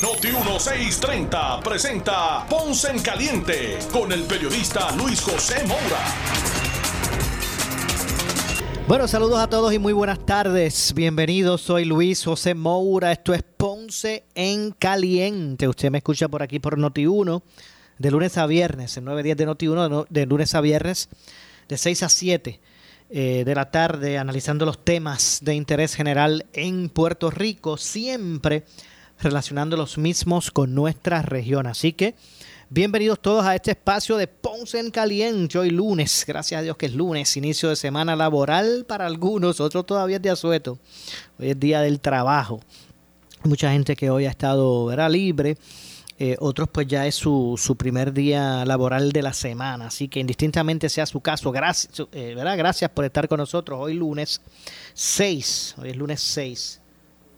Noti 0.00 0.28
1630 0.28 1.60
presenta 1.60 2.46
Ponce 2.48 2.88
en 2.88 3.00
Caliente 3.00 3.80
con 3.92 4.12
el 4.12 4.22
periodista 4.22 4.94
Luis 4.94 5.20
José 5.20 5.66
Moura. 5.66 5.98
Bueno, 8.86 9.08
saludos 9.08 9.40
a 9.40 9.48
todos 9.48 9.72
y 9.72 9.80
muy 9.80 9.92
buenas 9.92 10.24
tardes. 10.24 10.94
Bienvenidos, 10.94 11.62
soy 11.62 11.84
Luis 11.84 12.24
José 12.24 12.54
Moura. 12.54 13.10
Esto 13.10 13.34
es 13.34 13.42
Ponce 13.42 14.22
en 14.36 14.70
Caliente. 14.70 15.66
Usted 15.66 15.90
me 15.90 15.98
escucha 15.98 16.28
por 16.28 16.44
aquí 16.44 16.60
por 16.60 16.78
Noti1 16.78 17.42
de 17.98 18.10
lunes 18.12 18.38
a 18.38 18.46
viernes, 18.46 18.96
el 18.98 19.04
9 19.04 19.24
días 19.24 19.36
de 19.36 19.48
Noti1 19.48 20.06
de 20.08 20.26
lunes 20.26 20.54
a 20.54 20.60
viernes 20.60 21.08
de 21.68 21.76
6 21.76 22.04
a 22.04 22.08
7 22.08 22.60
eh, 23.10 23.42
de 23.44 23.54
la 23.56 23.72
tarde, 23.72 24.16
analizando 24.16 24.64
los 24.64 24.84
temas 24.84 25.40
de 25.42 25.56
interés 25.56 25.96
general 25.96 26.46
en 26.52 26.88
Puerto 26.88 27.32
Rico, 27.32 27.76
siempre 27.76 28.64
relacionando 29.20 29.76
los 29.76 29.98
mismos 29.98 30.50
con 30.50 30.74
nuestra 30.74 31.22
región. 31.22 31.66
Así 31.66 31.92
que 31.92 32.14
Bienvenidos 32.70 33.20
todos 33.22 33.46
a 33.46 33.54
este 33.54 33.70
espacio 33.70 34.18
de 34.18 34.26
Ponce 34.26 34.78
en 34.78 34.90
Caliente. 34.90 35.58
Hoy 35.58 35.70
lunes, 35.70 36.22
gracias 36.28 36.58
a 36.58 36.62
Dios 36.62 36.76
que 36.76 36.84
es 36.84 36.94
lunes, 36.94 37.34
inicio 37.38 37.70
de 37.70 37.76
semana 37.76 38.14
laboral 38.14 38.84
para 38.86 39.06
algunos, 39.06 39.58
otros 39.58 39.86
todavía 39.86 40.16
es 40.16 40.22
de 40.22 40.28
asueto. 40.28 40.78
Hoy 41.38 41.48
es 41.48 41.58
día 41.58 41.80
del 41.80 41.98
trabajo. 41.98 42.60
Mucha 43.44 43.72
gente 43.72 43.96
que 43.96 44.10
hoy 44.10 44.26
ha 44.26 44.30
estado 44.30 44.84
¿verdad? 44.84 45.10
libre. 45.10 45.56
Eh, 46.18 46.36
otros 46.40 46.68
pues 46.70 46.86
ya 46.86 47.06
es 47.06 47.14
su, 47.14 47.54
su, 47.56 47.74
primer 47.74 48.12
día 48.12 48.66
laboral 48.66 49.12
de 49.12 49.22
la 49.22 49.32
semana. 49.32 49.86
Así 49.86 50.08
que 50.08 50.20
indistintamente 50.20 50.90
sea 50.90 51.06
su 51.06 51.22
caso, 51.22 51.50
gracias, 51.50 52.06
eh, 52.12 52.34
¿verdad? 52.36 52.58
gracias 52.58 52.90
por 52.90 53.06
estar 53.06 53.28
con 53.28 53.38
nosotros. 53.38 53.78
Hoy 53.80 53.94
lunes 53.94 54.42
6, 54.92 55.76
hoy 55.78 55.88
es 55.88 55.96
lunes 55.96 56.20
6 56.20 56.80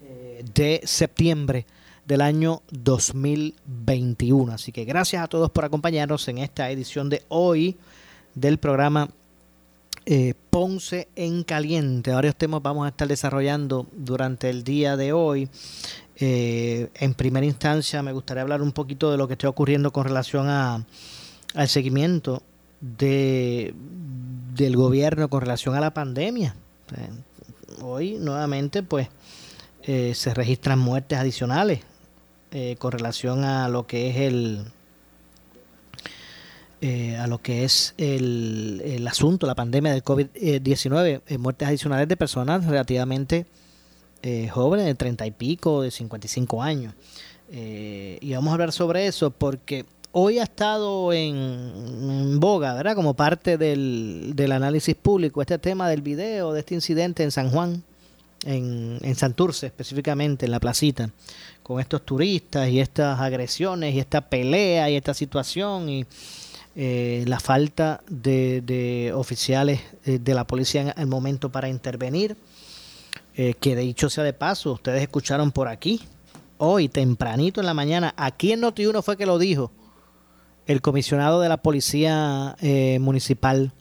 eh, 0.02 0.44
de 0.52 0.80
septiembre 0.82 1.66
del 2.10 2.22
año 2.22 2.62
2021. 2.72 4.52
Así 4.52 4.72
que 4.72 4.84
gracias 4.84 5.22
a 5.22 5.28
todos 5.28 5.48
por 5.50 5.64
acompañarnos 5.64 6.26
en 6.26 6.38
esta 6.38 6.68
edición 6.68 7.08
de 7.08 7.22
hoy 7.28 7.76
del 8.34 8.58
programa 8.58 9.10
eh, 10.06 10.34
Ponce 10.50 11.06
en 11.14 11.44
Caliente. 11.44 12.12
Varios 12.12 12.34
temas 12.34 12.62
vamos 12.62 12.84
a 12.84 12.88
estar 12.88 13.06
desarrollando 13.06 13.86
durante 13.92 14.50
el 14.50 14.64
día 14.64 14.96
de 14.96 15.12
hoy. 15.12 15.48
Eh, 16.16 16.90
en 16.96 17.14
primera 17.14 17.46
instancia 17.46 18.02
me 18.02 18.10
gustaría 18.10 18.42
hablar 18.42 18.60
un 18.60 18.72
poquito 18.72 19.12
de 19.12 19.16
lo 19.16 19.28
que 19.28 19.34
está 19.34 19.48
ocurriendo 19.48 19.92
con 19.92 20.02
relación 20.02 20.48
a, 20.48 20.84
al 21.54 21.68
seguimiento 21.68 22.42
de, 22.80 23.72
del 24.56 24.74
gobierno 24.74 25.30
con 25.30 25.42
relación 25.42 25.76
a 25.76 25.80
la 25.80 25.94
pandemia. 25.94 26.56
hoy 27.82 28.16
nuevamente 28.18 28.82
pues 28.82 29.06
eh, 29.84 30.12
se 30.16 30.34
registran 30.34 30.80
muertes 30.80 31.16
adicionales 31.16 31.82
eh, 32.52 32.74
con 32.78 32.90
relación 32.90 33.44
a 33.44 33.68
lo 33.68 33.86
que 33.86 34.10
es 34.10 34.16
el 34.16 34.64
eh, 36.80 37.16
a 37.16 37.26
lo 37.26 37.38
que 37.38 37.64
es 37.64 37.94
el, 37.98 38.82
el, 38.84 39.06
asunto, 39.06 39.46
la 39.46 39.54
pandemia 39.54 39.92
del 39.92 40.02
COVID-19, 40.02 41.20
eh, 41.26 41.38
muertes 41.38 41.68
adicionales 41.68 42.08
de 42.08 42.16
personas 42.16 42.64
relativamente 42.64 43.46
jóvenes, 44.50 44.86
de 44.86 44.94
30 44.94 45.26
y 45.26 45.30
pico, 45.30 45.82
de 45.82 45.90
55 45.90 46.62
años. 46.62 46.94
y 47.50 48.32
vamos 48.34 48.50
a 48.50 48.52
hablar 48.52 48.72
sobre 48.72 49.06
eso 49.06 49.30
porque 49.30 49.86
hoy 50.12 50.38
ha 50.38 50.42
estado 50.42 51.12
en, 51.12 52.40
boga, 52.40 52.74
¿verdad? 52.74 52.94
Como 52.94 53.14
parte 53.14 53.58
del, 53.58 54.32
del 54.34 54.52
análisis 54.52 54.94
público, 54.94 55.40
este 55.40 55.58
tema 55.58 55.88
del 55.88 56.02
video 56.02 56.52
de 56.52 56.60
este 56.60 56.74
incidente 56.74 57.22
en 57.22 57.30
San 57.30 57.50
Juan, 57.50 57.82
en, 58.44 58.98
en 59.02 59.14
Santurce 59.14 59.66
específicamente, 59.66 60.46
en 60.46 60.52
la 60.52 60.60
placita, 60.60 61.10
con 61.62 61.80
estos 61.80 62.04
turistas 62.04 62.68
y 62.68 62.80
estas 62.80 63.20
agresiones 63.20 63.94
y 63.94 64.00
esta 64.00 64.20
pelea 64.22 64.90
y 64.90 64.96
esta 64.96 65.14
situación 65.14 65.88
y 65.88 66.06
eh, 66.76 67.24
la 67.26 67.40
falta 67.40 68.00
de, 68.08 69.12
oficiales 69.14 69.80
eh, 70.04 70.18
de 70.20 70.34
la 70.34 70.46
policía 70.46 70.82
en 70.82 70.92
el 70.96 71.06
momento 71.06 71.50
para 71.50 71.68
intervenir. 71.68 72.36
Eh, 73.36 73.54
que 73.54 73.76
de 73.76 73.82
dicho 73.82 74.10
sea 74.10 74.24
de 74.24 74.32
paso, 74.32 74.72
ustedes 74.72 75.00
escucharon 75.02 75.52
por 75.52 75.68
aquí, 75.68 76.00
hoy 76.58 76.88
tempranito 76.88 77.60
en 77.60 77.66
la 77.66 77.74
mañana, 77.74 78.12
aquí 78.16 78.52
en 78.52 78.60
Noti1 78.60 79.02
fue 79.02 79.16
que 79.16 79.24
lo 79.24 79.38
dijo 79.38 79.70
el 80.66 80.80
comisionado 80.82 81.40
de 81.40 81.48
la 81.48 81.56
Policía 81.56 82.56
Municipal 83.00 83.72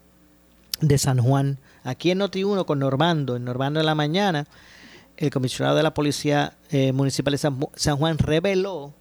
de 0.81 0.97
San 0.97 1.19
Juan, 1.19 1.57
aquí 1.83 2.11
en 2.11 2.19
Noti1 2.19 2.65
con 2.65 2.79
Normando, 2.79 3.35
en 3.35 3.43
Normando 3.43 3.79
en 3.79 3.85
la 3.87 3.95
mañana, 3.95 4.45
el 5.19 5.29
comisionado 5.31 5.75
de 5.75 5.83
la 5.83 5.93
Policía 5.93 6.53
eh, 6.71 6.93
Municipal 6.93 7.33
de 7.33 7.37
San, 7.37 7.97
Juan 7.97 8.17
reveló 8.17 8.93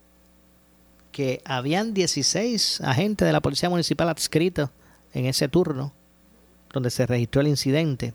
que 1.12 1.40
habían 1.44 1.94
16 1.94 2.80
agentes 2.80 3.24
de 3.24 3.32
la 3.32 3.40
Policía 3.40 3.70
Municipal 3.70 4.08
adscritos 4.08 4.68
en 5.14 5.26
ese 5.26 5.48
turno 5.48 5.92
donde 6.72 6.90
se 6.90 7.06
registró 7.06 7.40
el 7.40 7.46
incidente. 7.46 8.14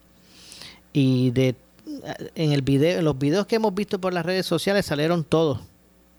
Y 0.92 1.32
de 1.32 1.56
en 2.36 2.52
el 2.52 2.62
video, 2.62 3.00
en 3.00 3.06
los 3.06 3.18
videos 3.18 3.48
que 3.48 3.56
hemos 3.56 3.74
visto 3.74 4.00
por 4.00 4.14
las 4.14 4.26
redes 4.26 4.46
sociales 4.46 4.86
salieron 4.86 5.24
todos. 5.24 5.62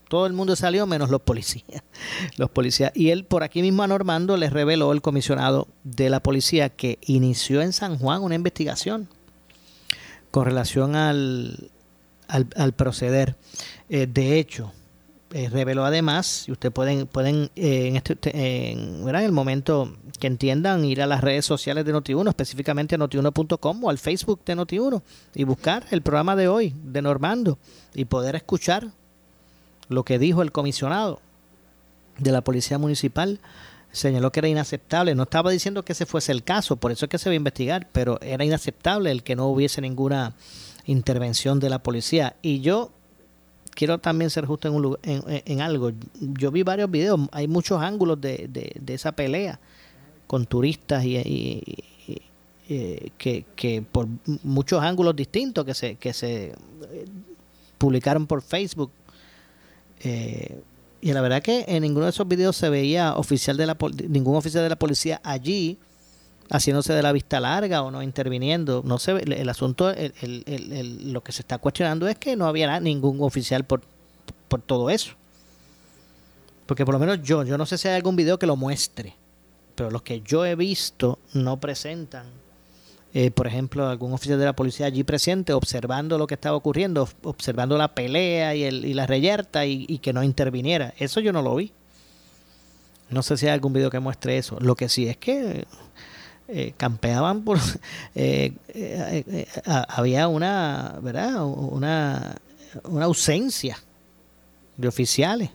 Todo 0.09 0.25
el 0.25 0.33
mundo 0.33 0.55
salió 0.55 0.87
menos 0.87 1.11
los 1.11 1.21
policías. 1.21 1.83
Los 2.37 2.49
policías. 2.49 2.91
Y 2.93 3.09
él 3.09 3.25
por 3.25 3.43
aquí 3.43 3.61
mismo 3.61 3.81
a 3.83 3.87
Normando 3.87 4.37
le 4.37 4.49
reveló 4.49 4.91
el 4.91 5.01
comisionado 5.01 5.67
de 5.83 6.09
la 6.09 6.19
policía 6.19 6.69
que 6.69 6.99
inició 7.05 7.61
en 7.61 7.73
San 7.73 7.97
Juan 7.97 8.21
una 8.21 8.35
investigación 8.35 9.07
con 10.29 10.45
relación 10.45 10.95
al, 10.95 11.71
al, 12.27 12.73
proceder. 12.73 13.35
Eh, 13.89 14.07
de 14.07 14.39
hecho, 14.39 14.71
eh, 15.33 15.49
reveló 15.49 15.83
además, 15.83 16.45
y 16.47 16.53
ustedes 16.53 16.73
pueden, 16.73 17.07
pueden 17.07 17.49
eh, 17.55 17.87
en, 17.87 17.95
este, 17.97 18.71
en, 18.71 19.07
el 19.07 19.31
momento 19.31 19.93
que 20.19 20.27
entiendan, 20.27 20.85
ir 20.85 21.01
a 21.01 21.07
las 21.07 21.21
redes 21.21 21.45
sociales 21.45 21.83
de 21.83 21.93
Noti1, 21.93 22.29
específicamente 22.29 22.95
a 22.95 22.97
notiuno.com 22.97 23.83
o 23.83 23.89
al 23.89 23.97
Facebook 23.97 24.39
de 24.45 24.55
Noti1 24.55 25.01
y 25.33 25.43
buscar 25.43 25.85
el 25.91 26.01
programa 26.01 26.35
de 26.35 26.47
hoy 26.47 26.73
de 26.83 27.01
Normando 27.01 27.57
y 27.93 28.05
poder 28.05 28.35
escuchar 28.35 28.87
lo 29.89 30.03
que 30.03 30.19
dijo 30.19 30.41
el 30.41 30.51
comisionado 30.51 31.19
de 32.17 32.31
la 32.31 32.41
Policía 32.41 32.77
Municipal. 32.77 33.39
Señaló 33.91 34.31
que 34.31 34.39
era 34.41 34.47
inaceptable. 34.47 35.15
No 35.15 35.23
estaba 35.23 35.51
diciendo 35.51 35.83
que 35.83 35.93
ese 35.93 36.05
fuese 36.05 36.31
el 36.31 36.43
caso, 36.43 36.75
por 36.75 36.91
eso 36.91 37.05
es 37.05 37.09
que 37.09 37.17
se 37.17 37.29
va 37.29 37.33
a 37.33 37.35
investigar, 37.35 37.89
pero 37.91 38.21
era 38.21 38.45
inaceptable 38.45 39.11
el 39.11 39.23
que 39.23 39.35
no 39.35 39.47
hubiese 39.47 39.81
ninguna 39.81 40.33
intervención 40.85 41.59
de 41.59 41.69
la 41.69 41.79
policía. 41.79 42.35
Y 42.41 42.61
yo 42.61 42.91
quiero 43.75 43.99
también 43.99 44.29
ser 44.29 44.45
justo 44.45 44.97
en, 45.03 45.23
en, 45.27 45.61
algo. 45.61 45.91
Yo 46.19 46.51
vi 46.51 46.63
varios 46.63 46.89
videos, 46.89 47.19
hay 47.31 47.47
muchos 47.47 47.81
ángulos 47.81 48.19
de, 48.19 48.47
de, 48.49 48.93
esa 48.93 49.11
pelea 49.11 49.59
con 50.27 50.45
turistas 50.45 51.05
y, 51.05 51.63
eh, 52.67 53.09
que, 53.17 53.45
que, 53.55 53.83
por 53.83 54.07
muchos 54.43 54.81
ángulos 54.81 55.15
distintos 55.15 55.65
que 55.65 55.73
se, 55.73 55.95
que 55.95 56.13
se 56.13 56.45
eh, 56.45 57.05
publicaron 57.77 58.25
por 58.25 58.41
Facebook. 58.41 58.91
Eh, 60.01 60.61
y 61.01 61.13
la 61.13 61.21
verdad 61.21 61.43
que 61.43 61.65
en 61.67 61.83
ninguno 61.83 62.05
de 62.05 62.09
esos 62.09 62.27
videos 62.27 62.55
se 62.55 62.69
veía 62.69 63.15
oficial 63.15 63.57
de 63.57 63.67
la 63.67 63.77
ningún 64.07 64.35
oficial 64.35 64.63
de 64.63 64.69
la 64.69 64.75
policía 64.75 65.21
allí 65.23 65.77
haciéndose 66.49 66.93
de 66.93 67.01
la 67.01 67.11
vista 67.11 67.39
larga 67.39 67.81
o 67.81 67.91
no 67.91 68.01
interviniendo. 68.01 68.81
No 68.85 68.99
se 68.99 69.11
el, 69.11 69.49
asunto, 69.49 69.89
el, 69.91 71.13
lo 71.13 71.23
que 71.23 71.31
se 71.31 71.41
está 71.41 71.57
cuestionando 71.57 72.07
es 72.07 72.17
que 72.17 72.35
no 72.35 72.47
había 72.47 72.79
ningún 72.79 73.21
oficial 73.21 73.63
por, 73.63 73.81
por 74.47 74.61
todo 74.61 74.89
eso. 74.89 75.13
Porque 76.65 76.85
por 76.85 76.93
lo 76.93 76.99
menos 76.99 77.21
yo, 77.21 77.43
yo 77.43 77.57
no 77.57 77.65
sé 77.65 77.77
si 77.77 77.87
hay 77.87 77.95
algún 77.95 78.15
video 78.15 78.39
que 78.39 78.47
lo 78.47 78.55
muestre, 78.55 79.15
pero 79.75 79.91
los 79.91 80.01
que 80.01 80.21
yo 80.21 80.45
he 80.45 80.55
visto 80.55 81.19
no 81.33 81.59
presentan, 81.59 82.25
eh, 83.13 83.29
por 83.29 83.47
ejemplo, 83.47 83.87
algún 83.87 84.13
oficial 84.13 84.39
de 84.39 84.45
la 84.45 84.55
policía 84.55 84.87
allí 84.87 85.03
presente 85.03 85.53
observando 85.53 86.17
lo 86.17 86.27
que 86.27 86.33
estaba 86.33 86.57
ocurriendo, 86.57 87.07
observando 87.23 87.77
la 87.77 87.93
pelea 87.93 88.55
y, 88.55 88.63
el, 88.63 88.83
y 88.83 88.93
la 88.93 89.05
reyerta 89.05 89.65
y, 89.65 89.85
y 89.87 89.99
que 89.99 90.11
no 90.11 90.23
interviniera. 90.23 90.93
Eso 90.97 91.19
yo 91.19 91.31
no 91.31 91.41
lo 91.41 91.55
vi. 91.55 91.71
No 93.09 93.21
sé 93.21 93.37
si 93.37 93.45
hay 93.45 93.53
algún 93.53 93.73
video 93.73 93.91
que 93.91 93.99
muestre 93.99 94.37
eso. 94.37 94.57
Lo 94.59 94.75
que 94.75 94.89
sí 94.89 95.07
es 95.07 95.17
que 95.17 95.67
eh, 96.47 96.73
campeaban 96.77 97.43
por 97.43 97.57
eh, 98.15 98.53
eh, 98.67 99.47
había 99.65 100.27
una 100.27 100.99
verdad 101.01 101.43
una, 101.43 102.35
una 102.83 103.05
ausencia 103.05 103.79
de 104.77 104.87
oficiales 104.87 105.49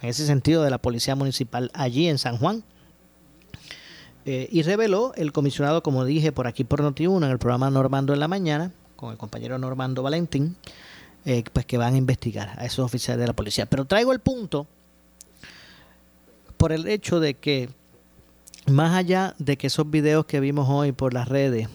en 0.00 0.08
ese 0.08 0.26
sentido 0.26 0.64
de 0.64 0.70
la 0.70 0.78
policía 0.78 1.14
municipal 1.14 1.70
allí 1.72 2.08
en 2.08 2.18
San 2.18 2.36
Juan 2.36 2.64
y 4.24 4.62
reveló 4.62 5.12
el 5.16 5.32
comisionado, 5.32 5.82
como 5.82 6.04
dije 6.04 6.30
por 6.30 6.46
aquí 6.46 6.62
por 6.62 6.80
Noti1 6.80 7.24
en 7.24 7.30
el 7.30 7.38
programa 7.40 7.70
Normando 7.70 8.12
en 8.12 8.20
la 8.20 8.28
mañana, 8.28 8.72
con 8.94 9.10
el 9.10 9.18
compañero 9.18 9.58
Normando 9.58 10.04
Valentín, 10.04 10.56
pues 11.52 11.66
que 11.66 11.76
van 11.76 11.94
a 11.94 11.96
investigar 11.96 12.54
a 12.56 12.64
esos 12.64 12.84
oficiales 12.84 13.20
de 13.20 13.26
la 13.26 13.32
policía. 13.32 13.66
Pero 13.66 13.84
traigo 13.84 14.12
el 14.12 14.20
punto 14.20 14.68
por 16.56 16.70
el 16.70 16.86
hecho 16.86 17.18
de 17.18 17.34
que 17.34 17.68
más 18.66 18.94
allá 18.94 19.34
de 19.38 19.56
que 19.56 19.66
esos 19.66 19.90
videos 19.90 20.26
que 20.26 20.40
vimos 20.40 20.68
hoy 20.68 20.92
por 20.92 21.14
las 21.14 21.28
redes 21.28 21.68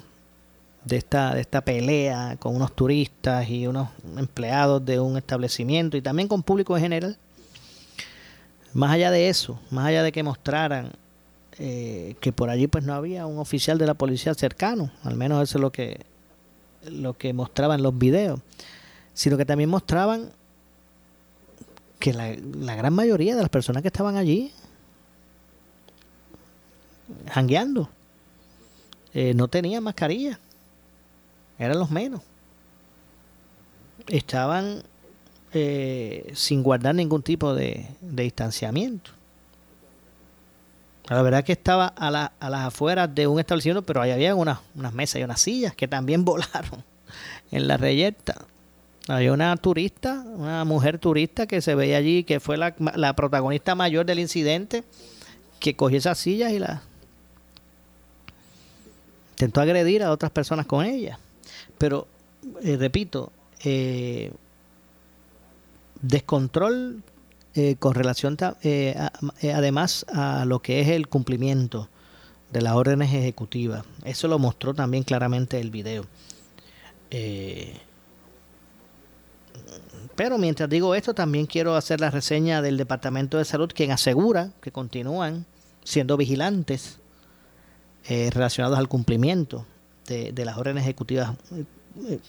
de 0.85 0.97
esta, 0.97 1.33
de 1.33 1.41
esta 1.41 1.61
pelea 1.61 2.37
con 2.39 2.55
unos 2.55 2.73
turistas 2.73 3.49
y 3.49 3.67
unos 3.67 3.89
empleados 4.15 4.83
de 4.85 4.99
un 4.99 5.17
establecimiento 5.17 5.97
y 5.97 6.01
también 6.01 6.27
con 6.27 6.43
público 6.43 6.75
en 6.77 6.83
general, 6.83 7.17
más 8.73 8.91
allá 8.91 9.11
de 9.11 9.27
eso, 9.29 9.59
más 9.69 9.87
allá 9.87 10.03
de 10.03 10.11
que 10.11 10.23
mostraran 10.23 10.91
eh, 11.59 12.15
que 12.21 12.31
por 12.31 12.49
allí 12.49 12.67
pues 12.67 12.83
no 12.83 12.93
había 12.93 13.25
un 13.25 13.39
oficial 13.39 13.77
de 13.77 13.85
la 13.85 13.95
policía 13.95 14.33
cercano, 14.33 14.91
al 15.03 15.15
menos 15.15 15.43
eso 15.43 15.57
es 15.57 15.61
lo 15.61 15.71
que, 15.71 16.05
lo 16.89 17.17
que 17.17 17.33
mostraban 17.33 17.83
los 17.83 17.97
videos, 17.97 18.39
sino 19.13 19.35
que 19.37 19.45
también 19.45 19.69
mostraban 19.69 20.29
que 21.99 22.13
la, 22.13 22.33
la 22.59 22.75
gran 22.75 22.93
mayoría 22.93 23.35
de 23.35 23.41
las 23.41 23.49
personas 23.49 23.81
que 23.81 23.87
estaban 23.87 24.15
allí 24.15 24.53
jangueando. 27.29 27.89
Eh, 29.13 29.33
no 29.33 29.47
tenían 29.47 29.83
mascarilla. 29.83 30.39
Eran 31.59 31.79
los 31.79 31.89
menos. 31.89 32.21
Estaban 34.07 34.83
eh, 35.53 36.31
sin 36.35 36.61
guardar 36.61 36.95
ningún 36.95 37.23
tipo 37.23 37.53
de, 37.55 37.87
distanciamiento. 38.01 39.11
La 41.09 41.21
verdad 41.21 41.43
que 41.43 41.53
estaba 41.53 41.93
a, 41.95 42.31
a, 42.39 42.49
las 42.49 42.61
afueras 42.67 43.13
de 43.15 43.27
un 43.27 43.39
establecimiento, 43.39 43.81
pero 43.81 44.01
ahí 44.01 44.11
había 44.11 44.35
unas, 44.35 44.59
unas 44.75 44.93
mesas 44.93 45.21
y 45.21 45.23
unas 45.23 45.39
sillas 45.39 45.73
que 45.73 45.87
también 45.87 46.25
volaron 46.25 46.83
en 47.51 47.67
la 47.67 47.77
reyerta. 47.77 48.45
Había 49.07 49.31
una 49.31 49.55
turista, 49.55 50.25
una 50.35 50.65
mujer 50.65 50.99
turista 50.99 51.47
que 51.47 51.61
se 51.61 51.75
veía 51.75 51.97
allí, 51.97 52.25
que 52.25 52.41
fue 52.41 52.57
la, 52.57 52.75
la 52.95 53.15
protagonista 53.15 53.73
mayor 53.73 54.05
del 54.05 54.19
incidente, 54.19 54.83
que 55.61 55.77
cogió 55.77 55.97
esas 55.97 56.17
sillas 56.17 56.51
y 56.51 56.59
las 56.59 56.81
intentó 59.37 59.61
agredir 59.61 60.01
a 60.01 60.11
otras 60.11 60.31
personas 60.31 60.65
con 60.65 60.83
ella. 60.83 61.19
Pero, 61.77 62.07
eh, 62.63 62.75
repito, 62.75 63.31
eh, 63.63 64.31
descontrol 66.01 67.03
eh, 67.53 67.75
con 67.77 67.93
relación 67.93 68.35
además 69.43 70.05
a 70.11 70.45
lo 70.45 70.59
que 70.59 70.81
es 70.81 70.87
el 70.87 71.07
cumplimiento 71.07 71.87
de 72.51 72.61
las 72.61 72.73
órdenes 72.73 73.13
ejecutivas. 73.13 73.83
Eso 74.05 74.27
lo 74.27 74.39
mostró 74.39 74.73
también 74.73 75.03
claramente 75.03 75.59
el 75.59 75.69
video. 75.69 76.05
pero 80.15 80.39
mientras 80.39 80.67
digo 80.67 80.95
esto, 80.95 81.13
también 81.13 81.45
quiero 81.45 81.75
hacer 81.75 82.01
la 82.01 82.09
reseña 82.09 82.63
del 82.63 82.75
Departamento 82.75 83.37
de 83.37 83.45
Salud, 83.45 83.71
quien 83.73 83.91
asegura 83.91 84.49
que 84.61 84.71
continúan 84.71 85.45
siendo 85.83 86.17
vigilantes 86.17 86.99
eh, 88.09 88.29
relacionados 88.31 88.77
al 88.77 88.87
cumplimiento 88.87 89.65
de, 90.07 90.45
las 90.45 90.57
órdenes 90.57 90.83
ejecutivas 90.83 91.31
eh, 92.07 92.19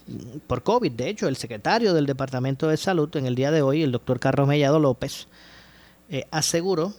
por 0.46 0.62
COVID. 0.62 0.90
De 0.90 1.08
hecho, 1.08 1.28
el 1.28 1.36
secretario 1.36 1.94
del 1.94 2.06
Departamento 2.06 2.68
de 2.68 2.76
Salud 2.76 3.14
en 3.16 3.26
el 3.26 3.34
día 3.34 3.50
de 3.50 3.62
hoy, 3.62 3.82
el 3.82 3.92
doctor 3.92 4.18
Carlos 4.18 4.48
Mellado 4.48 4.80
López, 4.80 5.28
eh, 6.10 6.24
aseguró 6.30 6.94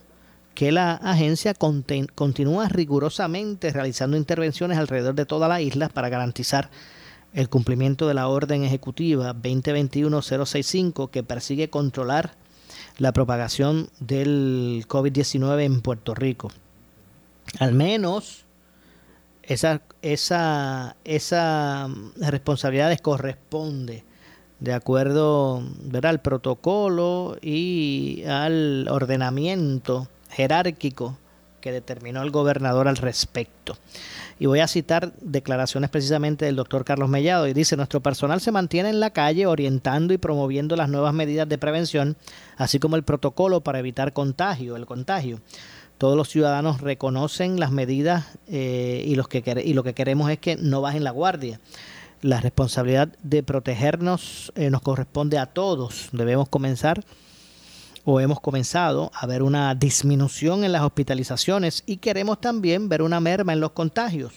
que 0.55 0.71
la 0.71 0.93
agencia 0.93 1.53
continúa 1.53 2.69
rigurosamente 2.69 3.71
realizando 3.71 4.17
intervenciones 4.17 4.77
alrededor 4.77 5.15
de 5.15 5.25
toda 5.25 5.47
la 5.47 5.61
isla 5.61 5.89
para 5.89 6.09
garantizar 6.09 6.69
el 7.33 7.49
cumplimiento 7.49 8.07
de 8.07 8.13
la 8.13 8.27
orden 8.27 8.63
ejecutiva 8.63 9.33
2021-065 9.35 11.09
que 11.09 11.23
persigue 11.23 11.69
controlar 11.69 12.35
la 12.97 13.11
propagación 13.11 13.89
del 13.99 14.85
COVID-19 14.87 15.63
en 15.63 15.81
Puerto 15.81 16.15
Rico. 16.15 16.51
Al 17.59 17.73
menos 17.73 18.45
esa, 19.49 19.81
esa, 20.03 20.95
esa 21.03 21.89
responsabilidad 22.17 22.89
les 22.89 23.01
corresponde 23.01 24.03
de 24.59 24.73
acuerdo 24.73 25.63
al 26.03 26.21
protocolo 26.21 27.35
y 27.41 28.23
al 28.27 28.87
ordenamiento 28.89 30.07
jerárquico 30.29 31.17
que 31.61 31.71
determinó 31.71 32.21
el 32.21 32.29
gobernador 32.29 32.87
al 32.87 32.97
respecto. 32.97 33.75
Y 34.37 34.45
voy 34.45 34.59
a 34.59 34.67
citar 34.67 35.13
declaraciones 35.19 35.89
precisamente 35.89 36.45
del 36.45 36.55
doctor 36.55 36.85
Carlos 36.85 37.09
Mellado. 37.09 37.47
Y 37.47 37.53
dice, 37.53 37.75
nuestro 37.75 38.01
personal 38.01 38.39
se 38.39 38.51
mantiene 38.51 38.89
en 38.89 38.99
la 38.99 39.09
calle 39.09 39.47
orientando 39.47 40.13
y 40.13 40.17
promoviendo 40.17 40.75
las 40.75 40.89
nuevas 40.89 41.13
medidas 41.13 41.49
de 41.49 41.57
prevención, 41.57 42.15
así 42.55 42.79
como 42.79 42.95
el 42.95 43.03
protocolo 43.03 43.61
para 43.61 43.79
evitar 43.79 44.13
contagio, 44.13 44.75
el 44.75 44.85
contagio 44.85 45.41
todos 45.99 46.15
los 46.15 46.29
ciudadanos 46.29 46.79
reconocen 46.79 47.59
las 47.59 47.71
medidas 47.71 48.25
eh, 48.47 49.03
y, 49.05 49.15
lo 49.15 49.25
que 49.27 49.43
queremos 49.43 50.31
es 50.31 50.39
que 50.39 50.55
no 50.55 50.79
bajen 50.79 51.03
la 51.03 51.11
guardia. 51.11 51.59
La 52.21 52.39
responsabilidad 52.39 53.09
de 53.21 53.43
protegernos 53.43 54.53
eh, 54.55 54.69
nos 54.69 54.81
corresponde 54.81 55.37
a 55.37 55.47
todos. 55.47 56.07
Debemos 56.13 56.47
comenzar 56.47 57.03
o 58.05 58.21
hemos 58.21 58.39
comenzado 58.39 59.11
a 59.13 59.27
ver 59.27 59.43
una 59.43 59.75
disminución 59.75 60.63
en 60.63 60.71
las 60.71 60.83
hospitalizaciones 60.83 61.83
y 61.85 61.97
queremos 61.97 62.39
también 62.39 62.87
ver 62.87 63.01
una 63.01 63.19
merma 63.19 63.51
en 63.51 63.59
los 63.59 63.71
contagios. 63.71 64.31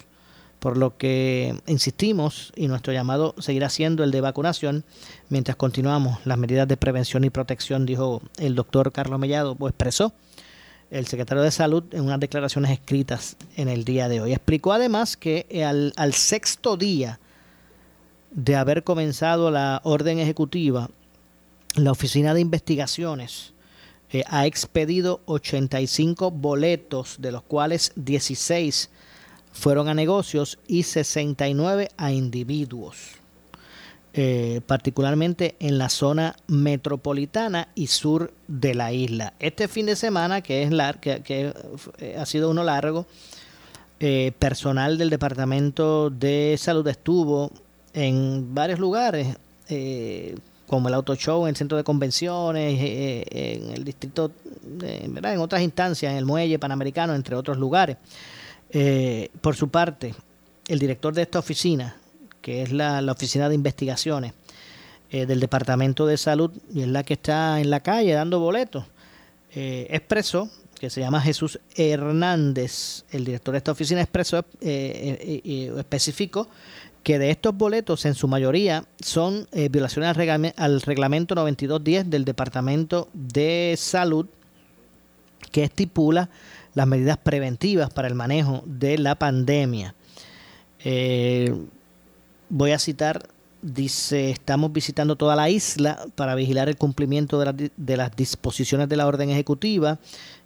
Por 0.58 0.76
lo 0.76 0.96
que 0.96 1.54
insistimos 1.68 2.52
y 2.56 2.66
nuestro 2.66 2.92
llamado 2.92 3.36
seguirá 3.38 3.68
siendo 3.68 4.02
el 4.02 4.10
de 4.10 4.20
vacunación 4.20 4.84
mientras 5.28 5.56
continuamos 5.56 6.18
las 6.24 6.38
medidas 6.38 6.66
de 6.66 6.76
prevención 6.76 7.22
y 7.22 7.30
protección, 7.30 7.86
dijo 7.86 8.20
el 8.38 8.56
doctor 8.56 8.90
Carlos 8.90 9.20
Mellado, 9.20 9.56
o 9.58 9.68
expresó 9.68 10.12
el 10.92 11.06
secretario 11.06 11.42
de 11.42 11.50
Salud 11.50 11.84
en 11.92 12.02
unas 12.02 12.20
declaraciones 12.20 12.70
escritas 12.70 13.36
en 13.56 13.68
el 13.68 13.84
día 13.84 14.08
de 14.08 14.20
hoy. 14.20 14.32
Explicó 14.32 14.72
además 14.72 15.16
que 15.16 15.46
al, 15.64 16.12
sexto 16.12 16.76
día 16.76 17.18
de 18.30 18.56
haber 18.56 18.84
comenzado 18.84 19.50
la 19.50 19.80
orden 19.84 20.18
ejecutiva, 20.18 20.90
la 21.76 21.92
Oficina 21.92 22.34
de 22.34 22.42
Investigaciones 22.42 23.54
eh, 24.12 24.22
ha 24.28 24.44
expedido 24.44 25.22
85 25.24 26.30
boletos, 26.30 27.16
de 27.18 27.32
los 27.32 27.42
cuales 27.42 27.92
16 27.96 28.90
fueron 29.50 29.88
a 29.88 29.94
negocios 29.94 30.58
y 30.66 30.82
69 30.82 31.88
a 31.96 32.12
individuos. 32.12 33.21
Eh, 34.14 34.60
particularmente 34.66 35.56
en 35.58 35.78
la 35.78 35.88
zona 35.88 36.36
metropolitana 36.46 37.68
y 37.74 37.86
sur 37.86 38.34
de 38.46 38.74
la 38.74 38.92
isla. 38.92 39.32
Este 39.38 39.68
fin 39.68 39.86
de 39.86 39.96
semana, 39.96 40.42
que, 40.42 40.62
es 40.62 40.70
lar 40.70 41.00
que, 41.00 41.22
eh, 41.98 42.16
ha 42.18 42.26
sido 42.26 42.50
uno 42.50 42.62
largo, 42.62 43.06
eh, 44.00 44.32
personal 44.38 44.98
del 44.98 45.08
Departamento 45.08 46.10
de 46.10 46.56
Salud 46.58 46.86
estuvo 46.88 47.52
en 47.94 48.54
varios 48.54 48.78
lugares, 48.78 49.28
como 50.66 50.88
el 50.88 50.94
Auto 50.94 51.14
Show, 51.14 51.44
en 51.44 51.50
el 51.50 51.56
centro 51.56 51.78
de 51.78 51.84
convenciones, 51.84 52.78
en 52.78 53.70
el 53.70 53.82
distrito, 53.82 54.30
en 54.82 55.38
otras 55.38 55.62
instancias, 55.62 56.12
en 56.12 56.18
el 56.18 56.26
muelle 56.26 56.58
panamericano, 56.58 57.14
entre 57.14 57.34
otros 57.34 57.56
lugares. 57.56 57.96
por 59.40 59.56
su 59.56 59.68
parte, 59.68 60.14
el 60.68 60.78
director 60.78 61.14
de 61.14 61.22
esta 61.22 61.38
oficina, 61.38 61.96
que 62.42 62.62
es 62.62 62.72
la, 62.72 63.00
Oficina 63.10 63.48
de 63.48 63.54
Investigaciones 63.54 64.34
eh, 65.10 65.24
del 65.26 65.40
Departamento 65.40 66.06
de 66.06 66.18
Salud, 66.18 66.50
y 66.74 66.82
es 66.82 66.88
la 66.88 67.04
que 67.04 67.14
está 67.14 67.60
en 67.60 67.70
la 67.70 67.80
calle 67.80 68.12
dando 68.12 68.40
boletos, 68.40 68.84
eh, 69.54 69.86
expresó, 69.90 70.50
que 70.78 70.90
se 70.90 71.00
llama 71.00 71.20
Jesús 71.20 71.60
Hernández, 71.76 73.04
el 73.12 73.24
director 73.24 73.52
de 73.52 73.58
esta 73.58 73.72
oficina 73.72 74.02
expresó, 74.02 74.44
eh, 74.60 75.70
especificó 75.78 76.48
que 77.04 77.18
de 77.18 77.30
estos 77.30 77.56
boletos 77.56 78.04
en 78.04 78.14
su 78.14 78.28
mayoría 78.28 78.84
son 79.00 79.48
violaciones 79.70 80.08
al, 80.08 80.14
reglamento, 80.14 80.62
al 80.62 80.80
reglamento 80.82 81.34
9210 81.34 82.10
del 82.10 82.24
Departamento 82.24 83.08
de 83.12 83.74
Salud 83.76 84.26
que 85.50 85.64
estipula 85.64 86.28
las 86.74 86.86
medidas 86.86 87.18
preventivas 87.18 87.90
para 87.90 88.08
el 88.08 88.14
manejo 88.14 88.62
de 88.66 88.98
la 88.98 89.14
pandemia. 89.14 89.94
Eh, 90.84 91.54
voy 92.52 92.72
a 92.72 92.78
citar, 92.78 93.30
dice, 93.62 94.28
estamos 94.28 94.74
visitando 94.74 95.16
toda 95.16 95.34
la 95.34 95.48
isla 95.48 96.04
para 96.14 96.34
vigilar 96.34 96.68
el 96.68 96.76
cumplimiento 96.76 97.40
de, 97.40 97.96
las 97.96 98.14
disposiciones 98.14 98.90
de 98.90 98.96
la 98.96 99.06
orden 99.06 99.30
ejecutiva. 99.30 99.98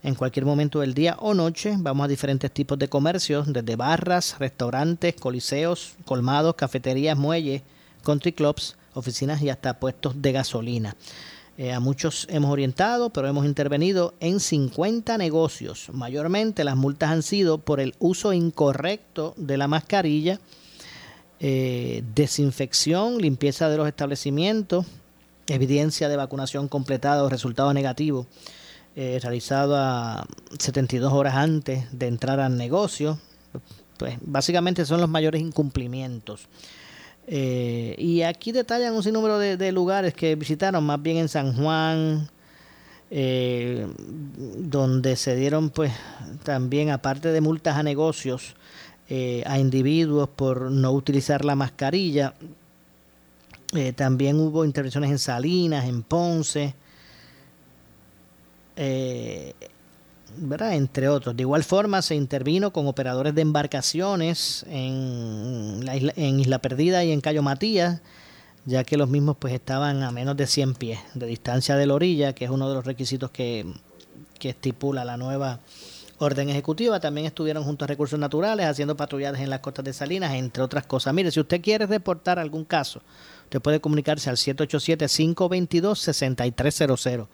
En 0.04 0.14
cualquier 0.14 0.46
momento 0.46 0.78
del 0.80 0.94
día 0.94 1.16
o 1.18 1.34
noche 1.34 1.74
vamos 1.76 2.04
a 2.04 2.08
diferentes 2.08 2.52
tipos 2.52 2.78
de 2.78 2.86
comercios, 2.88 3.52
desde 3.52 3.74
barras, 3.74 4.36
restaurantes, 4.38 5.16
coliseos, 5.16 5.94
colmados, 6.04 6.54
cafeterías, 6.54 7.18
muelles, 7.18 7.62
country 8.04 8.32
clubs, 8.32 8.76
oficinas 8.94 9.42
y 9.42 9.50
hasta 9.50 9.80
puestos 9.80 10.22
de 10.22 10.30
gasolina. 10.30 10.94
Eh, 11.58 11.72
a 11.72 11.80
muchos 11.80 12.28
hemos 12.30 12.52
orientado, 12.52 13.10
pero 13.10 13.26
hemos 13.26 13.46
intervenido 13.46 14.14
en 14.20 14.38
50 14.38 15.18
negocios. 15.18 15.88
Mayormente 15.92 16.62
las 16.62 16.76
multas 16.76 17.10
han 17.10 17.24
sido 17.24 17.58
por 17.58 17.80
el 17.80 17.96
uso 17.98 18.32
incorrecto 18.32 19.34
de 19.36 19.56
la 19.56 19.66
mascarilla, 19.66 20.38
eh, 21.38 22.02
desinfección, 22.14 23.18
limpieza 23.18 23.68
de 23.68 23.76
los 23.76 23.86
establecimientos, 23.86 24.86
evidencia 25.48 26.08
de 26.08 26.16
vacunación 26.16 26.66
completada 26.66 27.22
o 27.22 27.28
resultados 27.28 27.74
negativos 27.74 28.26
eh, 28.94 29.18
realizado 29.22 29.76
a 29.76 30.26
72 30.58 31.12
horas 31.12 31.34
antes 31.34 31.84
de 31.92 32.06
entrar 32.06 32.40
al 32.40 32.56
negocio. 32.56 33.18
Pues 33.98 34.16
básicamente 34.22 34.86
son 34.86 35.00
los 35.00 35.10
mayores 35.10 35.42
incumplimientos. 35.42 36.48
Eh, 37.26 37.94
y 37.98 38.22
aquí 38.22 38.52
detallan 38.52 38.94
un 38.94 39.02
sinnúmero 39.02 39.38
de, 39.38 39.72
lugares 39.72 40.14
que 40.14 40.36
visitaron, 40.36 40.84
más 40.84 41.02
bien 41.02 41.18
en 41.18 41.28
San 41.28 41.54
Juan, 41.54 42.30
donde 44.58 45.16
se 45.16 45.36
dieron 45.36 45.70
pues 45.70 45.92
también, 46.44 46.90
aparte 46.90 47.30
de 47.30 47.40
multas 47.40 47.76
a 47.76 47.82
negocios, 47.82 48.56
a 49.08 49.58
individuos 49.58 50.28
por 50.28 50.70
no 50.70 50.92
utilizar 50.92 51.44
la 51.44 51.54
mascarilla, 51.54 52.34
también 53.94 54.40
hubo 54.40 54.64
intervenciones 54.64 55.10
en 55.10 55.18
Salinas, 55.18 55.86
en 55.86 56.02
Ponce, 56.02 56.74
eh, 58.76 59.54
¿verdad? 60.36 60.74
entre 60.74 61.08
otros. 61.08 61.36
De 61.36 61.42
igual 61.42 61.64
forma, 61.64 62.02
se 62.02 62.14
intervino 62.14 62.72
con 62.72 62.86
operadores 62.86 63.34
de 63.34 63.42
embarcaciones 63.42 64.64
en, 64.68 65.84
la 65.84 65.96
isla, 65.96 66.12
en 66.16 66.40
Isla 66.40 66.58
Perdida 66.60 67.02
y 67.04 67.12
en 67.12 67.20
Cayo 67.20 67.42
Matías, 67.42 68.00
ya 68.66 68.84
que 68.84 68.96
los 68.96 69.08
mismos 69.08 69.36
pues 69.38 69.54
estaban 69.54 70.02
a 70.02 70.12
menos 70.12 70.36
de 70.36 70.46
100 70.46 70.74
pies 70.74 70.98
de 71.14 71.26
distancia 71.26 71.76
de 71.76 71.86
la 71.86 71.94
orilla, 71.94 72.34
que 72.34 72.44
es 72.44 72.50
uno 72.50 72.68
de 72.68 72.74
los 72.74 72.84
requisitos 72.84 73.30
que, 73.30 73.66
que 74.38 74.50
estipula 74.50 75.04
la 75.04 75.16
nueva 75.16 75.60
orden 76.18 76.48
ejecutiva. 76.48 76.98
También 77.00 77.26
estuvieron 77.26 77.64
junto 77.64 77.84
a 77.84 77.88
Recursos 77.88 78.18
Naturales 78.18 78.64
haciendo 78.66 78.96
patrullajes 78.96 79.40
en 79.40 79.50
las 79.50 79.60
costas 79.60 79.84
de 79.84 79.92
Salinas, 79.92 80.32
entre 80.34 80.62
otras 80.62 80.86
cosas. 80.86 81.12
Mire, 81.14 81.30
si 81.30 81.40
usted 81.40 81.60
quiere 81.60 81.86
reportar 81.86 82.38
algún 82.38 82.64
caso, 82.64 83.02
usted 83.44 83.60
puede 83.60 83.80
comunicarse 83.80 84.30
al 84.30 84.36
787-522-6300. 84.36 87.26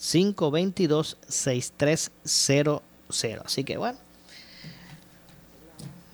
522-6300. 0.00 2.80
Así 3.44 3.64
que 3.64 3.76
bueno, 3.76 3.98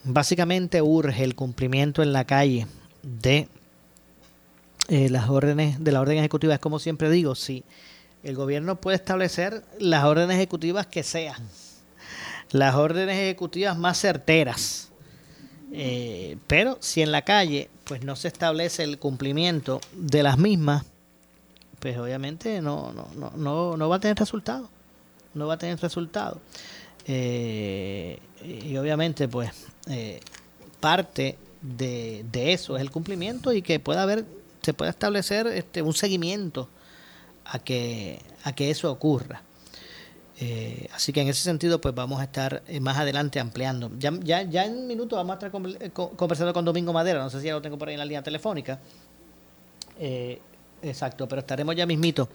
básicamente 0.03 0.81
urge 0.83 1.23
el 1.23 1.35
cumplimiento 1.35 2.03
en 2.03 2.13
la 2.13 2.25
calle 2.25 2.67
de 3.03 3.49
eh, 4.89 5.11
las 5.11 5.29
órdenes 5.29 5.85
de 5.85 5.93
la 5.93 6.01
orden 6.01 6.17
ejecutiva. 6.19 6.55
Es 6.55 6.61
como 6.61 6.79
siempre 6.79 7.11
digo, 7.11 7.35
si 7.35 7.65
el 8.23 8.35
gobierno 8.35 8.81
puede 8.81 8.97
establecer 8.97 9.63
las 9.79 10.05
órdenes 10.05 10.37
ejecutivas 10.37 10.87
que 10.87 11.03
sean, 11.03 11.37
las 12.51 12.75
órdenes 12.75 13.17
ejecutivas 13.17 13.77
más 13.79 13.99
certeras. 13.99 14.91
Eh, 15.73 16.39
pero 16.47 16.79
si 16.81 17.03
en 17.03 17.13
la 17.13 17.23
calle 17.23 17.69
pues 17.85 18.05
no 18.05 18.17
se 18.17 18.29
establece 18.29 18.83
el 18.83 18.99
cumplimiento 18.99 19.81
de 19.93 20.23
las 20.23 20.39
mismas, 20.39 20.85
pues 21.79 21.99
obviamente 21.99 22.61
no, 22.61 22.93
no, 22.93 23.09
no, 23.17 23.31
no, 23.37 23.77
no 23.77 23.89
va 23.89 23.97
a 23.97 24.01
tener 24.01 24.17
resultado. 24.17 24.69
No 25.35 25.47
va 25.47 25.55
a 25.55 25.59
tener 25.59 25.79
resultado. 25.81 26.41
Eh, 27.07 28.19
y 28.43 28.77
obviamente, 28.77 29.29
pues, 29.29 29.51
eh, 29.89 30.21
parte 30.81 31.39
de, 31.63 32.25
de, 32.31 32.53
eso 32.53 32.77
es 32.77 32.83
el 32.83 32.91
cumplimiento 32.91 33.53
y 33.53 33.63
que 33.63 33.79
pueda 33.79 34.03
haber, 34.03 34.25
se 34.63 34.75
pueda 34.75 34.91
establecer 34.91 35.47
este, 35.47 35.83
un 35.83 35.95
seguimiento 35.95 36.69
a 37.45 37.59
que, 37.59 38.21
a 38.43 38.53
que 38.53 38.71
eso 38.71 38.91
ocurra. 38.91 39.43
Eh, 40.39 40.89
así 40.95 41.13
que 41.13 41.23
en 41.23 41.29
ese 41.29 41.43
sentido, 41.43 41.81
pues 41.81 41.95
vamos 41.95 42.21
a 42.21 42.25
estar 42.25 42.63
más 42.81 42.99
adelante 42.99 43.41
ampliando. 43.41 43.91
Ya, 43.99 44.13
ya, 44.23 44.43
ya 44.43 44.65
en 44.67 44.77
un 44.77 44.87
minuto 44.87 45.17
vamos 45.17 45.33
a 45.33 45.47
estar 45.47 45.51
conversando 46.17 46.53
con 46.53 46.65
Domingo 46.65 46.93
Madera, 46.93 47.21
no 47.21 47.31
sé 47.31 47.41
si 47.41 47.47
ya 47.47 47.55
lo 47.55 47.63
tengo 47.63 47.79
por 47.79 47.89
ahí 47.89 47.95
en 47.95 48.01
la 48.01 48.05
línea 48.05 48.23
telefónica. 48.23 48.79
Eh, 49.99 50.41
Exacto, 50.83 51.27
pero 51.27 51.41
estaremos 51.41 51.75
ya 51.75 51.87
mismito 51.87 52.29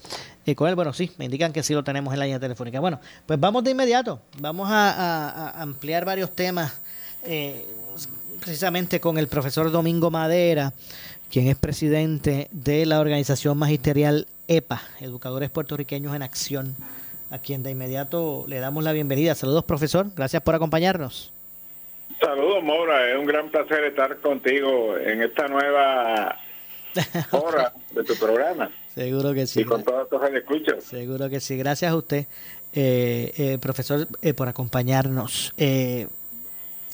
eh, 0.46 0.56
con 0.56 0.68
él. 0.68 0.76
Bueno, 0.76 0.94
sí, 0.94 1.12
me 1.18 1.26
indican 1.26 1.54
que 1.54 1.64
sí 1.64 1.74
lo 1.74 1.84
tenemos 1.84 2.14
en 2.14 2.20
la 2.20 2.26
línea 2.26 2.40
telefónica. 2.40 2.80
Bueno, 2.80 3.00
pues 3.26 3.40
vamos 3.40 3.64
de 3.64 3.72
inmediato. 3.72 4.20
Vamos 4.40 4.68
a, 4.70 5.62
ampliar 5.62 6.06
varios 6.06 6.32
temas, 6.36 6.74
eh, 7.24 7.66
precisamente 8.40 9.00
con 9.00 9.18
el 9.18 9.28
profesor 9.28 9.72
Domingo 9.72 10.10
Madera, 10.10 10.74
quien 11.30 11.48
es 11.48 11.56
presidente 11.56 12.50
de 12.52 12.86
la 12.86 13.00
organización 13.00 13.58
magisterial 13.58 14.28
EPA, 14.48 14.82
Educadores 15.00 15.50
Puertorriqueños 15.50 16.16
en 16.16 16.24
Acción, 16.24 16.76
a 17.32 17.40
quien 17.40 17.64
de 17.64 17.72
inmediato 17.72 18.46
le 18.48 18.60
damos 18.60 18.84
la 18.84 18.92
bienvenida. 18.92 19.34
Saludos, 19.34 19.64
profesor. 19.64 20.08
Gracias 20.16 20.44
por 20.44 20.54
acompañarnos. 20.54 21.32
Saludos, 22.20 22.64
Maura. 22.64 23.10
Es 23.10 23.18
un 23.18 23.26
gran 23.26 23.50
placer 23.50 23.86
estar 23.86 24.18
contigo 24.18 24.98
en 24.98 25.22
esta 25.22 25.48
nueva 25.48 26.38
hora 27.32 27.74
de 27.94 28.04
tu 28.04 28.16
programa. 28.18 28.70
Seguro 28.94 29.34
que 29.34 29.48
sí. 29.48 29.62
Y 29.62 29.64
con 29.64 29.84
todos 29.84 30.10
tus 30.10 30.22
escuchas. 30.24 30.84
Seguro 30.84 31.30
que 31.30 31.40
sí. 31.40 31.56
Gracias 31.58 31.90
a 31.92 31.96
usted, 31.96 32.28
eh, 32.74 33.34
eh, 33.38 33.58
profesor, 33.60 34.08
eh, 34.22 34.34
por 34.34 34.50
acompañarnos. 34.50 35.54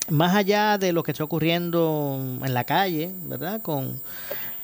más 0.10 0.36
allá 0.36 0.77
de 0.77 0.94
lo 0.94 1.01
que 1.01 1.12
está 1.12 1.24
ocurriendo 1.24 2.20
en 2.46 2.53
la 2.53 2.63
calle, 2.63 3.10
¿verdad? 3.24 3.62
Con, 3.63 4.00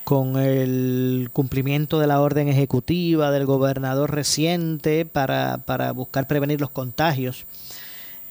con 0.04 0.38
el 0.38 1.30
cumplimiento 1.34 2.00
de 2.00 2.08
la 2.08 2.22
orden 2.22 2.50
ejecutiva 2.50 3.32
del 3.32 3.46
gobernador 3.46 4.12
reciente 4.12 5.06
para, 5.06 5.60
para 5.66 5.92
buscar 5.92 6.28
prevenir 6.28 6.60
los 6.60 6.72
contagios, 6.72 7.46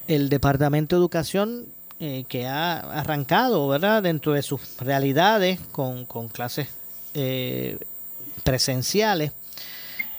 el 0.07 0.29
Departamento 0.29 0.95
de 0.95 0.99
Educación 0.99 1.65
que 2.27 2.47
ha 2.47 2.79
arrancado, 2.99 3.65
¿verdad? 3.69 4.03
Dentro 4.03 4.33
de 4.33 4.41
sus 4.41 4.59
realidades 4.77 5.61
con, 5.71 6.05
con 6.05 6.27
clases 6.27 6.67
eh, 7.13 7.77
presenciales, 8.43 9.31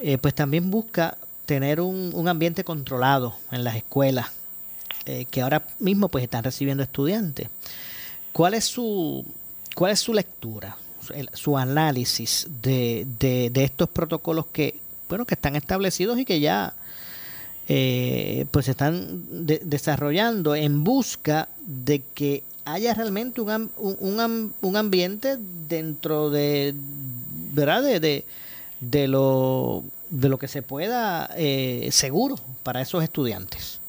eh, 0.01 0.17
pues 0.19 0.33
también 0.33 0.71
busca 0.71 1.19
tener 1.45 1.81
un, 1.81 2.29
ambiente 2.29 2.65
controlado 2.65 3.37
en 3.51 3.65
las 3.65 3.77
escuelas, 3.77 4.29
eh, 5.05 5.27
que 5.31 5.43
ahora 5.43 5.67
mismo 5.81 6.09
pues 6.09 6.25
están 6.25 6.45
recibiendo 6.45 6.83
estudiantes. 6.83 7.49
¿Cuál 8.33 8.55
es 8.55 8.65
su, 8.65 9.27
cuál 9.75 9.93
es 9.93 10.01
su 10.01 10.15
lectura, 10.15 10.77
su 11.33 11.59
análisis 11.59 12.47
de, 12.63 13.07
de, 13.19 13.65
estos 13.65 13.89
protocolos 13.89 14.47
que, 14.53 14.77
bueno, 15.09 15.25
que 15.25 15.35
están 15.35 15.57
establecidos 15.57 16.19
y 16.19 16.25
que 16.25 16.41
ya 16.41 16.75
pues 17.67 18.67
se 18.67 18.73
están 18.73 19.25
desarrollando 19.47 20.55
en 20.55 20.85
busca 20.85 21.49
de 21.67 22.03
que 22.15 22.43
haya 22.65 22.95
realmente 22.95 23.41
un, 23.41 23.71
un, 23.77 24.55
un 24.61 24.77
ambiente 24.77 25.37
dentro 25.39 26.31
de, 26.31 26.75
¿verdad? 27.53 27.83
De, 27.83 28.25
de, 28.81 29.09
lo, 29.09 29.85
de 30.11 30.29
lo 30.29 30.39
que 30.39 30.49
se 30.49 30.63
pueda 30.63 31.31
eh, 31.37 31.89
seguro 31.91 32.37
para 32.63 32.81
esos 32.81 33.03
estudiantes. 33.03 33.81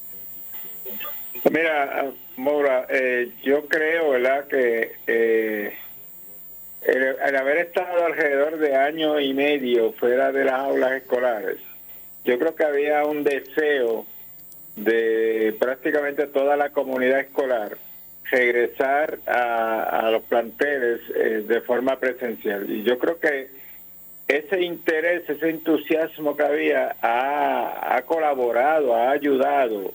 Mira, 1.52 2.12
Maura, 2.38 2.88
eh, 2.90 3.32
yo 3.44 3.68
creo, 3.68 4.12
¿verdad?, 4.12 4.48
que 4.48 4.94
eh, 5.08 5.74
el, 6.86 7.36
haber 7.36 7.58
estado 7.58 8.06
alrededor 8.06 8.58
de 8.58 8.76
año 8.76 9.20
y 9.20 9.34
medio 9.34 9.94
fuera 9.94 10.32
de 10.32 10.46
las 10.46 10.54
aulas 10.54 10.94
escolares, 10.94 11.58
yo 12.24 12.40
creo 12.40 12.56
que 12.56 12.64
había 12.64 13.06
un 13.06 13.24
deseo 13.24 14.06
de 14.76 15.56
prácticamente 15.60 16.28
toda 16.28 16.58
la 16.58 16.70
comunidad 16.72 17.20
escolar 17.20 17.78
regresar 18.32 19.20
a, 19.28 20.10
los 20.12 20.24
planteles 20.24 21.02
eh, 21.16 21.44
de 21.48 21.62
forma 21.62 22.00
presencial. 22.00 22.70
Y 22.70 22.84
yo 22.84 22.98
creo 22.98 23.20
que 23.20 23.50
ese 24.28 24.62
interés, 24.62 25.30
ese 25.30 25.50
entusiasmo 25.50 26.36
que 26.36 26.44
había 26.44 26.96
ha, 27.02 28.02
colaborado, 28.06 28.96
ha 28.96 29.12
ayudado 29.12 29.94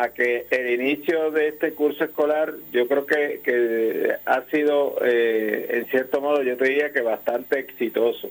a 0.00 0.10
que 0.10 0.46
el 0.50 0.80
inicio 0.80 1.32
de 1.32 1.48
este 1.48 1.72
curso 1.72 2.04
escolar 2.04 2.54
yo 2.70 2.86
creo 2.86 3.04
que, 3.04 3.40
que 3.42 4.14
ha 4.26 4.42
sido, 4.42 4.96
eh, 5.04 5.66
en 5.70 5.86
cierto 5.86 6.20
modo, 6.20 6.40
yo 6.44 6.56
te 6.56 6.68
diría 6.68 6.92
que 6.92 7.00
bastante 7.00 7.58
exitoso. 7.58 8.30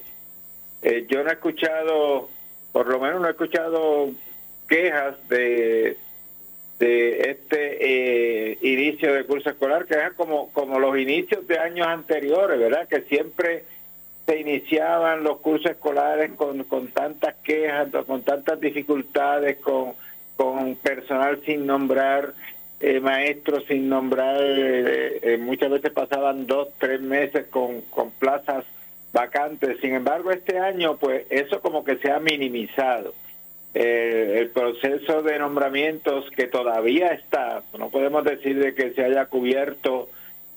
Eh, 0.82 1.06
yo 1.10 1.24
no 1.24 1.30
he 1.30 1.34
escuchado, 1.34 2.30
por 2.72 2.88
lo 2.88 3.00
menos 3.02 3.20
no 3.20 3.28
he 3.28 3.32
escuchado 3.32 4.12
quejas 4.70 5.16
de, 5.28 5.98
de 6.80 7.32
este 7.32 8.52
eh, 8.52 8.58
inicio 8.62 9.14
de 9.14 9.26
curso 9.26 9.50
escolar, 9.50 9.86
que 9.88 9.96
es 9.96 10.14
como, 10.14 10.54
como 10.54 10.80
los 10.80 10.98
inicios 10.98 11.46
de 11.48 11.60
años 11.60 11.86
anteriores, 11.86 12.58
¿verdad? 12.58 12.88
Que 12.88 13.02
siempre 13.02 13.66
se 14.26 14.40
iniciaban 14.40 15.22
los 15.22 15.40
cursos 15.40 15.72
escolares 15.72 16.32
con, 16.38 16.64
con 16.64 16.88
tantas 16.88 17.36
quejas, 17.44 17.90
con 18.06 18.24
tantas 18.24 18.58
dificultades, 18.62 19.58
con, 19.58 19.96
con 20.38 20.76
personal 20.76 21.42
sin 21.46 21.66
nombrar, 21.66 22.34
eh, 22.80 23.02
maestros 23.02 23.66
sin 23.68 23.90
nombrar, 23.90 24.38
eh, 24.40 25.38
muchas 25.42 25.70
veces 25.70 25.92
pasaban 25.92 26.48
dos, 26.48 26.70
tres 26.78 27.02
meses 27.02 27.48
con, 27.48 27.82
con 27.90 28.12
plazas 28.12 28.64
vacantes. 29.12 29.78
Sin 29.82 29.94
embargo, 29.94 30.32
este 30.32 30.60
año, 30.60 30.96
pues 30.98 31.26
eso 31.30 31.60
como 31.62 31.84
que 31.84 31.98
se 31.98 32.10
ha 32.10 32.20
minimizado. 32.20 33.14
el 33.74 34.50
proceso 34.50 35.22
de 35.22 35.38
nombramientos 35.38 36.30
que 36.32 36.48
todavía 36.48 37.10
está, 37.10 37.62
no 37.78 37.90
podemos 37.90 38.24
decir 38.24 38.58
de 38.58 38.74
que 38.74 38.92
se 38.94 39.04
haya 39.04 39.26
cubierto 39.26 40.08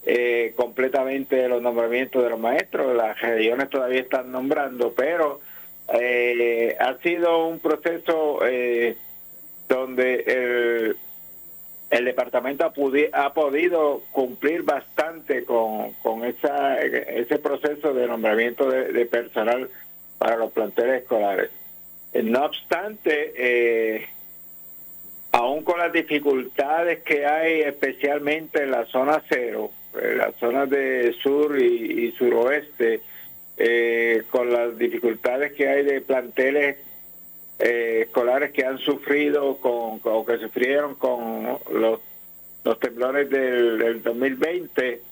eh, 0.06 0.54
completamente 0.56 1.46
los 1.48 1.60
nombramientos 1.60 2.22
de 2.22 2.30
los 2.30 2.40
maestros, 2.40 2.96
las 2.96 3.20
regiones 3.20 3.68
todavía 3.68 4.00
están 4.00 4.32
nombrando, 4.32 4.94
pero 4.94 5.40
eh, 5.92 6.74
ha 6.80 6.96
sido 6.98 7.46
un 7.46 7.58
proceso 7.58 8.38
eh, 8.46 8.96
donde 9.70 10.24
el, 10.26 10.96
el 11.90 12.04
departamento 12.04 12.64
ha, 12.64 13.32
podido 13.32 14.02
cumplir 14.10 14.62
bastante 14.62 15.44
con, 15.44 15.94
ese 16.24 17.38
proceso 17.38 17.94
de 17.94 18.06
nombramiento 18.08 18.68
de, 18.68 19.06
personal 19.06 19.70
para 20.18 20.36
los 20.36 20.52
planteles 20.52 21.02
escolares. 21.02 21.50
No 22.12 22.44
obstante, 22.44 23.32
eh, 23.36 24.08
aún 25.30 25.62
con 25.62 25.78
las 25.78 25.92
dificultades 25.92 27.00
que 27.04 27.24
hay 27.24 27.60
especialmente 27.60 28.64
en 28.64 28.72
la 28.72 28.86
zona 28.86 29.22
cero, 29.28 29.70
en 30.00 30.18
las 30.18 30.34
zonas 30.36 30.68
de 30.68 31.14
sur 31.22 31.56
y, 31.60 32.12
suroeste, 32.18 33.00
eh, 33.56 34.24
con 34.30 34.52
las 34.52 34.76
dificultades 34.76 35.52
que 35.52 35.68
hay 35.68 35.84
de 35.84 36.00
planteles 36.00 36.76
eh, 37.60 38.04
escolares 38.06 38.52
que 38.52 38.64
han 38.64 38.78
sufrido 38.78 39.58
con, 39.58 40.00
o 40.02 40.24
que 40.24 40.38
sufrieron 40.38 40.94
con 40.94 41.58
los, 41.70 42.00
temblores 42.78 43.28
del, 43.28 44.02
2020, 44.02 45.02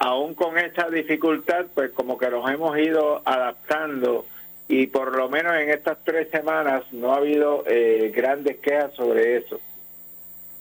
aún 0.00 0.34
con 0.34 0.58
esa 0.58 0.90
dificultad, 0.90 1.66
pues 1.72 1.92
como 1.92 2.18
que 2.18 2.28
nos 2.28 2.50
hemos 2.50 2.76
ido 2.78 3.22
adaptando 3.24 4.26
y 4.68 4.86
por 4.88 5.16
lo 5.16 5.28
menos 5.30 5.54
en 5.56 5.70
estas 5.70 5.98
tres 6.04 6.28
semanas 6.30 6.84
no 6.92 7.14
ha 7.14 7.16
habido 7.16 7.64
eh, 7.66 8.12
grandes 8.14 8.58
quejas 8.58 8.92
sobre 8.94 9.36
eso. 9.38 9.60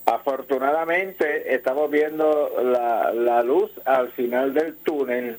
Afortunadamente 0.05 1.53
estamos 1.53 1.91
viendo 1.91 2.51
la, 2.63 3.11
la 3.13 3.43
luz 3.43 3.71
al 3.85 4.11
final 4.11 4.53
del 4.53 4.75
túnel, 4.75 5.37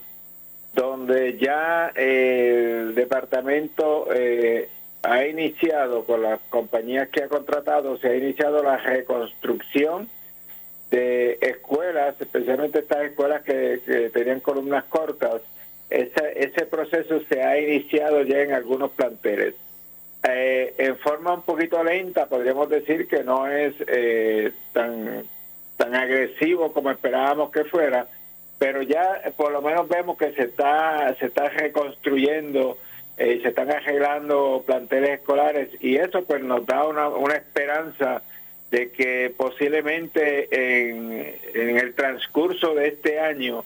donde 0.75 1.38
ya 1.38 1.92
el 1.94 2.94
departamento 2.94 4.08
eh, 4.14 4.68
ha 5.04 5.26
iniciado 5.26 6.04
con 6.04 6.23
las 6.23 6.40
compañías 6.49 7.08
que 7.11 7.23
ha 7.23 7.28
contratado, 7.28 7.99
se 7.99 8.08
ha 8.08 8.16
iniciado 8.16 8.62
la 8.62 8.78
reconstrucción 8.78 10.08
de 10.90 11.38
escuelas, 11.40 12.18
especialmente 12.20 12.78
estas 12.78 13.04
escuelas 13.04 13.42
que, 13.42 14.11
tenían 14.12 14.40
columnas 14.40 14.84
cortas. 14.84 15.42
ese 15.90 16.66
proceso 16.66 17.20
se 17.28 17.42
ha 17.42 17.58
iniciado 17.58 18.23
ya 18.23 18.40
en 18.40 18.52
algunos 18.52 18.92
planteles. 18.92 19.54
Eh, 20.26 20.75
en 20.78 20.96
forma 20.96 21.34
un 21.34 21.42
poquito 21.42 21.84
lenta, 21.84 22.26
podríamos 22.26 22.70
decir 22.70 23.06
que 23.06 23.23
no 23.23 23.46
es 23.46 23.75
eh, 23.87 24.52
tan, 24.73 25.25
tan 25.76 25.94
agresivo 25.94 26.73
como 26.73 26.90
esperábamos 26.90 27.50
que 27.50 27.64
fuera, 27.64 28.06
pero 28.58 28.80
ya 28.80 29.20
por 29.37 29.52
lo 29.52 29.61
menos 29.61 29.87
vemos 29.87 30.16
que 30.16 30.32
se 30.32 30.44
está, 30.44 31.14
se 31.18 31.26
está 31.26 31.50
reconstruyendo 31.50 32.78
eh, 33.16 33.40
se 33.42 33.49
están 33.49 33.71
arreglando 33.71 34.62
planteles 34.66 35.21
escolares 35.21 35.71
y 35.80 35.97
eso 35.97 36.25
pues 36.25 36.42
nos 36.42 36.66
da 36.66 36.87
una, 36.87 37.09
una 37.09 37.35
esperanza 37.35 38.23
de 38.71 38.90
que 38.90 39.33
posiblemente 39.37 40.49
en, 40.50 41.35
en 41.54 41.78
el 41.78 41.94
transcurso 41.94 42.75
de 42.75 42.88
este 42.88 43.21
año 43.21 43.64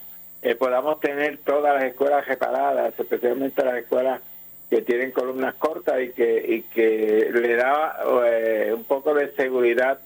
podamos 0.59 1.01
tener 1.01 1.39
todas 1.39 1.75
las 1.75 1.85
escuelas 1.85 2.27
reparadas, 2.27 2.95
especialmente 2.99 3.65
las 3.65 3.79
escuelas 3.79 4.21
que 4.69 4.83
tienen 4.83 5.13
columnas 5.13 5.55
cortas 5.55 6.01
y 6.03 6.11
que, 6.11 6.45
y 6.47 6.63
que 6.63 7.31
le 7.33 7.57
da 7.57 7.97
eh, 8.27 8.73
un 8.75 8.85
poco 8.85 9.15
de 9.15 9.33
seguridad 9.33 9.99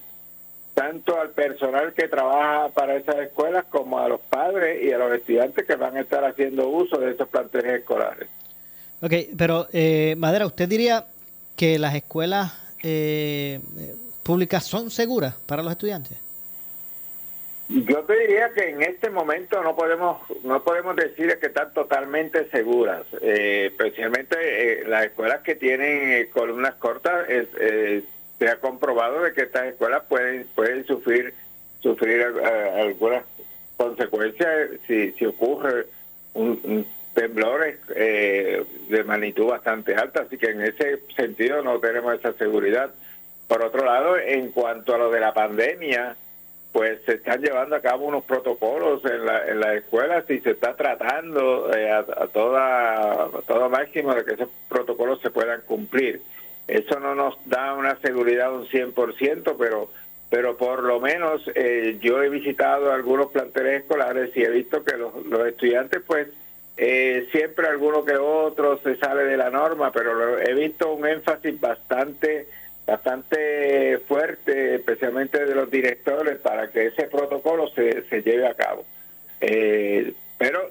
tanto 0.74 1.20
al 1.20 1.30
personal 1.30 1.92
que 1.92 2.08
trabaja 2.08 2.68
para 2.70 2.96
esas 2.96 3.16
escuelas 3.18 3.64
como 3.66 3.98
a 3.98 4.08
los 4.08 4.20
padres 4.20 4.82
y 4.82 4.92
a 4.92 4.98
los 4.98 5.12
estudiantes 5.12 5.66
que 5.66 5.74
van 5.74 5.96
a 5.96 6.00
estar 6.00 6.24
haciendo 6.24 6.68
uso 6.68 6.98
de 6.98 7.10
esos 7.10 7.28
planteles 7.28 7.80
escolares. 7.80 8.28
Ok, 9.02 9.12
pero 9.36 9.66
eh, 9.72 10.14
Madera, 10.16 10.46
¿usted 10.46 10.68
diría 10.68 11.06
que 11.56 11.78
las 11.78 11.94
escuelas 11.94 12.52
eh, 12.82 13.60
públicas 14.22 14.64
son 14.64 14.90
seguras 14.90 15.34
para 15.46 15.62
los 15.62 15.72
estudiantes? 15.72 16.18
Yo 17.68 18.00
te 18.00 18.18
diría 18.18 18.50
que 18.52 18.68
en 18.68 18.82
este 18.82 19.08
momento 19.08 19.62
no 19.62 19.74
podemos 19.74 20.18
no 20.44 20.62
podemos 20.62 20.94
decir 20.94 21.38
que 21.40 21.46
están 21.46 21.72
totalmente 21.72 22.48
seguras, 22.50 23.06
eh, 23.22 23.70
especialmente 23.70 24.36
eh, 24.38 24.84
las 24.86 25.06
escuelas 25.06 25.40
que 25.40 25.54
tienen 25.54 26.12
eh, 26.12 26.28
columnas 26.30 26.74
cortas. 26.74 27.26
se 27.28 28.48
ha 28.48 28.56
comprobado 28.56 29.22
de 29.22 29.32
que 29.32 29.42
estas 29.42 29.66
escuelas 29.68 30.02
pueden 30.08 30.46
pueden 30.54 30.84
sufrir 30.84 31.32
sufrir 31.80 32.22
algunas 32.76 33.24
consecuencias 33.76 34.70
si, 34.86 35.12
si 35.12 35.24
ocurre 35.24 35.86
un, 36.34 36.86
temblores 37.14 37.78
de 37.88 39.04
magnitud 39.04 39.46
bastante 39.46 39.94
alta, 39.94 40.22
así 40.22 40.38
que 40.38 40.50
en 40.50 40.62
ese 40.62 41.00
sentido 41.14 41.62
no 41.62 41.78
tenemos 41.78 42.14
esa 42.14 42.32
seguridad. 42.34 42.90
Por 43.48 43.62
otro 43.62 43.84
lado, 43.84 44.16
en 44.16 44.50
cuanto 44.50 44.94
a 44.94 44.98
lo 44.98 45.10
de 45.10 45.20
la 45.20 45.34
pandemia, 45.34 46.16
pues 46.72 47.00
se 47.04 47.14
están 47.14 47.42
llevando 47.42 47.76
a 47.76 47.80
cabo 47.80 48.06
unos 48.06 48.24
protocolos 48.24 49.04
en, 49.04 49.26
la, 49.26 49.46
en 49.46 49.60
las 49.60 49.74
escuelas 49.74 50.24
y 50.30 50.40
se 50.40 50.52
está 50.52 50.74
tratando 50.74 51.72
eh, 51.74 51.90
a, 51.90 52.02
toda, 52.28 53.28
todo 53.46 53.68
máximo 53.68 54.14
de 54.14 54.24
que 54.24 54.34
esos 54.34 54.48
protocolos 54.68 55.20
se 55.20 55.30
puedan 55.30 55.60
cumplir. 55.62 56.22
Eso 56.66 56.98
no 56.98 57.14
nos 57.14 57.36
da 57.44 57.74
una 57.74 57.96
seguridad 57.96 58.52
un 58.54 58.66
100%, 58.66 59.54
pero 59.58 59.90
pero 60.30 60.56
por 60.56 60.82
lo 60.82 60.98
menos 60.98 61.42
eh, 61.54 61.98
yo 62.00 62.22
he 62.22 62.30
visitado 62.30 62.90
algunos 62.90 63.30
planteles 63.30 63.82
escolares 63.82 64.34
y 64.34 64.42
he 64.42 64.48
visto 64.48 64.82
que 64.82 64.96
los, 64.96 65.26
los 65.26 65.46
estudiantes 65.46 66.00
pues 66.06 66.28
eh, 66.76 67.28
siempre 67.30 67.68
alguno 67.68 68.04
que 68.04 68.16
otro 68.16 68.78
se 68.82 68.96
sale 68.96 69.24
de 69.24 69.36
la 69.36 69.50
norma, 69.50 69.92
pero 69.92 70.38
he 70.38 70.54
visto 70.54 70.92
un 70.92 71.06
énfasis 71.06 71.60
bastante 71.60 72.46
bastante 72.86 73.98
fuerte, 74.08 74.74
especialmente 74.76 75.44
de 75.44 75.54
los 75.54 75.70
directores, 75.70 76.38
para 76.38 76.68
que 76.68 76.86
ese 76.86 77.04
protocolo 77.04 77.68
se, 77.68 78.02
se 78.08 78.22
lleve 78.22 78.46
a 78.46 78.54
cabo. 78.54 78.84
Eh, 79.40 80.12
pero 80.38 80.70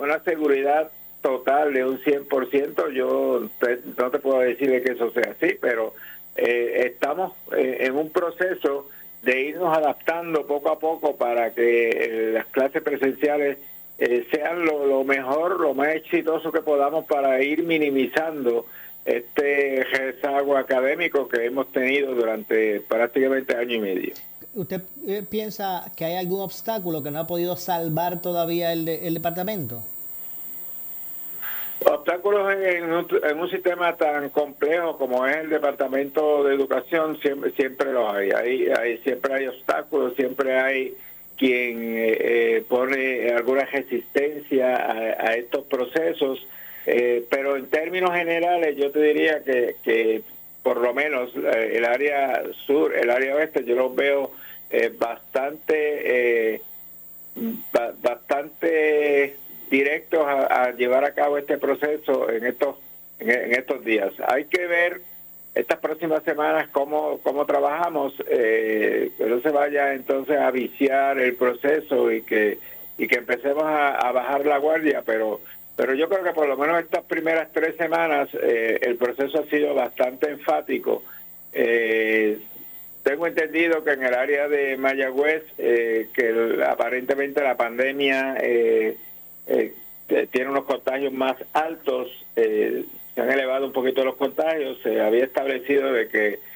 una, 0.00 0.22
seguridad 0.24 0.90
total 1.20 1.72
de 1.72 1.84
un 1.84 2.00
100%, 2.00 2.90
yo 2.92 3.48
no 3.96 4.10
te 4.10 4.18
puedo 4.18 4.40
decir 4.40 4.70
de 4.70 4.82
que 4.82 4.92
eso 4.92 5.12
sea 5.12 5.32
así, 5.32 5.56
pero 5.60 5.94
eh, 6.36 6.82
estamos 6.86 7.32
eh, 7.56 7.78
en 7.80 7.96
un 7.96 8.10
proceso 8.10 8.88
de 9.22 9.40
irnos 9.40 9.76
adaptando 9.76 10.46
poco 10.46 10.70
a 10.70 10.80
poco 10.80 11.16
para 11.16 11.52
que 11.52 12.30
las 12.34 12.46
clases 12.46 12.82
presenciales 12.82 13.58
sean 14.30 14.64
lo, 14.64 14.86
lo, 14.86 15.04
mejor, 15.04 15.60
lo 15.60 15.74
más 15.74 15.88
exitoso 15.88 16.50
que 16.50 16.60
podamos 16.60 17.04
para 17.06 17.42
ir 17.42 17.62
minimizando 17.64 18.66
este 19.04 19.84
rezago 19.84 20.56
académico 20.56 21.28
que 21.28 21.46
hemos 21.46 21.70
tenido 21.72 22.14
durante 22.14 22.80
prácticamente 22.80 23.56
año 23.56 23.76
y 23.76 23.80
medio. 23.80 24.14
¿Usted 24.54 24.82
eh, 25.06 25.22
piensa 25.28 25.90
que 25.96 26.04
hay 26.04 26.16
algún 26.16 26.40
obstáculo 26.40 27.02
que 27.02 27.10
no 27.10 27.20
ha 27.20 27.26
podido 27.26 27.56
salvar 27.56 28.20
todavía 28.20 28.72
el, 28.72 28.88
el 28.88 29.14
departamento? 29.14 29.82
Obstáculos 31.84 32.52
en, 32.54 32.92
un, 32.92 33.50
sistema 33.50 33.96
tan 33.96 34.28
complejo 34.30 34.96
como 34.98 35.26
es 35.26 35.36
el 35.36 35.50
Departamento 35.50 36.44
de 36.44 36.54
Educación 36.54 37.18
siempre 37.20 37.50
siempre 37.52 37.92
los 37.92 38.14
hay. 38.14 38.30
hay, 38.30 38.98
siempre 38.98 39.34
hay 39.34 39.46
obstáculos, 39.48 40.14
siempre 40.14 40.58
hay 40.58 40.94
quien 41.36 41.96
eh, 41.96 42.16
eh, 42.20 42.64
pone 42.68 43.30
alguna 43.30 43.64
resistencia 43.64 44.90
a 45.18 45.34
estos 45.34 45.64
procesos 45.64 46.46
eh, 46.84 47.24
pero 47.30 47.56
en 47.56 47.66
términos 47.66 48.10
generales 48.12 48.76
yo 48.76 48.90
te 48.90 49.00
diría 49.00 49.42
que, 49.44 49.76
que 49.82 50.22
por 50.62 50.78
lo 50.78 50.92
menos 50.92 51.30
eh, 51.36 51.74
el 51.74 51.84
área 51.84 52.42
sur, 52.66 52.94
el 52.96 53.10
área 53.10 53.36
oeste, 53.36 53.64
yo 53.64 53.74
los 53.76 53.94
veo 53.94 54.32
eh, 54.70 54.92
bastante, 54.96 56.60
bastante 58.02 59.36
directos 59.70 60.26
a, 60.26 60.72
llevar 60.72 61.04
a 61.04 61.14
cabo 61.14 61.38
este 61.38 61.56
proceso 61.56 62.28
en 62.30 62.46
estos, 62.46 62.76
en, 63.20 63.54
estos 63.54 63.84
días. 63.84 64.12
Hay 64.26 64.46
que 64.46 64.66
ver 64.66 65.00
estas 65.54 65.78
próximas 65.80 66.22
semanas 66.24 66.68
cómo, 66.72 67.18
cómo 67.22 67.44
trabajamos, 67.44 68.14
que 68.26 69.12
no 69.18 69.40
se 69.40 69.50
vaya 69.50 69.92
entonces 69.94 70.38
a 70.38 70.50
viciar 70.50 71.18
el 71.18 71.34
proceso 71.34 72.10
y 72.10 72.22
que, 72.22 72.58
y 72.96 73.06
que 73.06 73.16
empecemos 73.16 73.64
a 73.64 74.10
bajar 74.12 74.46
la 74.46 74.58
guardia, 74.58 75.02
pero 75.04 75.40
pero 75.76 75.94
yo 75.94 76.08
creo 76.08 76.22
que 76.22 76.32
por 76.32 76.48
lo 76.48 76.56
menos 76.56 76.80
estas 76.80 77.04
primeras 77.04 77.48
tres 77.52 77.76
semanas 77.76 78.28
eh, 78.34 78.78
el 78.82 78.96
proceso 78.96 79.40
ha 79.40 79.50
sido 79.50 79.74
bastante 79.74 80.30
enfático. 80.30 81.02
Eh, 81.52 82.38
tengo 83.02 83.26
entendido 83.26 83.82
que 83.82 83.92
en 83.92 84.04
el 84.04 84.14
área 84.14 84.48
de 84.48 84.76
Mayagüez, 84.76 85.42
eh, 85.58 86.08
que 86.14 86.62
aparentemente 86.64 87.42
la 87.42 87.56
pandemia 87.56 88.36
tiene 90.30 90.50
unos 90.50 90.64
contagios 90.64 91.12
más 91.12 91.36
altos, 91.52 92.10
se 93.14 93.20
han 93.20 93.30
elevado 93.30 93.66
un 93.66 93.72
poquito 93.72 94.04
los 94.04 94.16
contagios, 94.16 94.78
se 94.82 95.00
había 95.00 95.24
establecido 95.24 95.92
de 95.92 96.08
que 96.08 96.52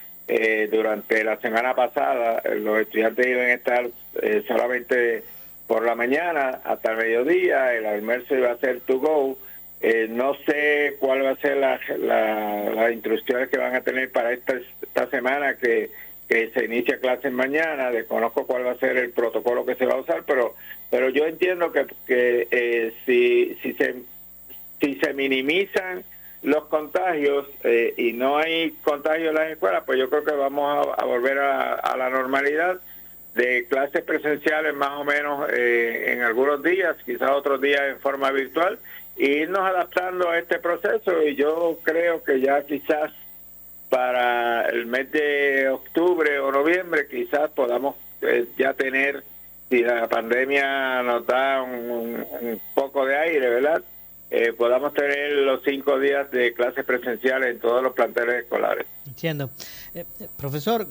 durante 0.73 1.23
la 1.23 1.37
semana 1.37 1.75
pasada 1.75 2.43
los 2.57 2.81
estudiantes 2.81 3.27
iban 3.29 3.47
a 3.47 3.53
estar 3.53 3.87
solamente 4.49 5.23
por 5.67 5.85
la 5.85 5.95
mañana 5.95 6.61
hasta 6.65 6.93
el 6.93 6.97
mediodía, 6.97 7.75
el 7.75 7.87
almuerzo 7.87 8.37
iba 8.37 8.51
a 8.51 8.59
ser 8.59 8.81
to 8.81 8.99
go, 8.99 9.37
eh, 9.81 10.07
no 10.09 10.35
sé 10.47 10.97
cuál 10.99 11.25
va 11.25 11.31
a 11.31 11.37
ser 11.37 11.59
las 11.59 11.81
la, 11.99 12.91
instrucciones 12.91 13.49
que 13.49 13.59
van 13.59 13.75
a 13.75 13.83
tener 13.83 14.11
para 14.11 14.33
esta, 14.33 14.55
esta 14.83 15.09
semana 15.11 15.57
que, 15.57 15.91
se 16.29 16.65
inicia 16.65 16.99
clases 16.99 17.31
mañana. 17.31 17.93
Desconozco 17.93 18.49
cuál 18.49 18.67
va 18.67 18.73
a 18.73 18.79
ser 18.79 18.97
el 18.97 19.11
protocolo 19.11 19.65
que 19.65 19.77
se 19.77 19.87
va 19.87 19.95
a 19.95 20.01
usar, 20.01 20.25
pero 20.27 20.57
pero 20.91 21.09
yo 21.09 21.25
entiendo 21.25 21.71
que, 21.71 21.87
que 22.05 22.49
eh, 22.51 22.93
si, 23.05 23.57
si, 23.63 23.75
se, 23.75 23.95
si 24.81 24.97
se 24.97 25.13
minimizan 25.15 26.03
los 26.43 26.65
contagios 26.67 27.47
eh, 27.65 27.95
y 27.97 28.13
no 28.13 28.39
hay 28.39 28.73
contagios 28.83 29.29
en 29.31 29.35
las 29.35 29.51
escuelas, 29.51 29.85
pues 29.85 29.99
yo 29.99 30.09
creo 30.09 30.25
que 30.25 30.33
vamos 30.33 30.89
a, 30.97 31.05
volver 31.05 31.39
a, 31.39 31.97
la 31.97 32.11
normalidad 32.11 32.81
de 33.35 33.67
clases 33.69 34.03
presenciales 34.03 34.75
más 34.75 34.93
o 34.93 35.05
menos 35.05 35.49
en 35.53 36.23
algunos 36.23 36.63
días, 36.63 36.97
quizás 37.05 37.31
otros 37.31 37.61
días 37.61 37.83
en 37.89 37.99
forma 37.99 38.31
virtual 38.31 38.79
irnos 39.17 39.61
adaptando 39.61 40.31
a 40.31 40.39
este 40.39 40.59
proceso 40.59 41.23
y 41.23 41.35
yo 41.35 41.79
creo 41.83 42.23
que 42.23 42.41
ya 42.41 42.63
quizás 42.65 43.13
para 43.89 44.69
el 44.69 44.87
mes 44.87 45.11
de 45.13 45.69
octubre 45.71 46.39
o 46.39 46.53
noviembre 46.53 47.07
quizás 47.09 47.51
podamos 47.51 47.97
eh, 48.23 48.47
ya 48.59 48.75
tener, 48.75 49.23
si 49.71 49.83
la 49.83 50.07
pandemia 50.09 51.03
nos 51.03 51.27
da 51.27 51.63
un, 51.63 52.61
poco 52.75 53.07
de 53.07 53.17
aire, 53.17 53.49
¿verdad? 53.49 53.83
Eh, 54.31 54.53
podamos 54.53 54.93
tener 54.93 55.33
los 55.33 55.61
cinco 55.65 55.99
días 56.01 56.31
de 56.31 56.53
clases 56.53 56.85
presenciales 56.85 57.55
en 57.55 57.61
todos 57.61 57.83
los 57.83 57.93
planteles 57.93 58.43
escolares. 58.43 58.87
Entiendo. 59.07 59.51
Eh, 59.95 60.05
profesor, 60.37 60.89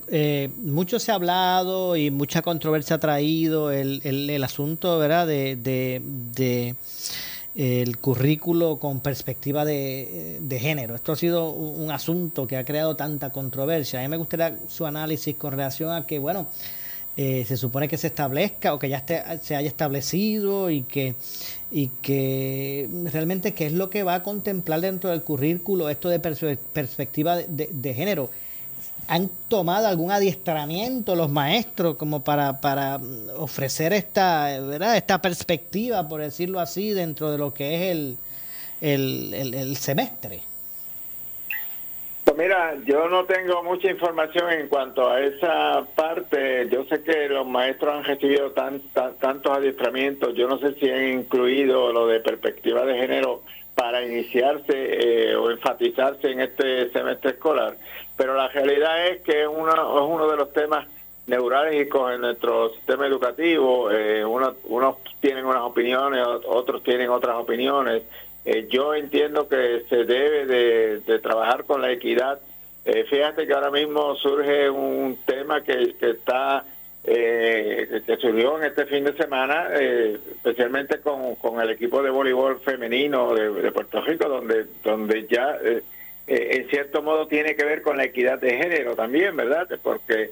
mucho 0.58 1.00
se 1.00 1.12
ha 1.12 1.16
hablado 1.16 1.96
y 1.98 2.12
mucha 2.12 2.42
controversia 2.42 2.96
ha 2.96 3.00
traído 3.00 3.72
el, 3.72 4.02
el, 4.04 4.44
asunto, 4.44 4.98
¿verdad? 4.98 5.28
de, 5.28 5.58
de 5.58 6.76
el 7.56 7.98
currículo 8.00 8.78
con 8.80 9.00
perspectiva 9.00 9.64
de, 9.64 10.58
género. 10.60 10.96
Esto 10.96 11.14
ha 11.14 11.16
sido 11.16 11.50
un, 11.50 11.90
asunto 11.90 12.48
que 12.48 12.58
ha 12.58 12.66
creado 12.66 12.96
tanta 12.96 13.32
controversia. 13.32 14.00
A 14.00 14.04
mí 14.04 14.10
me 14.10 14.18
gustaría 14.18 14.58
su 14.68 14.86
análisis 14.86 15.36
con 15.36 15.52
relación 15.52 15.92
a 15.92 16.06
que, 16.06 16.20
bueno, 16.20 16.48
eh, 17.18 17.46
se 17.48 17.58
supone 17.58 17.88
que 17.88 17.98
se 17.98 18.08
establezca 18.08 18.74
o 18.74 18.80
que 18.80 18.90
ya 18.90 19.04
se 19.42 19.56
haya 19.56 19.68
establecido 19.68 20.70
y 20.70 20.84
que, 20.84 21.16
y 21.72 21.88
que 22.02 22.90
realmente 23.12 23.54
qué 23.54 23.68
es 23.68 23.74
lo 23.74 23.90
que 23.90 24.04
va 24.04 24.16
a 24.16 24.24
contemplar 24.24 24.82
dentro 24.82 25.10
del 25.10 25.24
currículo 25.24 25.90
esto 25.90 26.10
de 26.10 26.20
perspectiva 26.20 27.38
de 27.38 27.94
género 27.94 28.30
han 29.08 29.30
tomado 29.48 29.88
algún 29.88 30.12
adiestramiento 30.12 31.16
los 31.16 31.30
maestros 31.30 31.96
como 31.96 32.24
para, 32.24 32.60
para 32.60 33.00
ofrecer 33.38 33.94
esta, 33.94 34.60
¿verdad? 34.62 34.98
esta 34.98 35.22
perspectiva, 35.22 36.08
por 36.08 36.22
decirlo 36.22 36.60
así, 36.60 36.92
dentro 36.92 37.32
de 37.32 37.38
lo 37.38 37.54
que 37.54 37.76
es 37.76 37.92
el, 37.92 38.18
el, 38.82 39.54
el, 39.54 39.78
semestre? 39.78 40.42
Mira, 42.38 42.76
yo 42.86 43.08
no 43.08 43.26
tengo 43.26 43.64
mucha 43.64 43.90
información 43.90 44.52
en 44.52 44.68
cuanto 44.68 45.10
a 45.10 45.22
esa 45.22 45.86
parte. 45.96 46.68
Yo 46.70 46.86
sé 46.86 47.04
que 47.04 47.30
los 47.30 47.48
maestros 47.48 47.96
han 47.96 48.04
recibido 48.04 48.52
tan, 48.52 48.82
tantos 49.20 49.58
adiestramientos. 49.58 50.34
Yo 50.36 50.48
no 50.48 50.58
sé 50.60 50.74
si 50.76 50.90
han 50.90 51.08
incluido 51.20 51.94
lo 51.94 52.08
de 52.08 52.20
perspectiva 52.20 52.86
de 52.86 52.98
género 52.98 53.42
para 53.74 54.06
iniciarse 54.06 54.74
eh, 54.74 55.36
o 55.36 55.52
enfatizarse 55.52 56.32
en 56.32 56.42
este 56.42 56.90
semestre 56.92 57.32
escolar 57.32 57.76
pero 58.18 58.36
la 58.36 58.48
realidad 58.48 59.08
es 59.08 59.22
que 59.22 59.42
es 59.42 59.48
uno, 59.48 59.72
es 59.72 60.10
uno 60.10 60.28
de 60.28 60.38
los 60.38 60.54
temas 60.54 60.88
neurálgicos 61.28 62.14
en 62.14 62.22
nuestro 62.22 62.70
sistema 62.70 63.08
educativo. 63.08 63.92
Eh, 63.92 64.24
unos 64.24 64.56
tienen 65.20 65.46
unas 65.46 65.64
opiniones, 65.64 66.26
otros 66.48 66.84
tienen 66.84 67.10
otras 67.10 67.36
opiniones. 67.36 68.04
Eh, 68.46 68.68
yo 68.70 68.94
entiendo 68.94 69.48
que 69.48 69.84
se 69.90 70.04
debe 70.04 70.46
de, 70.46 71.20
trabajar 71.20 71.66
con 71.66 71.82
la 71.82 71.92
equidad. 71.92 72.40
Eh, 72.86 73.06
fíjate 73.10 73.48
que 73.48 73.54
ahora 73.54 73.72
mismo 73.72 74.16
surge 74.16 74.70
un 74.70 75.18
tema 75.26 75.64
que, 75.64 75.96
está 76.00 76.64
eh, 77.04 78.02
que 78.06 78.18
surgió 78.18 78.60
en 78.60 78.66
este 78.66 78.86
fin 78.86 79.04
de 79.04 79.14
semana, 79.18 79.70
especialmente 79.74 81.00
con, 81.00 81.36
con 81.36 81.60
el 81.60 81.72
equipo 81.72 82.04
de 82.04 82.12
voleibol 82.12 82.60
femenino 82.60 83.34
de, 83.34 83.52
de 83.52 83.72
Puerto 83.72 84.02
Rico, 84.02 84.30
donde 84.30 84.66
donde 84.84 85.26
ya 85.28 85.58
eh, 86.28 86.58
en 86.58 86.70
cierto 86.70 87.02
modo 87.04 87.28
tiene 87.28 87.56
que 87.56 87.66
ver 87.66 87.82
con 87.82 87.98
la 87.98 88.06
equidad 88.06 88.40
de 88.40 88.58
género 88.58 88.96
también, 88.96 89.36
¿verdad? 89.36 89.68
Porque 89.84 90.32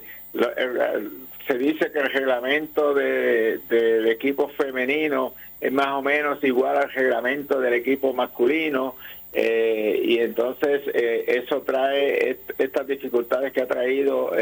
se 1.46 1.58
dice 1.58 1.90
que 1.92 1.98
el 1.98 2.10
reglamento 2.10 2.94
del 2.94 4.06
equipo 4.08 4.48
femenino 4.48 5.34
es 5.60 5.72
más 5.72 5.88
o 5.88 6.02
menos 6.02 6.42
igual 6.42 6.76
al 6.76 6.90
reglamento 6.92 7.60
del 7.60 7.74
equipo 7.74 8.12
masculino 8.12 8.96
eh, 9.32 10.00
y 10.04 10.18
entonces 10.18 10.82
eh, 10.92 11.24
eso 11.26 11.62
trae 11.62 12.38
estas 12.58 12.86
dificultades 12.86 13.52
que 13.52 13.62
ha 13.62 13.66
traído 13.66 14.32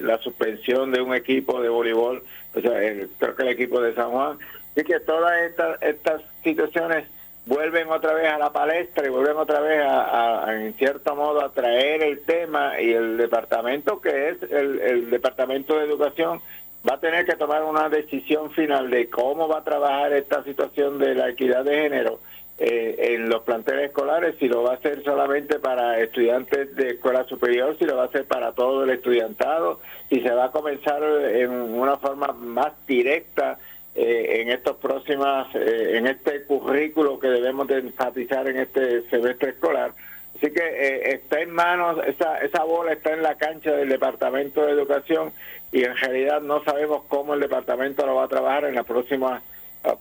la 0.00 0.18
suspensión 0.18 0.90
de 0.92 1.00
un 1.00 1.14
equipo 1.14 1.60
de 1.62 1.68
voleibol, 1.68 2.22
o 2.54 2.60
sea, 2.60 2.72
creo 3.18 3.36
que 3.36 3.42
el 3.42 3.48
equipo 3.48 3.80
de 3.80 3.94
San 3.94 4.10
Juan. 4.10 4.38
Así 4.72 4.84
que 4.84 5.00
todas 5.00 5.42
estas, 5.42 5.82
estas 5.82 6.22
situaciones 6.42 7.04
vuelven 7.46 7.88
otra 7.90 8.14
vez 8.14 8.28
a 8.28 8.38
la 8.38 8.52
palestra 8.52 9.06
y 9.06 9.10
vuelven 9.10 9.36
otra 9.36 9.60
vez 9.60 9.82
a, 9.84 10.46
en 10.48 10.74
cierto 10.74 11.16
modo 11.16 11.44
a 11.44 11.52
traer 11.52 12.02
el 12.02 12.20
tema 12.22 12.80
y 12.80 12.92
el 12.92 13.16
departamento 13.16 14.00
que 14.00 14.30
es 14.30 14.42
el, 14.42 15.10
departamento 15.10 15.76
de 15.76 15.84
educación 15.84 16.40
va 16.88 16.94
a 16.94 17.00
tener 17.00 17.24
que 17.26 17.36
tomar 17.36 17.64
una 17.64 17.88
decisión 17.88 18.50
final 18.52 18.90
de 18.90 19.08
cómo 19.08 19.48
va 19.48 19.58
a 19.58 19.64
trabajar 19.64 20.12
esta 20.12 20.42
situación 20.44 20.98
de 20.98 21.14
la 21.14 21.30
equidad 21.30 21.64
de 21.64 21.82
género 21.82 22.20
eh, 22.58 23.14
en 23.14 23.28
los 23.28 23.42
planteles 23.42 23.86
escolares, 23.86 24.36
si 24.38 24.46
lo 24.46 24.62
va 24.62 24.72
a 24.72 24.74
hacer 24.74 25.02
solamente 25.02 25.58
para 25.58 25.98
estudiantes 25.98 26.74
de 26.76 26.90
escuela 26.90 27.24
superior, 27.24 27.76
si 27.78 27.84
lo 27.84 27.96
va 27.96 28.04
a 28.04 28.06
hacer 28.06 28.24
para 28.24 28.52
todo 28.52 28.84
el 28.84 28.90
estudiantado, 28.90 29.80
si 30.08 30.20
se 30.20 30.30
va 30.30 30.44
a 30.44 30.50
comenzar 30.52 31.02
en 31.02 31.50
una 31.50 31.96
forma 31.96 32.28
más 32.32 32.72
directa 32.86 33.58
eh, 33.94 34.40
en 34.40 34.50
estos 34.50 34.76
próximas, 34.76 35.54
eh, 35.54 35.98
en 35.98 36.06
este 36.06 36.44
currículo 36.44 37.18
que 37.18 37.28
debemos 37.28 37.66
de 37.66 37.78
enfatizar 37.78 38.48
en 38.48 38.58
este 38.58 39.08
semestre 39.10 39.50
escolar. 39.50 39.92
Así 40.34 40.50
que 40.50 40.60
eh, 40.60 41.14
está 41.14 41.40
en 41.40 41.50
manos, 41.50 41.98
esa, 42.06 42.38
esa 42.38 42.64
bola 42.64 42.94
está 42.94 43.12
en 43.12 43.22
la 43.22 43.34
cancha 43.34 43.72
del 43.72 43.90
Departamento 43.90 44.64
de 44.64 44.72
Educación 44.72 45.32
y 45.70 45.84
en 45.84 45.94
realidad 45.96 46.40
no 46.40 46.64
sabemos 46.64 47.02
cómo 47.08 47.34
el 47.34 47.40
departamento 47.40 48.06
lo 48.06 48.14
va 48.14 48.24
a 48.24 48.28
trabajar 48.28 48.64
en 48.64 48.74
la 48.74 48.84
próxima 48.84 49.42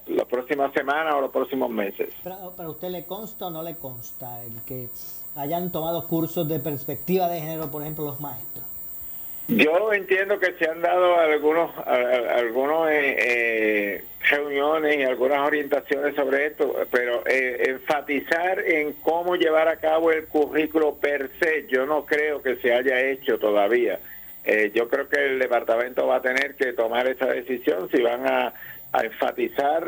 la 0.05 0.25
próxima 0.25 0.71
semana 0.71 1.17
o 1.17 1.21
los 1.21 1.31
próximos 1.31 1.69
meses. 1.71 2.13
Pero, 2.23 2.53
¿Para 2.55 2.69
usted 2.69 2.89
le 2.89 3.03
consta 3.05 3.47
o 3.47 3.49
no 3.49 3.63
le 3.63 3.77
consta 3.77 4.43
el 4.43 4.61
que 4.63 4.89
hayan 5.35 5.71
tomado 5.71 6.07
cursos 6.07 6.47
de 6.47 6.59
perspectiva 6.59 7.27
de 7.27 7.39
género, 7.39 7.71
por 7.71 7.81
ejemplo, 7.81 8.05
los 8.05 8.19
maestros? 8.19 8.63
Yo 9.47 9.91
entiendo 9.91 10.39
que 10.39 10.53
se 10.53 10.69
han 10.69 10.81
dado 10.81 11.19
algunos, 11.19 11.71
algunos 11.85 12.89
eh, 12.89 13.15
eh, 13.19 14.03
reuniones 14.21 14.97
y 14.97 15.03
algunas 15.03 15.39
orientaciones 15.45 16.15
sobre 16.15 16.47
esto, 16.47 16.73
pero 16.89 17.23
eh, 17.27 17.63
enfatizar 17.67 18.59
en 18.59 18.93
cómo 18.93 19.35
llevar 19.35 19.67
a 19.67 19.75
cabo 19.75 20.11
el 20.11 20.25
currículo 20.27 20.95
per 20.95 21.29
se, 21.39 21.67
yo 21.67 21.85
no 21.85 22.05
creo 22.05 22.41
que 22.41 22.55
se 22.57 22.73
haya 22.73 23.01
hecho 23.01 23.37
todavía. 23.39 23.99
yo 24.73 24.87
creo 24.87 25.09
que 25.09 25.17
el 25.17 25.39
departamento 25.39 26.07
va 26.07 26.17
a 26.17 26.21
tener 26.21 26.55
que 26.55 26.73
tomar 26.73 27.07
esa 27.07 27.27
decisión 27.27 27.89
si 27.89 28.01
van 28.01 28.25
a, 28.25 28.53
enfatizar 28.93 29.85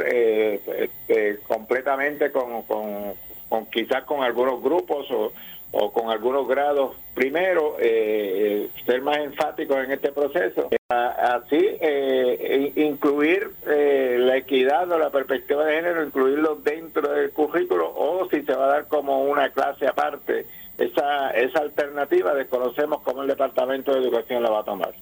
completamente 1.46 2.32
con, 2.32 2.64
con, 2.64 3.14
con 3.50 3.66
quizás 3.66 4.04
con 4.06 4.24
algunos 4.24 4.64
grupos 4.64 5.12
o 5.12 5.34
o 5.76 5.92
con 5.92 6.10
algunos 6.12 6.48
grados 6.48 6.96
primero, 7.16 7.78
eh, 7.80 8.70
ser 8.86 9.02
más 9.02 9.18
enfáticos 9.18 9.78
en 9.84 9.92
este 9.92 10.12
proceso. 10.12 10.70
Así, 10.88 11.60
eh, 11.60 12.72
incluir 12.76 13.52
eh, 13.68 14.18
la 14.20 14.38
equidad 14.38 14.90
o 14.92 15.00
la 15.00 15.10
perspectiva 15.10 15.66
de 15.66 15.76
género, 15.76 16.06
incluirlo 16.06 16.56
dentro 16.56 17.12
del 17.12 17.32
currículo 17.32 17.92
o 17.96 18.30
si 18.30 18.44
se 18.44 18.54
va 18.54 18.66
a 18.66 18.68
dar 18.68 18.88
como 18.88 19.24
una 19.24 19.50
clase 19.50 19.88
aparte. 19.88 20.46
Esa, 20.78 21.32
esa 21.32 21.60
alternativa 21.60 22.34
desconocemos 22.34 23.02
cómo 23.02 23.24
el 23.24 23.28
Departamento 23.28 23.94
de 23.94 24.00
Educación 24.00 24.44
la 24.44 24.52
va 24.52 24.60
a 24.60 24.64
tomar. 24.64 24.94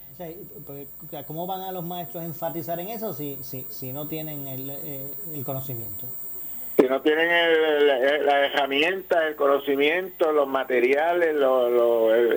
¿Cómo 1.27 1.47
van 1.47 1.61
a 1.61 1.71
los 1.71 1.83
maestros 1.83 2.23
a 2.23 2.25
enfatizar 2.25 2.79
en 2.79 2.89
eso 2.89 3.13
si, 3.13 3.37
si, 3.43 3.65
si 3.69 3.91
no 3.91 4.07
tienen 4.07 4.47
el, 4.47 4.69
el 5.33 5.43
conocimiento? 5.43 6.05
Si 6.81 6.87
no 6.87 6.99
tienen 7.01 8.25
la 8.25 8.45
herramienta, 8.45 9.27
el 9.27 9.35
conocimiento, 9.35 10.31
los 10.31 10.47
materiales, 10.47 11.35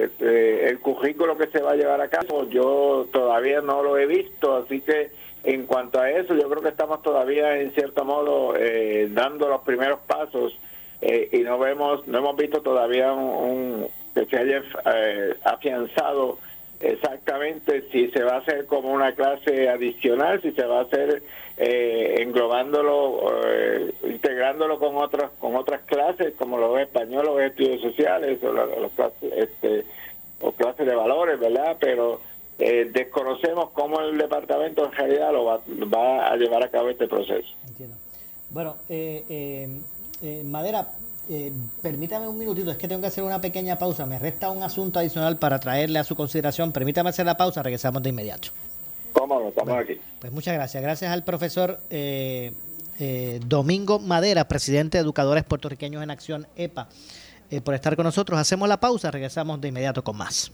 este, 0.03 0.69
el, 0.69 0.81
currículo 0.81 1.39
que 1.39 1.47
se 1.47 1.63
va 1.63 1.73
a 1.73 1.77
llevar 1.77 2.03
a 2.03 2.09
cabo, 2.09 2.47
yo 2.51 3.07
todavía 3.11 3.63
no 3.63 3.83
lo 3.83 3.97
he 3.97 4.05
visto, 4.05 4.57
así 4.57 4.83
que 4.83 5.11
en 5.45 5.65
cuanto 5.65 5.99
a 5.99 6.11
eso, 6.11 6.35
yo 6.35 6.51
creo 6.51 6.63
que 6.63 6.69
estamos 6.69 7.01
todavía 7.03 7.59
en 7.59 7.73
cierto 7.73 8.05
modo 8.05 8.55
eh, 8.57 9.09
dando 9.11 9.49
los 9.49 9.63
primeros 9.63 10.01
pasos 10.01 10.59
eh, 11.01 11.31
y 11.33 11.39
no 11.39 11.59
vemos, 11.59 12.07
no 12.07 12.19
hemos 12.19 12.37
visto 12.37 12.61
todavía 12.61 13.13
un, 13.15 13.87
que 14.15 14.27
se 14.27 14.37
haya 14.37 14.63
eh, 14.95 15.35
afianzado 15.45 16.39
exactamente 16.81 17.85
si 17.91 18.09
se 18.09 18.23
va 18.23 18.35
a 18.35 18.39
hacer 18.39 18.67
como 18.67 18.93
una 18.93 19.13
clase 19.13 19.71
adicional, 19.71 20.43
si 20.43 20.53
se 20.53 20.67
va 20.67 20.81
a 20.81 20.83
hacer 20.83 21.23
eh, 21.57 22.17
englobándolo, 22.19 23.33
eh, 23.47 23.95
integrándolo 24.09 24.79
con 24.81 24.97
otras 24.97 25.31
con 25.39 25.55
otras 25.55 25.83
clases, 25.83 26.35
como 26.37 26.59
los 26.59 26.81
español, 26.81 27.27
los 27.27 27.41
estudios 27.41 27.81
sociales 27.81 28.43
o 28.43 28.53
los 28.53 28.93
clases, 28.93 29.33
este, 29.37 29.85
clases 30.57 30.87
de 30.87 30.95
valores, 30.95 31.39
¿verdad? 31.39 31.77
Pero 31.79 32.21
eh, 32.59 32.91
desconocemos 32.93 33.71
cómo 33.71 34.01
el 34.01 34.19
departamento 34.19 34.85
en 34.85 34.93
realidad 34.93 35.33
lo 35.33 35.45
va, 35.45 36.27
a 36.27 36.37
llevar 36.37 36.65
a 36.65 36.69
cabo 36.69 36.89
este 36.89 37.07
proceso. 37.07 37.49
Entiendo. 37.69 37.97
Bueno, 38.51 38.77
eh, 38.89 39.69
Madera, 40.45 40.89
permítame 41.83 42.27
un 42.27 42.37
minutito, 42.37 42.73
es 42.73 42.77
que 42.77 42.89
tengo 42.89 43.01
que 43.01 43.09
hacer 43.09 43.23
una 43.23 43.41
pequeña 43.41 43.79
pausa. 43.79 44.07
Me 44.07 44.19
resta 44.19 44.51
un 44.51 44.65
asunto 44.65 44.99
adicional 44.99 45.39
para 45.39 45.61
traerle 45.61 46.01
a 46.01 46.05
su 46.05 46.17
consideración. 46.17 46.73
Permítame 46.73 47.11
hacer 47.11 47.27
la 47.27 47.37
pausa, 47.37 47.63
regresamos 47.63 48.03
de 48.03 48.09
inmediato. 48.11 48.49
¿Cómo 49.27 49.49
Estamos 49.49 49.79
aquí. 49.79 49.99
Pues 50.21 50.33
muchas 50.33 50.53
gracias. 50.53 50.83
Gracias 50.83 51.11
al 51.11 51.25
profesor 51.25 51.81
eh, 51.89 52.53
eh, 52.99 53.41
Domingo 53.47 53.99
Madera, 53.99 54.47
presidente 54.47 54.99
de 54.99 55.03
Educadores 55.03 55.45
Puertorriqueños 55.45 56.03
en 56.03 56.11
Acción, 56.11 56.47
EPA, 56.57 56.89
eh, 57.51 57.63
por 57.63 57.75
estar 57.75 57.97
con 57.97 58.05
nosotros. 58.05 58.39
Hacemos 58.39 58.69
la 58.69 58.79
pausa, 58.81 59.11
regresamos 59.11 59.63
de 59.63 59.69
inmediato 59.69 60.05
con 60.05 60.19
más. 60.19 60.53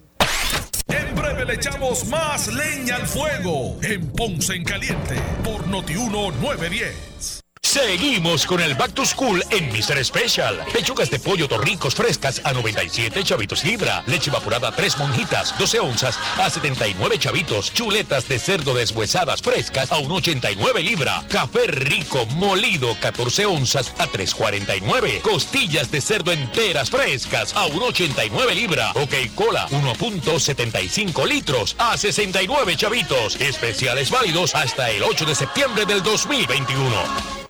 En 0.87 1.17
breve 1.17 1.47
le 1.47 1.55
echamos 1.55 2.07
más 2.07 2.47
leña 2.55 2.95
al 2.95 3.09
fuego 3.09 3.77
en 3.83 4.07
Ponce 4.13 4.55
en 4.55 4.63
Caliente 4.63 5.17
por 5.43 5.67
Notiuno 5.67 6.31
910. 6.31 7.50
Seguimos 7.71 8.47
con 8.47 8.61
el 8.61 8.75
Back 8.75 8.95
to 8.95 9.07
School 9.07 9.45
en 9.51 9.69
Mr. 9.69 10.05
Special. 10.05 10.59
Pechugas 10.73 11.09
de 11.09 11.21
pollo 11.21 11.47
torricos 11.47 11.95
frescas 11.95 12.41
a 12.43 12.53
97 12.53 13.23
chavitos 13.23 13.63
libra. 13.63 14.03
Leche 14.07 14.29
evaporada 14.29 14.73
3 14.73 14.99
monjitas, 14.99 15.57
12 15.57 15.79
onzas 15.79 16.19
a 16.37 16.51
79 16.51 17.17
chavitos. 17.21 17.73
Chuletas 17.73 18.27
de 18.27 18.41
cerdo 18.41 18.75
deshuesadas 18.75 19.41
frescas 19.41 19.93
a 19.93 19.99
1,89 19.99 20.83
libra. 20.83 21.23
Café 21.29 21.69
rico 21.69 22.27
molido 22.27 22.97
14 23.01 23.47
onzas 23.47 23.95
a 23.99 24.09
3,49. 24.09 25.21
Costillas 25.21 25.93
de 25.93 26.01
cerdo 26.01 26.33
enteras 26.33 26.91
frescas 26.91 27.55
a 27.55 27.69
1,89 27.69 28.53
libra. 28.53 28.91
Ok 28.97 29.15
Cola 29.37 29.69
1.75 29.69 31.25
litros 31.25 31.77
a 31.79 31.97
69 31.97 32.77
chavitos. 32.77 33.37
Especiales 33.37 34.11
válidos 34.11 34.57
hasta 34.57 34.91
el 34.91 35.05
8 35.05 35.25
de 35.25 35.35
septiembre 35.37 35.87
del 35.87 36.03
2021. 36.03 37.50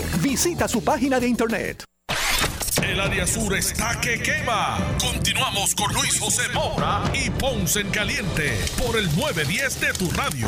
Visita 0.21 0.67
su 0.67 0.83
página 0.83 1.19
de 1.19 1.27
internet. 1.27 1.83
El 2.83 2.99
área 2.99 3.27
sur 3.27 3.55
está 3.55 3.99
que 4.01 4.21
quema. 4.21 4.77
Continuamos 4.99 5.75
con 5.75 5.93
Luis 5.93 6.19
José 6.19 6.43
Moura 6.53 7.03
y 7.13 7.29
Ponce 7.29 7.81
en 7.81 7.89
Caliente 7.89 8.57
por 8.77 8.97
el 8.97 9.05
910 9.15 9.79
de 9.81 9.93
tu 9.93 10.09
radio. 10.11 10.47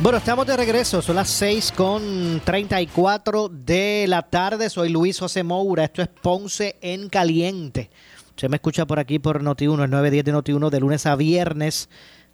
Bueno, 0.00 0.18
estamos 0.18 0.46
de 0.46 0.56
regreso, 0.56 1.02
son 1.02 1.16
las 1.16 1.28
6 1.28 1.72
con 1.72 2.40
34 2.44 3.48
de 3.48 4.06
la 4.08 4.22
tarde. 4.22 4.70
Soy 4.70 4.90
Luis 4.90 5.18
José 5.18 5.42
Moura, 5.42 5.84
esto 5.84 6.02
es 6.02 6.08
Ponce 6.08 6.76
en 6.80 7.08
Caliente. 7.08 7.90
Usted 8.30 8.48
me 8.48 8.56
escucha 8.56 8.86
por 8.86 9.00
aquí 9.00 9.18
por 9.18 9.42
Noti1, 9.42 9.82
el 9.82 9.90
910 9.90 10.24
de 10.24 10.32
Noti1, 10.32 10.70
de 10.70 10.80
lunes 10.80 11.04
a 11.06 11.16
viernes, 11.16 11.88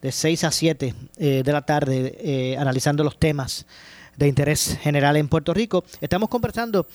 de 0.04 0.12
6 0.12 0.44
a 0.44 0.50
7 0.50 0.94
eh, 1.16 1.42
de 1.42 1.52
la 1.52 1.62
tarde, 1.62 2.14
eh, 2.18 2.58
analizando 2.58 3.02
los 3.02 3.18
temas 3.18 3.64
de 4.18 4.28
interés 4.28 4.78
general 4.82 5.16
en 5.16 5.28
Puerto 5.28 5.54
Rico. 5.54 5.82
Estamos 6.02 6.28
conversando 6.28 6.86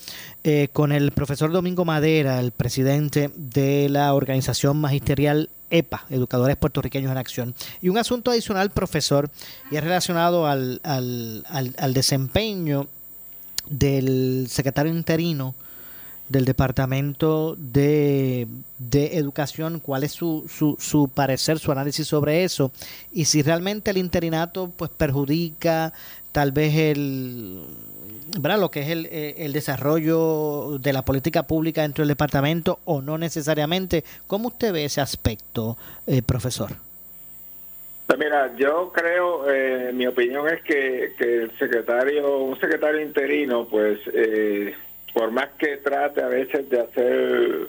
eh, 0.44 0.68
con 0.74 0.92
el 0.92 1.12
profesor 1.12 1.52
Domingo 1.52 1.86
Madera, 1.86 2.40
el 2.40 2.52
presidente 2.52 3.32
de 3.36 3.90
la 3.90 4.14
organización 4.14 4.80
magisterial 4.80 5.50
EPA, 5.72 6.06
Educadores 6.12 6.56
Puertorriqueños 6.58 7.12
en 7.12 7.18
Acción. 7.18 7.56
Y 7.82 7.90
un 7.90 7.98
asunto 7.98 8.30
adicional, 8.30 8.70
profesor, 8.70 9.32
y 9.72 9.78
es 9.78 9.84
relacionado 9.84 10.46
al, 10.46 10.80
al, 10.84 11.44
al, 11.50 11.94
desempeño 11.96 12.90
del 13.68 14.46
secretario 14.52 14.94
interino 14.94 15.56
del 16.30 16.46
Departamento 16.46 17.56
de, 17.58 18.48
de, 18.78 19.18
Educación, 19.18 19.80
cuál 19.80 20.04
es 20.04 20.12
su, 20.12 20.46
su, 20.48 20.78
su, 20.80 21.10
parecer, 21.10 21.60
su 21.60 21.72
análisis 21.72 22.08
sobre 22.08 22.44
eso, 22.44 22.72
y 23.12 23.26
si 23.26 23.42
realmente 23.42 23.92
el 23.92 23.98
interinato 23.98 24.72
pues 24.76 24.92
perjudica 24.92 25.94
tal 26.32 26.52
vez 26.52 26.76
el 26.76 27.62
¿verdad? 28.40 28.60
lo 28.60 28.72
que 28.72 28.82
es 28.82 28.90
el, 28.90 29.08
eh, 29.08 29.36
el, 29.40 29.54
desarrollo 29.54 30.78
de 30.80 30.94
la 30.94 31.04
política 31.04 31.44
pública 31.44 31.82
dentro 31.82 32.04
del 32.04 32.10
departamento 32.10 32.80
o 32.86 33.02
no 33.02 33.18
necesariamente. 33.18 34.04
¿Cómo 34.28 34.50
usted 34.50 34.72
ve 34.72 34.86
ese 34.86 35.02
aspecto, 35.02 35.78
eh, 36.06 36.22
profesor? 36.22 36.72
Pues 38.10 38.18
mira, 38.18 38.56
yo 38.58 38.92
creo, 38.92 39.48
eh, 39.52 39.92
mi 39.94 40.08
opinión 40.08 40.48
es 40.48 40.64
que, 40.64 41.14
que, 41.16 41.44
el 41.44 41.58
secretario, 41.60 42.40
un 42.40 42.60
secretario 42.60 43.02
interino, 43.02 43.68
pues, 43.68 44.00
eh, 44.12 44.74
por 45.14 45.32
más 45.32 45.50
que 45.58 45.78
trate 45.78 46.22
a 46.22 46.28
veces 46.28 46.70
de 46.70 46.82
hacer, 46.82 47.68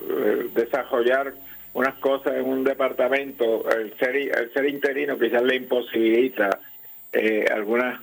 desarrollar 0.54 1.32
unas 1.72 1.94
cosas 1.96 2.34
en 2.34 2.44
un 2.44 2.64
departamento, 2.64 3.68
el 3.70 3.96
ser, 3.96 4.16
el 4.16 4.52
ser 4.52 4.68
interino 4.68 5.18
quizás 5.18 5.42
le 5.42 5.56
imposibilita 5.56 6.58
eh, 7.12 7.46
algunas 7.50 8.00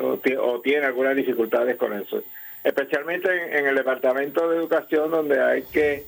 o, 0.00 0.60
tiene 0.60 0.86
algunas 0.86 1.16
dificultades 1.16 1.76
con 1.76 1.92
eso, 1.92 2.22
especialmente 2.62 3.58
en, 3.58 3.66
el 3.66 3.74
departamento 3.74 4.48
de 4.48 4.56
educación 4.56 5.10
donde 5.10 5.40
hay 5.40 5.62
que 5.62 6.04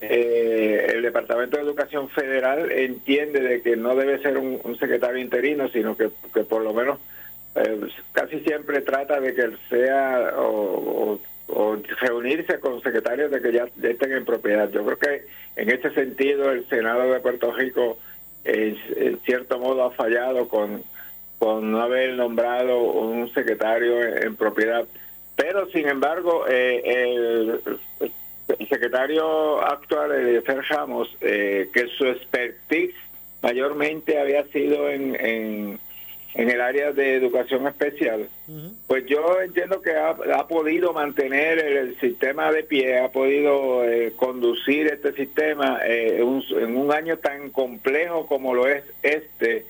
eh, 0.00 0.92
el 0.94 1.02
departamento 1.02 1.56
de 1.56 1.62
educación 1.62 2.10
federal 2.10 2.70
entiende 2.70 3.40
de 3.40 3.62
que 3.62 3.76
no 3.76 3.94
debe 3.94 4.18
ser 4.18 4.36
un, 4.36 4.78
secretario 4.78 5.18
interino, 5.18 5.68
sino 5.68 5.96
que, 5.96 6.08
por 6.44 6.62
lo 6.62 6.74
menos 6.74 6.98
eh, 7.54 7.80
casi 8.12 8.40
siempre 8.40 8.82
trata 8.82 9.20
de 9.20 9.34
que 9.34 9.50
sea 9.70 10.34
o, 10.36 11.18
reunirse 12.00 12.58
con 12.60 12.82
secretarios 12.82 13.30
de 13.30 13.40
que 13.40 13.52
ya 13.52 13.68
estén 13.82 14.12
en 14.12 14.24
propiedad. 14.24 14.70
Yo 14.70 14.84
creo 14.84 14.98
que 14.98 15.26
en 15.56 15.70
ese 15.70 15.90
sentido 15.90 16.50
el 16.50 16.68
Senado 16.68 17.12
de 17.12 17.20
Puerto 17.20 17.52
Rico 17.52 17.98
en 18.44 19.18
cierto 19.24 19.58
modo 19.58 19.84
ha 19.84 19.90
fallado 19.90 20.48
con 20.48 20.82
con 21.38 21.70
no 21.70 21.80
haber 21.80 22.14
nombrado 22.14 22.80
un 22.80 23.32
secretario 23.32 24.02
en, 24.02 24.36
propiedad. 24.36 24.84
Pero, 25.34 25.68
sin 25.70 25.88
embargo, 25.88 26.46
eh, 26.48 26.82
el, 26.84 27.60
secretario 28.68 29.62
actual, 29.62 30.12
Eliezer 30.12 30.62
Ramos, 30.68 31.14
eh, 31.20 31.68
que 31.72 31.88
su 31.88 32.06
expertise 32.06 32.94
mayormente 33.42 34.18
había 34.18 34.44
sido 34.44 34.88
en, 34.88 35.14
en, 35.20 35.78
el 36.36 36.60
área 36.60 36.92
de 36.92 37.14
educación 37.14 37.66
especial, 37.66 38.28
pues 38.86 39.06
yo 39.06 39.40
entiendo 39.40 39.80
que 39.80 39.92
ha, 39.92 40.46
podido 40.46 40.92
mantener 40.92 41.58
el, 41.58 41.98
sistema 41.98 42.52
de 42.52 42.62
pie, 42.62 42.98
ha 42.98 43.08
podido 43.10 43.84
eh, 43.84 44.12
conducir 44.16 44.86
este 44.88 45.12
sistema 45.12 45.80
en 45.82 46.76
un 46.76 46.92
año 46.92 47.18
tan 47.18 47.50
complejo 47.50 48.26
como 48.26 48.54
lo 48.54 48.68
es 48.68 48.84
este, 49.02 49.64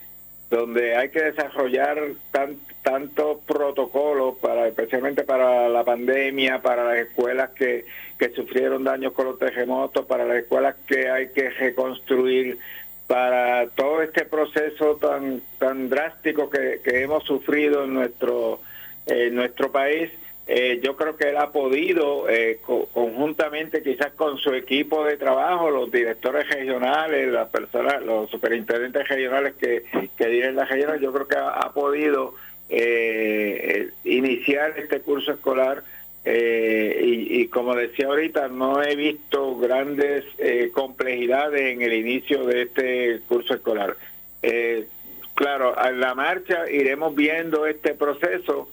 donde 0.50 0.96
hay 0.96 1.10
que 1.10 1.22
desarrollar 1.22 1.98
tan, 2.30 2.56
tantos 2.82 3.38
protocolos 3.46 4.36
para 4.36 4.68
especialmente 4.68 5.24
para 5.24 5.68
la 5.68 5.84
pandemia, 5.84 6.62
para 6.62 6.84
las 6.84 6.98
escuelas 6.98 7.50
que, 7.50 7.84
que 8.18 8.28
sufrieron 8.30 8.84
daños 8.84 9.12
con 9.12 9.26
los 9.26 9.38
terremotos, 9.38 10.06
para 10.06 10.24
las 10.24 10.38
escuelas 10.38 10.76
que 10.86 11.10
hay 11.10 11.28
que 11.30 11.50
reconstruir, 11.50 12.58
para 13.06 13.68
todo 13.68 14.02
este 14.02 14.24
proceso 14.24 14.96
tan 14.96 15.40
tan 15.58 15.88
drástico 15.88 16.50
que, 16.50 16.80
hemos 16.84 17.24
sufrido 17.24 17.84
en 17.84 17.94
nuestro 17.94 18.60
en 19.06 19.34
nuestro 19.34 19.70
país 19.70 20.10
eh, 20.48 20.80
yo 20.82 20.96
creo 20.96 21.16
que 21.16 21.30
él 21.30 21.36
ha 21.36 21.50
podido 21.50 22.28
eh, 22.28 22.60
conjuntamente 22.62 23.82
quizás 23.82 24.12
con 24.12 24.38
su 24.38 24.54
equipo 24.54 25.04
de 25.04 25.16
trabajo 25.16 25.70
los 25.70 25.90
directores 25.90 26.48
regionales 26.48 27.32
las 27.32 27.48
personas 27.48 28.02
los 28.02 28.28
superintendentes 28.30 29.08
regionales 29.08 29.54
que 29.54 29.84
que 30.16 30.26
dirigen 30.26 30.56
la 30.56 30.64
región 30.64 30.98
yo 30.98 31.12
creo 31.12 31.28
que 31.28 31.36
ha, 31.36 31.72
podido 31.72 32.34
eh, 32.68 33.90
iniciar 34.04 34.74
este 34.78 35.00
curso 35.00 35.32
escolar 35.32 35.84
eh, 36.28 37.00
y, 37.04 37.46
como 37.46 37.76
decía 37.76 38.08
ahorita, 38.08 38.48
no 38.48 38.82
he 38.82 38.96
visto 38.96 39.56
grandes 39.58 40.24
eh, 40.38 40.72
complejidades 40.74 41.60
en 41.60 41.82
el 41.82 41.92
inicio 41.92 42.44
de 42.44 42.62
este 42.62 43.20
curso 43.28 43.54
escolar. 43.54 43.96
Eh, 44.42 44.88
claro, 45.34 45.78
a 45.78 45.92
la 45.92 46.16
marcha 46.16 46.68
iremos 46.68 47.14
viendo 47.14 47.64
este 47.64 47.94
proceso. 47.94 48.68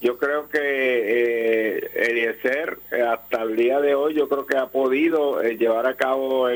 Yo 0.00 0.16
creo 0.16 0.48
que 0.48 0.58
eh, 0.62 1.90
Eliezer, 1.94 2.78
hasta 3.06 3.42
el 3.42 3.54
día 3.54 3.82
de 3.82 3.94
hoy, 3.94 4.14
yo 4.14 4.26
creo 4.26 4.46
que 4.46 4.56
ha 4.56 4.68
podido 4.68 5.42
llevar 5.42 5.86
a 5.86 5.96
cabo 5.96 6.48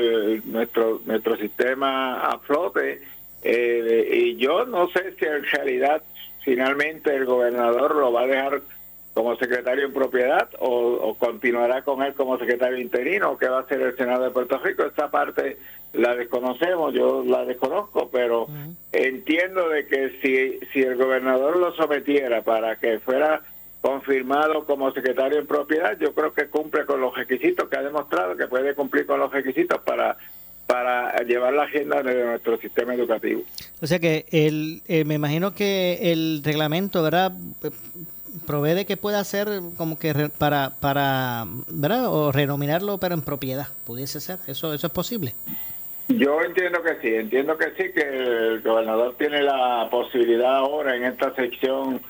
nuestro, 0.45 0.99
nuestro 1.05 1.37
sistema 1.37 2.21
a 2.21 2.39
flote. 2.39 3.03
y 3.43 4.35
yo 4.37 4.65
no 4.65 4.89
sé 4.89 5.13
si 5.19 5.25
en 5.25 5.43
realidad 5.43 6.01
finalmente 6.43 7.15
el 7.15 7.25
gobernador 7.25 7.95
lo 7.95 8.11
va 8.11 8.23
a 8.23 8.27
dejar 8.27 8.61
como 9.19 9.35
secretario 9.35 9.85
en 9.85 9.91
propiedad 9.91 10.47
o, 10.59 11.13
continuará 11.19 11.81
con 11.81 12.01
él 12.03 12.13
como 12.13 12.39
secretario 12.39 12.77
interino, 12.77 13.37
que 13.37 13.49
va 13.49 13.59
a 13.59 13.67
ser 13.67 13.81
el 13.81 13.97
Senado 13.97 14.23
de 14.23 14.31
Puerto 14.31 14.57
Rico. 14.59 14.85
Esta 14.85 15.11
parte 15.11 15.57
la 15.91 16.15
desconocemos, 16.15 16.93
yo 16.93 17.21
la 17.25 17.43
desconozco, 17.43 18.09
pero 18.09 18.47
entiendo 18.93 19.67
de 19.67 19.85
que 19.87 20.11
si, 20.21 20.65
si 20.71 20.79
el 20.83 20.95
gobernador 20.95 21.57
lo 21.57 21.75
sometiera 21.75 22.43
para 22.43 22.77
que 22.77 22.99
fuera 22.99 23.41
confirmado 23.81 24.63
como 24.63 24.89
secretario 24.93 25.37
en 25.37 25.47
propiedad, 25.47 25.99
yo 25.99 26.13
creo 26.13 26.33
que 26.33 26.47
cumple 26.47 26.85
con 26.85 27.01
los 27.01 27.13
requisitos 27.13 27.67
que 27.67 27.75
ha 27.75 27.83
demostrado 27.83 28.37
que 28.37 28.47
puede 28.47 28.73
cumplir 28.73 29.05
con 29.05 29.19
los 29.19 29.33
requisitos 29.33 29.81
para 29.81 30.17
para 30.65 31.17
llevar 31.23 31.51
la 31.53 31.63
agenda 31.63 32.03
de 32.03 32.23
nuestro 32.23 32.59
sistema 32.59 32.93
educativo. 32.93 33.41
O 33.81 33.87
sea 33.87 33.97
que 33.97 34.27
el, 34.29 34.83
eh, 34.87 35.03
me 35.03 35.15
imagino 35.15 35.55
que 35.55 36.11
el 36.11 36.43
reglamento, 36.43 37.01
¿verdad? 37.01 37.33
Provee 38.45 38.73
de 38.73 38.85
que 38.85 38.97
pueda 38.97 39.23
ser 39.23 39.47
como 39.77 39.97
que 39.97 40.29
para, 40.37 40.75
para, 40.79 41.45
¿verdad? 41.67 42.07
O 42.07 42.31
renominarlo, 42.31 42.97
pero 42.97 43.15
en 43.15 43.21
propiedad, 43.21 43.67
pudiese 43.85 44.19
ser. 44.19 44.39
¿Eso, 44.47 44.73
eso 44.73 44.87
es 44.87 44.93
posible? 44.93 45.33
Yo 46.09 46.41
entiendo 46.41 46.81
que 46.81 46.95
sí, 47.01 47.13
entiendo 47.13 47.57
que 47.57 47.65
sí, 47.77 47.91
que 47.93 48.01
el 48.01 48.61
gobernador 48.61 49.15
tiene 49.17 49.43
la 49.43 49.87
posibilidad 49.91 50.55
ahora 50.55 50.95
en 50.95 51.03
esta 51.03 51.35
sección 51.35 52.01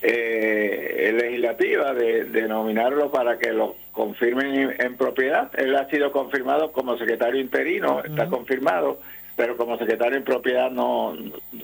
eh, 0.00 1.12
legislativa 1.20 1.92
de, 1.92 2.46
nominarlo 2.46 3.10
para 3.10 3.36
que 3.36 3.52
lo 3.52 3.74
confirmen 3.90 4.76
en, 4.78 4.96
propiedad. 4.96 5.50
Él 5.58 5.74
ha 5.74 5.90
sido 5.90 6.12
confirmado 6.12 6.70
como 6.70 6.96
secretario 6.98 7.40
interino, 7.40 8.00
está 8.04 8.28
confirmado, 8.28 9.00
pero 9.34 9.56
como 9.56 9.76
secretario 9.76 10.18
en 10.18 10.24
propiedad 10.24 10.70
no, 10.70 11.16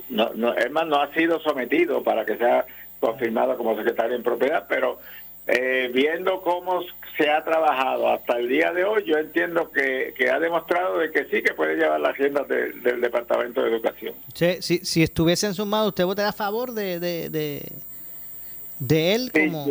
no, 0.09 0.31
no, 0.35 0.53
es 0.55 0.71
más, 0.73 0.89
no 0.89 1.01
ha 1.01 1.15
sido 1.15 1.39
sometido 1.41 2.03
para 2.03 2.25
que 2.25 2.37
sea 2.37 2.67
confirmado 3.01 3.57
como 3.57 3.77
secretario 3.77 4.17
en 4.17 4.23
propiedad, 4.23 4.67
pero 4.69 4.99
eh, 5.47 5.91
viendo 5.93 6.41
cómo 6.41 6.83
se 7.19 7.29
ha 7.31 7.45
trabajado 7.45 8.09
hasta 8.09 8.39
el 8.39 8.49
día 8.49 8.73
de 8.73 8.85
hoy, 8.85 9.05
yo 9.05 9.19
entiendo 9.19 9.71
que, 9.71 10.15
ha 10.31 10.39
demostrado 10.39 10.99
de 10.99 11.11
que 11.11 11.25
sí 11.27 11.43
que 11.43 11.53
puede 11.53 11.77
llevar 11.77 12.01
la 12.01 12.11
agenda 12.11 12.45
del 12.45 13.01
Departamento 13.01 13.63
de 13.63 13.71
Educación. 13.71 14.15
si, 14.33 14.79
si 14.79 15.03
estuviese 15.03 15.47
en 15.47 15.55
su 15.55 15.67
mano, 15.67 15.89
¿usted 15.89 16.05
votaría 16.05 16.31
a 16.31 16.33
favor 16.33 16.73
de, 16.73 16.99
de, 16.99 17.29
de, 18.79 19.15
él 19.15 19.31
como...? 19.33 19.67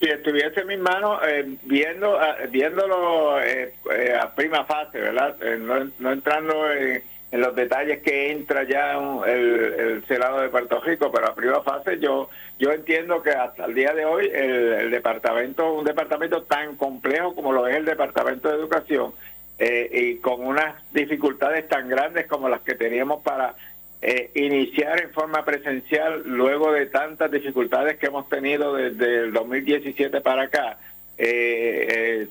Si 0.00 0.08
estuviese 0.08 0.62
en 0.62 0.66
mis 0.66 0.80
manos, 0.80 1.20
eh, 1.28 1.56
viendo, 1.62 2.18
ah, 2.18 2.34
viéndolo 2.50 3.40
eh, 3.40 3.72
a 4.20 4.34
prima 4.34 4.64
fase, 4.64 4.98
¿verdad? 4.98 5.36
no, 5.60 5.92
no 6.00 6.12
entrando 6.12 6.72
en 6.72 7.04
en 7.32 7.40
los 7.40 7.56
detalles 7.56 8.02
que 8.02 8.30
entra 8.30 8.62
ya 8.62 8.92
el, 9.26 9.74
el 9.78 10.04
Senado 10.06 10.40
de 10.40 10.50
Puerto 10.50 10.80
Rico, 10.80 11.10
pero 11.10 11.26
a 11.26 11.34
primera 11.34 11.62
fase 11.62 11.98
yo 11.98 12.28
yo 12.62 12.70
entiendo 12.70 13.20
que 13.24 13.30
hasta 13.30 13.64
el 13.64 13.74
día 13.74 13.92
de 13.92 14.04
hoy 14.04 14.30
el, 14.32 14.92
departamento, 14.92 15.74
un 15.74 15.84
departamento 15.84 16.44
tan 16.44 16.76
complejo 16.76 17.34
como 17.34 17.52
lo 17.52 17.66
es 17.66 17.74
el 17.74 17.84
Departamento 17.84 18.48
de 18.48 18.54
Educación, 18.54 19.12
eh, 19.58 19.90
y 19.92 20.16
con 20.18 20.46
unas 20.46 20.76
dificultades 20.92 21.66
tan 21.66 21.88
grandes 21.88 22.26
como 22.28 22.48
las 22.48 22.60
que 22.60 22.76
teníamos 22.76 23.20
para 23.24 23.56
eh, 24.00 24.30
iniciar 24.36 25.00
en 25.00 25.10
forma 25.10 25.44
presencial 25.44 26.22
luego 26.24 26.70
de 26.70 26.86
tantas 26.86 27.32
dificultades 27.32 27.96
que 27.96 28.06
hemos 28.06 28.28
tenido 28.28 28.74
desde 28.74 29.24
el 29.24 29.32
2017 29.32 30.20
para 30.20 30.42
acá, 30.42 30.78
eh, 31.18 31.86
eh 31.88 32.28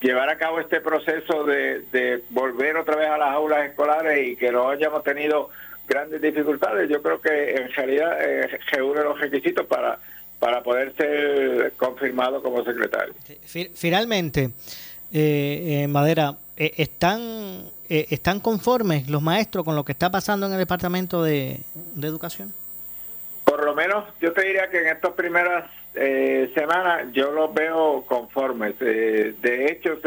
llevar 0.00 0.28
a 0.28 0.38
cabo 0.38 0.60
este 0.60 0.80
proceso 0.80 1.44
de, 1.44 2.22
volver 2.30 2.76
otra 2.76 2.96
vez 2.96 3.08
a 3.08 3.18
las 3.18 3.30
aulas 3.30 3.68
escolares 3.68 4.28
y 4.28 4.36
que 4.36 4.50
no 4.50 4.68
hayamos 4.68 5.02
tenido 5.02 5.50
grandes 5.86 6.20
dificultades, 6.20 6.88
yo 6.88 7.02
creo 7.02 7.20
que 7.20 7.56
en 7.56 7.72
realidad 7.72 8.18
eh, 8.20 8.60
reúne 8.72 9.02
los 9.02 9.18
requisitos 9.18 9.66
para, 9.66 9.98
para 10.38 10.62
poder 10.62 10.94
ser 10.96 11.72
confirmado 11.76 12.42
como 12.42 12.64
secretario. 12.64 13.14
Finalmente, 13.74 14.50
eh, 15.12 15.82
eh, 15.82 15.88
Madera, 15.88 16.36
eh, 16.56 16.74
¿están, 16.76 17.70
¿están 17.88 18.40
conformes 18.40 19.08
los 19.08 19.22
maestros 19.22 19.64
con 19.64 19.74
lo 19.74 19.84
que 19.84 19.92
está 19.92 20.10
pasando 20.10 20.46
en 20.46 20.52
el 20.52 20.58
Departamento 20.58 21.22
de, 21.22 21.60
de 21.74 22.06
Educación? 22.06 22.52
Por 23.44 23.64
lo 23.64 23.74
menos 23.74 24.04
yo 24.20 24.32
te 24.32 24.44
diría 24.44 24.68
que 24.68 24.78
en 24.80 24.88
estas 24.88 25.12
primeras 25.12 25.70
eh, 25.98 26.50
semana 26.54 27.10
yo 27.12 27.32
los 27.32 27.52
veo 27.52 28.04
conformes. 28.06 28.74
Eh, 28.80 29.34
de 29.40 29.66
hecho, 29.66 29.98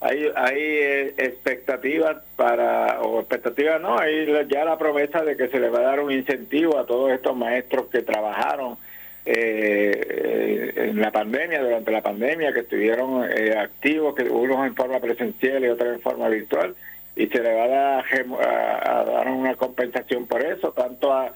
hay, 0.00 0.26
hay 0.34 0.58
eh, 0.58 1.14
expectativas 1.16 2.16
para, 2.36 3.00
o 3.02 3.20
expectativas 3.20 3.80
no, 3.80 3.98
hay 3.98 4.26
ya 4.48 4.64
la 4.64 4.78
promesa 4.78 5.22
de 5.22 5.36
que 5.36 5.48
se 5.48 5.60
le 5.60 5.68
va 5.68 5.78
a 5.78 5.82
dar 5.82 6.00
un 6.00 6.10
incentivo 6.10 6.78
a 6.78 6.86
todos 6.86 7.12
estos 7.12 7.36
maestros 7.36 7.86
que 7.86 8.02
trabajaron 8.02 8.76
eh, 9.24 10.72
en 10.76 11.00
la 11.00 11.12
pandemia, 11.12 11.62
durante 11.62 11.92
la 11.92 12.02
pandemia, 12.02 12.52
que 12.52 12.60
estuvieron 12.60 13.24
activos, 13.56 14.16
que 14.16 14.24
unos 14.24 14.66
en 14.66 14.74
forma 14.74 14.98
presencial 14.98 15.64
y 15.64 15.68
otros 15.68 15.94
en 15.94 16.00
forma 16.00 16.28
virtual, 16.28 16.74
y 17.14 17.28
se 17.28 17.40
le 17.40 17.54
va 17.54 17.64
a 17.64 17.68
dar, 17.68 18.04
a 18.40 19.04
dar 19.04 19.28
una 19.28 19.54
compensación 19.54 20.26
por 20.26 20.42
eso, 20.42 20.72
tanto 20.72 21.12
a 21.12 21.32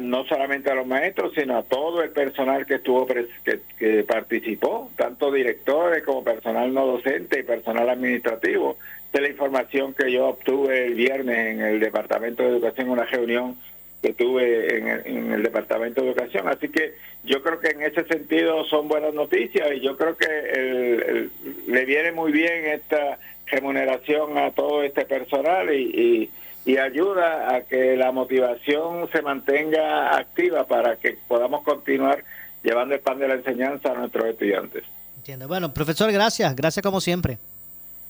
no 0.00 0.24
solamente 0.24 0.70
a 0.70 0.74
los 0.74 0.86
maestros, 0.86 1.32
sino 1.34 1.56
a 1.56 1.62
todo 1.62 2.02
el 2.02 2.10
personal 2.10 2.66
que 2.66 2.74
estuvo 2.74 3.06
que, 3.06 4.04
participó, 4.04 4.90
tanto 4.96 5.30
directores 5.30 6.02
como 6.02 6.24
personal 6.24 6.72
no 6.72 6.86
docente 6.86 7.40
y 7.40 7.42
personal 7.44 7.88
administrativo. 7.88 8.76
De 9.12 9.20
la 9.20 9.28
información 9.28 9.94
que 9.94 10.12
yo 10.12 10.26
obtuve 10.26 10.86
el 10.86 10.94
viernes 10.94 11.54
en 11.54 11.60
el 11.60 11.80
Departamento 11.80 12.42
de 12.42 12.50
Educación, 12.50 12.90
una 12.90 13.04
reunión 13.04 13.56
que 14.02 14.12
tuve 14.12 14.78
en 14.78 15.32
el, 15.32 15.42
Departamento 15.42 16.02
de 16.02 16.08
Educación. 16.08 16.48
Así 16.48 16.68
que 16.68 16.94
yo 17.24 17.42
creo 17.42 17.58
que 17.58 17.68
en 17.68 17.82
ese 17.82 18.04
sentido 18.04 18.64
son 18.64 18.88
buenas 18.88 19.14
noticias 19.14 19.68
y 19.74 19.80
yo 19.80 19.96
creo 19.96 20.16
que 20.16 21.28
le 21.66 21.84
viene 21.84 22.12
muy 22.12 22.32
bien 22.32 22.66
esta 22.66 23.18
remuneración 23.46 24.36
a 24.36 24.50
todo 24.50 24.82
este 24.82 25.06
personal 25.06 25.72
y 25.72 25.88
y 25.90 26.30
ayuda 26.76 27.54
a 27.54 27.62
que 27.62 27.96
la 27.96 28.12
motivación 28.12 29.08
se 29.10 29.22
mantenga 29.22 30.16
activa 30.16 30.64
para 30.64 30.96
que 30.96 31.16
podamos 31.26 31.62
continuar 31.62 32.22
llevando 32.62 32.94
el 32.94 33.00
pan 33.00 33.18
de 33.18 33.28
la 33.28 33.34
enseñanza 33.34 33.92
a 33.92 33.94
nuestros 33.94 34.26
estudiantes. 34.26 34.84
Entiendo. 35.16 35.48
Bueno, 35.48 35.72
profesor, 35.72 36.12
gracias. 36.12 36.54
Gracias 36.54 36.82
como 36.82 37.00
siempre. 37.00 37.38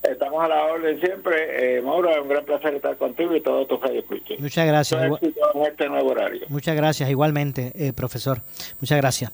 Estamos 0.02 0.42
a 0.42 0.48
la 0.48 0.64
orden 0.64 1.00
siempre. 1.00 1.76
Eh, 1.78 1.82
Mauro, 1.82 2.10
es 2.10 2.18
un 2.20 2.28
gran 2.28 2.44
placer 2.44 2.74
estar 2.74 2.96
contigo 2.96 3.34
y 3.34 3.40
todos 3.40 3.66
tus 3.66 3.78
escuchen. 3.90 4.40
Muchas 4.40 4.66
gracias. 4.66 5.02
En 5.02 5.62
este 5.62 5.88
nuevo 5.88 6.10
horario. 6.10 6.46
Muchas 6.48 6.76
gracias, 6.76 7.10
igualmente, 7.10 7.72
eh, 7.74 7.92
profesor. 7.92 8.40
Muchas 8.80 8.98
gracias. 8.98 9.32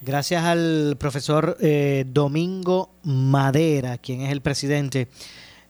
Gracias, 0.00 0.44
al 0.44 0.96
profesor 0.98 1.56
eh, 1.60 2.04
Domingo 2.06 2.90
Madera, 3.04 3.98
quien 3.98 4.20
es 4.20 4.32
el 4.32 4.40
presidente 4.40 5.08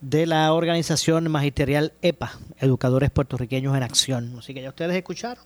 de 0.05 0.27
la 0.27 0.53
organización 0.53 1.31
magisterial 1.31 1.95
EPA, 2.03 2.33
Educadores 2.59 3.11
Puertorriqueños 3.11 3.75
en 3.75 3.83
Acción. 3.83 4.37
Así 4.39 4.53
que 4.53 4.61
ya 4.61 4.69
ustedes 4.69 4.95
escucharon. 4.95 5.43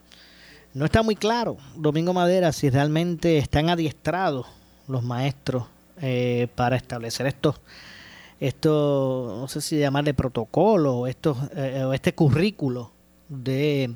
No 0.75 0.85
está 0.85 1.03
muy 1.03 1.15
claro, 1.15 1.59
Domingo 1.77 2.13
Madera, 2.13 2.53
si 2.53 2.69
realmente 2.69 3.39
están 3.39 3.71
adiestrados 3.71 4.47
los 4.89 5.05
maestros 5.05 5.65
eh, 6.03 6.49
para 6.57 6.77
establecer 6.77 7.27
estos, 7.27 7.61
esto, 8.41 9.37
no 9.41 9.49
sé 9.49 9.61
si 9.61 9.79
llamarle 9.79 10.13
protocolo, 10.13 11.07
estos, 11.07 11.39
eh, 11.55 11.85
o 11.85 11.93
este 11.93 12.15
currículo 12.15 12.91
de, 13.29 13.95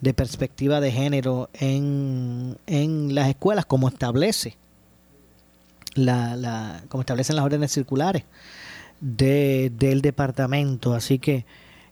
de, 0.00 0.14
perspectiva 0.14 0.80
de 0.80 0.90
género 0.90 1.50
en, 1.52 2.56
en 2.66 3.14
las 3.14 3.28
escuelas, 3.28 3.66
como 3.66 3.88
establece 3.88 4.56
la, 5.94 6.34
la, 6.34 6.82
como 6.88 7.02
establecen 7.02 7.36
las 7.36 7.44
órdenes 7.44 7.72
circulares 7.72 8.24
de, 9.00 9.70
del 9.74 10.02
departamento. 10.02 10.94
Así 10.94 11.18
que 11.18 11.44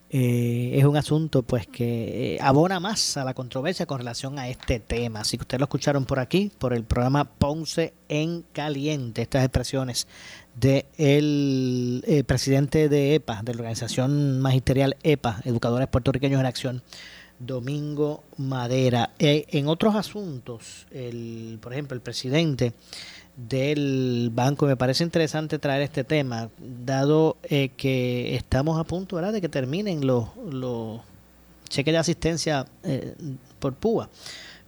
eh, 0.09 0.79
es 0.79 0.85
un 0.85 0.97
asunto 0.97 1.43
pues 1.43 1.67
que 1.67 2.37
eh, 2.37 2.39
abona 2.41 2.79
más 2.79 3.17
a 3.17 3.25
la 3.25 3.35
controversia 3.35 3.87
con 3.87 3.99
relación 3.99 4.39
a 4.39 4.49
este 4.49 4.79
tema. 4.79 5.21
Así 5.21 5.37
que 5.37 5.43
ustedes 5.43 5.61
lo 5.61 5.65
escucharon 5.65 6.05
por 6.05 6.21
aquí, 6.21 6.53
por 6.59 6.73
el 6.73 6.85
programa 6.85 7.25
Ponce 7.25 7.93
en 8.09 8.45
Caliente, 8.53 9.23
estas 9.23 9.45
expresiones 9.45 10.07
del 10.55 12.03
de 12.07 12.19
el 12.19 12.25
presidente 12.25 12.89
de 12.89 13.17
EPA, 13.17 13.43
de 13.43 13.53
la 13.55 13.61
organización 13.61 14.41
magisterial 14.41 14.97
EPA, 15.03 15.41
Educadores 15.45 15.89
Puertorriqueños 15.89 16.41
en 16.41 16.47
Acción, 16.47 16.83
Domingo 17.41 18.23
Madera. 18.39 19.11
en 19.19 19.69
otros 19.69 19.97
asuntos, 19.97 20.87
el, 20.93 21.59
por 21.61 21.73
ejemplo, 21.73 21.95
el 21.95 22.01
presidente 22.01 22.73
del 23.37 24.31
banco. 24.33 24.67
Me 24.67 24.77
parece 24.77 25.05
interesante 25.05 25.59
traer 25.59 25.83
este 25.83 26.05
tema, 26.05 26.49
dado 26.59 27.37
eh, 27.45 27.71
que 27.77 28.35
estamos 28.35 28.81
a 28.81 28.85
punto 28.85 29.17
de 29.17 29.41
que 29.41 29.49
terminen 29.49 30.07
los, 30.07 30.29
los 30.51 31.01
cheques 31.69 31.93
de 31.93 31.99
asistencia 31.99 32.67
eh, 32.83 33.15
por 33.59 33.75
PUA. 33.75 34.09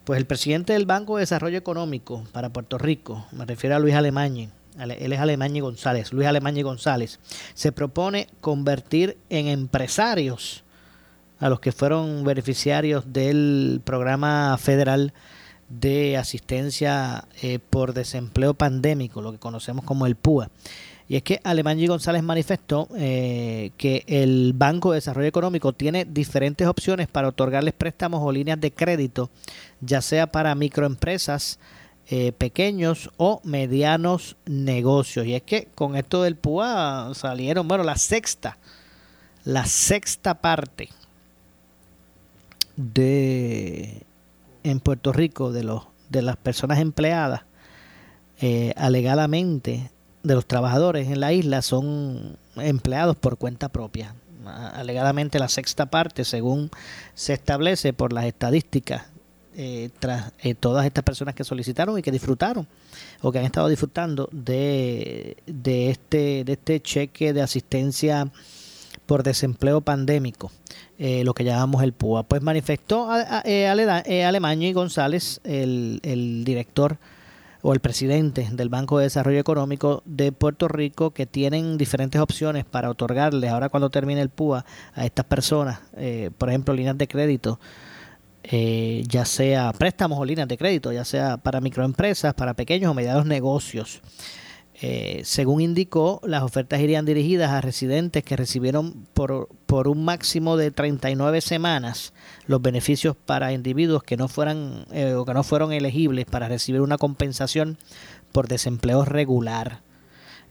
Pues 0.03 0.17
el 0.17 0.25
presidente 0.25 0.73
del 0.73 0.85
Banco 0.85 1.17
de 1.17 1.21
Desarrollo 1.21 1.57
Económico 1.57 2.23
para 2.31 2.49
Puerto 2.49 2.77
Rico, 2.77 3.25
me 3.31 3.45
refiero 3.45 3.75
a 3.75 3.79
Luis 3.79 3.93
Alemañi, 3.93 4.49
él 4.79 5.13
es 5.13 5.19
Alemañi 5.19 5.59
González, 5.59 6.13
Luis 6.13 6.27
Alemañi 6.27 6.61
González, 6.61 7.19
se 7.53 7.71
propone 7.71 8.27
convertir 8.39 9.17
en 9.29 9.47
empresarios 9.47 10.63
a 11.39 11.49
los 11.49 11.59
que 11.59 11.71
fueron 11.71 12.23
beneficiarios 12.23 13.11
del 13.11 13.81
programa 13.83 14.57
federal 14.57 15.13
de 15.69 16.17
asistencia 16.17 17.25
eh, 17.41 17.59
por 17.59 17.93
desempleo 17.93 18.53
pandémico, 18.53 19.21
lo 19.21 19.31
que 19.31 19.37
conocemos 19.37 19.85
como 19.85 20.05
el 20.05 20.15
PUA. 20.15 20.49
Y 21.07 21.15
es 21.15 21.23
que 21.23 21.39
Alemán 21.43 21.79
G. 21.79 21.87
González 21.87 22.21
manifestó 22.21 22.87
eh, 22.95 23.71
que 23.77 24.03
el 24.05 24.53
Banco 24.53 24.91
de 24.91 24.97
Desarrollo 24.97 25.27
Económico 25.27 25.73
tiene 25.73 26.05
diferentes 26.05 26.67
opciones 26.67 27.07
para 27.07 27.27
otorgarles 27.29 27.73
préstamos 27.73 28.21
o 28.23 28.31
líneas 28.31 28.61
de 28.61 28.71
crédito, 28.71 29.31
ya 29.81 30.01
sea 30.01 30.27
para 30.27 30.53
microempresas, 30.53 31.57
eh, 32.11 32.31
pequeños 32.31 33.09
o 33.17 33.41
medianos 33.43 34.35
negocios. 34.45 35.25
Y 35.25 35.35
es 35.35 35.41
que 35.41 35.67
con 35.73 35.95
esto 35.95 36.23
del 36.23 36.35
PUA 36.35 37.13
salieron, 37.15 37.67
bueno, 37.67 37.83
la 37.83 37.97
sexta, 37.97 38.57
la 39.43 39.65
sexta 39.65 40.35
parte 40.35 40.89
de 42.75 44.03
en 44.63 44.79
Puerto 44.79 45.13
Rico 45.13 45.51
de 45.51 45.63
los 45.63 45.83
de 46.09 46.21
las 46.21 46.37
personas 46.37 46.79
empleadas 46.79 47.41
eh, 48.41 48.73
alegadamente 48.77 49.91
de 50.23 50.35
los 50.35 50.45
trabajadores 50.45 51.07
en 51.09 51.19
la 51.19 51.33
isla 51.33 51.61
son 51.61 52.37
empleados 52.55 53.15
por 53.17 53.37
cuenta 53.37 53.69
propia. 53.69 54.15
Alegadamente 54.45 55.39
la 55.39 55.49
sexta 55.49 55.87
parte, 55.87 56.25
según 56.25 56.71
se 57.13 57.33
establece 57.33 57.93
por 57.93 58.13
las 58.13 58.25
estadísticas, 58.25 59.03
eh, 59.55 59.89
tras 59.99 60.31
eh, 60.39 60.55
todas 60.55 60.85
estas 60.85 61.03
personas 61.03 61.35
que 61.35 61.43
solicitaron 61.43 61.97
y 61.99 62.01
que 62.01 62.11
disfrutaron 62.11 62.65
o 63.21 63.31
que 63.31 63.39
han 63.39 63.45
estado 63.45 63.67
disfrutando 63.67 64.29
de, 64.31 65.37
de, 65.45 65.89
este, 65.89 66.45
de 66.45 66.53
este 66.53 66.81
cheque 66.81 67.33
de 67.33 67.41
asistencia 67.41 68.31
por 69.05 69.23
desempleo 69.23 69.81
pandémico, 69.81 70.51
eh, 71.01 71.23
lo 71.23 71.33
que 71.33 71.45
llamamos 71.45 71.81
el 71.81 71.93
PUA. 71.93 72.23
Pues 72.23 72.41
manifestó 72.41 73.09
a, 73.09 73.41
eh, 73.45 73.71
eh, 74.05 74.57
y 74.59 74.73
González, 74.73 75.39
el, 75.45 76.01
el 76.03 76.43
director 76.43 76.97
o 77.61 77.71
el 77.71 77.79
presidente 77.79 78.49
del 78.51 78.67
Banco 78.67 78.97
de 78.97 79.05
Desarrollo 79.05 79.39
Económico 79.39 80.03
de 80.03 80.33
Puerto 80.33 80.67
Rico 80.67 81.11
que 81.11 81.25
tienen 81.25 81.77
diferentes 81.77 82.19
opciones 82.19 82.65
para 82.65 82.89
otorgarles 82.89 83.49
ahora 83.49 83.69
cuando 83.69 83.89
termine 83.89 84.19
el 84.19 84.27
PUA 84.27 84.65
a 84.93 85.05
estas 85.05 85.25
personas, 85.25 85.79
por 86.37 86.49
ejemplo, 86.49 86.73
líneas 86.73 86.97
de 86.97 87.07
crédito, 87.09 87.59
ya 88.43 89.25
sea 89.25 89.73
préstamos 89.73 90.19
o 90.19 90.23
líneas 90.23 90.47
de 90.47 90.57
crédito, 90.57 90.93
ya 90.93 91.03
sea 91.03 91.35
para 91.35 91.59
microempresas, 91.59 92.33
para 92.33 92.53
pequeños 92.53 92.91
o 92.91 92.93
medianos 92.93 93.25
negocios. 93.25 94.01
Eh, 94.81 95.21
según 95.25 95.59
indicó, 95.59 96.21
las 96.23 96.41
ofertas 96.41 96.79
irían 96.79 97.05
dirigidas 97.05 97.51
a 97.51 97.59
residentes 97.59 98.23
que 98.23 98.37
recibieron 98.37 99.05
por, 99.13 99.49
por 99.65 99.89
un 99.89 100.05
máximo 100.05 100.55
de 100.55 100.71
39 100.71 101.41
semanas 101.41 102.13
los 102.47 102.61
beneficios 102.61 103.17
para 103.17 103.51
individuos 103.51 104.03
que 104.03 104.15
no 104.15 104.29
fueran 104.29 104.85
eh, 104.93 105.15
o 105.15 105.25
que 105.25 105.33
no 105.33 105.43
fueron 105.43 105.73
elegibles 105.73 106.25
para 106.25 106.47
recibir 106.47 106.79
una 106.79 106.97
compensación 106.97 107.77
por 108.31 108.47
desempleo 108.47 109.03
regular 109.03 109.81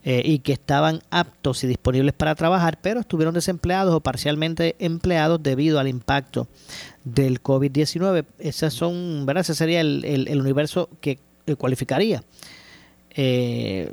eh, 0.04 0.20
y 0.22 0.40
que 0.40 0.52
estaban 0.52 1.00
aptos 1.10 1.64
y 1.64 1.66
disponibles 1.66 2.12
para 2.12 2.34
trabajar, 2.34 2.78
pero 2.82 3.00
estuvieron 3.00 3.32
desempleados 3.32 3.94
o 3.94 4.00
parcialmente 4.00 4.76
empleados 4.78 5.42
debido 5.42 5.80
al 5.80 5.88
impacto 5.88 6.48
del 7.04 7.42
COVID-19. 7.42 8.26
Esas 8.38 8.74
son, 8.74 9.24
¿verdad? 9.24 9.40
Ese 9.40 9.54
sería 9.54 9.80
el, 9.80 10.38
universo 10.38 10.90
que 11.00 11.18
cualificaría. 11.56 12.22
Eh, 13.10 13.92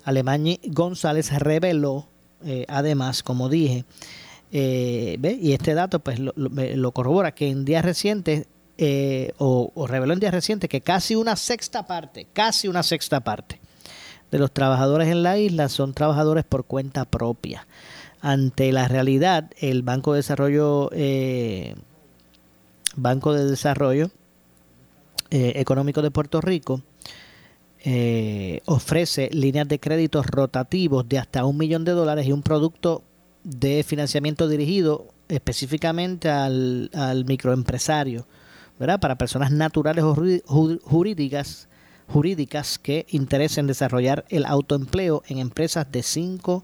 Alemán 0.03 0.45
González 0.67 1.31
reveló, 1.39 2.07
eh, 2.43 2.65
además, 2.67 3.23
como 3.23 3.49
dije, 3.49 3.85
eh, 4.51 5.17
y 5.41 5.53
este 5.53 5.73
dato 5.73 5.99
pues 5.99 6.19
lo, 6.19 6.91
corrobora, 6.91 7.33
que 7.33 7.49
en 7.49 7.65
días 7.65 7.85
recientes, 7.85 8.47
eh, 8.77 9.33
o, 9.37 9.71
reveló 9.87 10.13
en 10.13 10.19
días 10.19 10.33
recientes, 10.33 10.69
que 10.69 10.81
casi 10.81 11.15
una 11.15 11.35
sexta 11.35 11.85
parte, 11.85 12.27
casi 12.33 12.67
una 12.67 12.83
sexta 12.83 13.19
parte 13.19 13.59
de 14.31 14.39
los 14.39 14.51
trabajadores 14.51 15.09
en 15.09 15.23
la 15.23 15.37
isla 15.37 15.69
son 15.69 15.93
trabajadores 15.93 16.45
por 16.45 16.65
cuenta 16.65 17.05
propia. 17.05 17.67
Ante 18.21 18.71
la 18.71 18.87
realidad, 18.87 19.49
el 19.59 19.81
Banco 19.81 20.13
de 20.13 20.17
Desarrollo, 20.17 20.89
Banco 22.95 23.33
de 23.33 23.45
Desarrollo 23.45 24.11
Económico 25.31 26.01
de 26.01 26.11
Puerto 26.11 26.39
Rico, 26.39 26.81
eh, 27.83 28.61
ofrece 28.65 29.29
líneas 29.33 29.67
de 29.67 29.79
créditos 29.79 30.27
rotativos 30.27 31.09
de 31.09 31.17
hasta 31.17 31.45
un 31.45 31.57
millón 31.57 31.83
de 31.83 31.93
dólares 31.93 32.27
y 32.27 32.31
un 32.31 32.43
producto 32.43 33.01
de 33.43 33.83
financiamiento 33.83 34.47
dirigido 34.47 35.07
específicamente 35.29 36.29
al, 36.29 36.91
microempresario, 37.25 38.27
¿verdad? 38.77 38.99
Para 38.99 39.17
personas 39.17 39.49
naturales 39.49 40.03
o 40.03 40.15
jurídicas, 40.83 41.69
jurídicas 42.07 42.77
que 42.77 43.07
interesen 43.09 43.65
desarrollar 43.65 44.25
el 44.29 44.45
autoempleo 44.45 45.23
en 45.27 45.39
empresas 45.39 45.91
de 45.91 46.03
cinco 46.03 46.63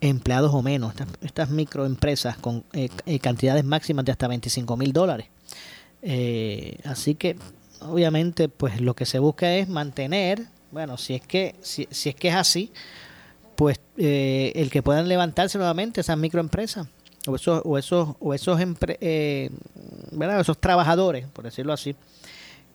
empleados 0.00 0.54
o 0.54 0.62
menos. 0.62 0.94
Estas, 1.20 1.50
microempresas 1.50 2.38
con 2.38 2.64
eh, 2.72 2.88
eh, 3.04 3.18
cantidades 3.18 3.64
máximas 3.64 4.06
de 4.06 4.12
hasta 4.12 4.28
25 4.28 4.78
mil 4.78 4.94
dólares. 4.94 5.26
así 6.84 7.16
que 7.16 7.36
obviamente 7.80 8.48
pues 8.48 8.80
lo 8.80 8.94
que 8.94 9.06
se 9.06 9.18
busca 9.18 9.54
es 9.54 9.68
mantener, 9.68 10.46
bueno, 10.70 10.96
si 10.96 11.14
es 11.14 11.20
que, 11.22 11.54
si, 11.60 11.88
si 11.90 12.10
es, 12.10 12.14
que 12.14 12.28
es 12.28 12.34
así, 12.34 12.72
pues 13.56 13.80
eh, 13.96 14.52
el 14.54 14.70
que 14.70 14.82
puedan 14.82 15.08
levantarse 15.08 15.58
nuevamente 15.58 16.00
esas 16.00 16.18
microempresas 16.18 16.86
o 17.26 17.36
esos 17.36 17.62
o 17.64 17.78
esos 17.78 18.16
o 18.20 18.34
esos 18.34 18.60
eh, 19.00 19.50
esos 20.40 20.58
trabajadores 20.58 21.26
por 21.26 21.44
decirlo 21.44 21.72
así 21.72 21.96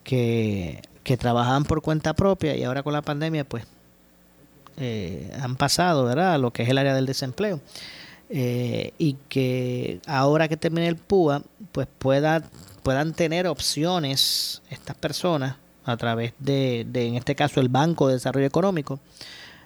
que, 0.04 0.82
que 1.04 1.16
trabajaban 1.16 1.64
por 1.64 1.82
cuenta 1.82 2.14
propia 2.14 2.56
y 2.58 2.64
ahora 2.64 2.84
con 2.84 2.92
la 2.92 3.02
pandemia 3.02 3.46
pues 3.46 3.66
eh, 4.78 5.32
han 5.40 5.56
pasado 5.56 6.06
verdad 6.06 6.40
lo 6.40 6.52
que 6.52 6.64
es 6.64 6.70
el 6.70 6.78
área 6.78 6.96
del 6.96 7.06
desempleo. 7.06 7.60
Eh, 8.30 8.94
y 8.98 9.18
que 9.30 10.00
ahora 10.08 10.48
que 10.48 10.58
termine 10.58 10.88
el 10.88 10.96
PUA, 10.96 11.44
pues 11.72 11.88
pueda, 12.00 12.44
puedan 12.84 13.14
tener 13.14 13.48
opciones 13.48 14.62
estas 14.70 14.96
personas 14.96 15.56
a 15.86 15.98
través 15.98 16.34
de, 16.40 16.86
de, 16.88 17.08
en 17.08 17.16
este 17.16 17.36
caso, 17.36 17.60
el 17.60 17.70
Banco 17.70 18.08
de 18.08 18.16
Desarrollo 18.16 18.46
Económico 18.46 19.00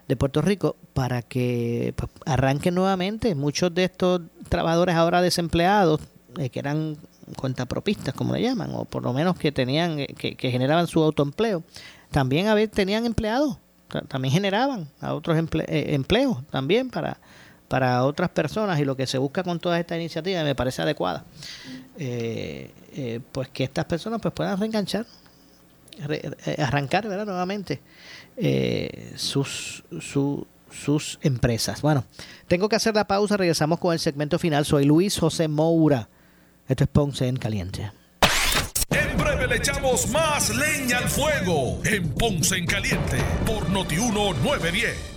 de 0.08 0.16
Puerto 0.16 0.42
Rico, 0.42 0.78
para 0.94 1.22
que 1.22 1.94
pues, 1.98 2.10
arranquen 2.26 2.76
nuevamente. 2.76 3.36
Muchos 3.36 3.74
de 3.74 3.84
estos 3.84 4.22
trabajadores 4.48 4.96
ahora 4.96 5.22
desempleados, 5.22 6.00
eh, 6.38 6.50
que 6.50 6.60
eran 6.60 6.98
cuentapropistas, 7.36 8.14
como 8.14 8.34
le 8.34 8.42
llaman, 8.42 8.72
o 8.74 8.86
por 8.86 9.04
lo 9.04 9.12
menos 9.12 9.38
que 9.38 9.52
tenían, 9.52 10.00
eh, 10.00 10.08
que, 10.18 10.36
que 10.36 10.50
generaban 10.50 10.88
su 10.88 11.04
autoempleo, 11.04 11.64
también 12.12 12.48
a 12.48 12.54
ver, 12.54 12.70
tenían 12.70 13.06
empleados, 13.06 13.58
también 14.08 14.34
generaban 14.34 14.88
a 15.02 15.14
otros 15.14 15.38
eh, 15.38 15.86
empleos 15.94 16.46
también 16.48 16.90
para, 16.90 17.20
para 17.68 18.04
otras 18.04 18.30
personas 18.30 18.80
y 18.80 18.86
lo 18.86 18.96
que 18.96 19.08
se 19.08 19.18
busca 19.18 19.44
con 19.44 19.60
todas 19.60 19.80
estas 19.80 19.98
iniciativas 19.98 20.44
me 20.44 20.56
parece 20.56 20.82
adecuada. 20.82 21.26
pues 21.96 23.50
que 23.50 23.64
estas 23.64 23.86
personas 23.86 24.22
pues 24.22 24.34
puedan 24.34 24.60
reenganchar 24.60 25.06
eh, 26.10 26.56
arrancar 26.60 27.08
¿verdad? 27.08 27.26
nuevamente 27.26 27.82
eh, 28.38 29.14
sus, 29.16 29.84
sus 30.00 31.20
empresas. 31.22 31.82
Bueno, 31.82 32.06
tengo 32.48 32.70
que 32.70 32.76
hacer 32.76 32.94
la 32.94 33.08
pausa, 33.08 33.36
regresamos 33.36 33.80
con 33.80 33.94
el 33.94 34.00
segmento 34.00 34.38
final. 34.38 34.66
Soy 34.66 34.86
Luis 34.86 35.18
José 35.18 35.48
Moura. 35.48 36.08
Esto 36.68 36.84
es 36.84 36.90
Ponce 36.90 37.28
en 37.28 37.38
Caliente. 37.38 37.92
En 38.92 39.18
breve 39.18 39.48
le 39.48 39.56
echamos 39.58 40.08
más 40.10 40.56
leña 40.56 41.00
al 41.00 41.10
fuego 41.10 41.80
en 41.84 42.10
Ponce 42.10 42.58
en 42.58 42.68
Caliente 42.68 43.18
por 43.46 43.70
Notiuno 43.70 44.34
910. 44.34 45.17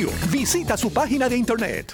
Visita 0.31 0.77
su 0.77 0.91
página 0.91 1.29
de 1.29 1.37
internet. 1.37 1.93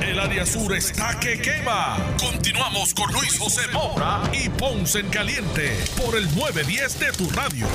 El 0.00 0.18
área 0.18 0.44
sur 0.46 0.74
está 0.74 1.18
que 1.20 1.40
quema. 1.40 1.96
Continuamos 2.18 2.94
con 2.94 3.12
Luis 3.12 3.38
José 3.38 3.62
Moura 3.72 4.22
y 4.32 4.48
Ponce 4.48 5.00
en 5.00 5.08
Caliente 5.10 5.76
por 6.02 6.16
el 6.16 6.24
910 6.34 6.98
de 6.98 7.12
tu 7.12 7.30
radio. 7.30 7.66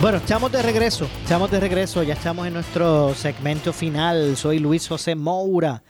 Bueno, 0.00 0.18
estamos 0.18 0.50
de 0.52 0.62
regreso, 0.62 1.10
estamos 1.22 1.50
de 1.50 1.60
regreso, 1.60 2.02
ya 2.02 2.14
estamos 2.14 2.46
en 2.46 2.54
nuestro 2.54 3.14
segmento 3.14 3.72
final. 3.72 4.36
Soy 4.36 4.58
Luis 4.58 4.86
José 4.88 5.14
Moura. 5.14 5.82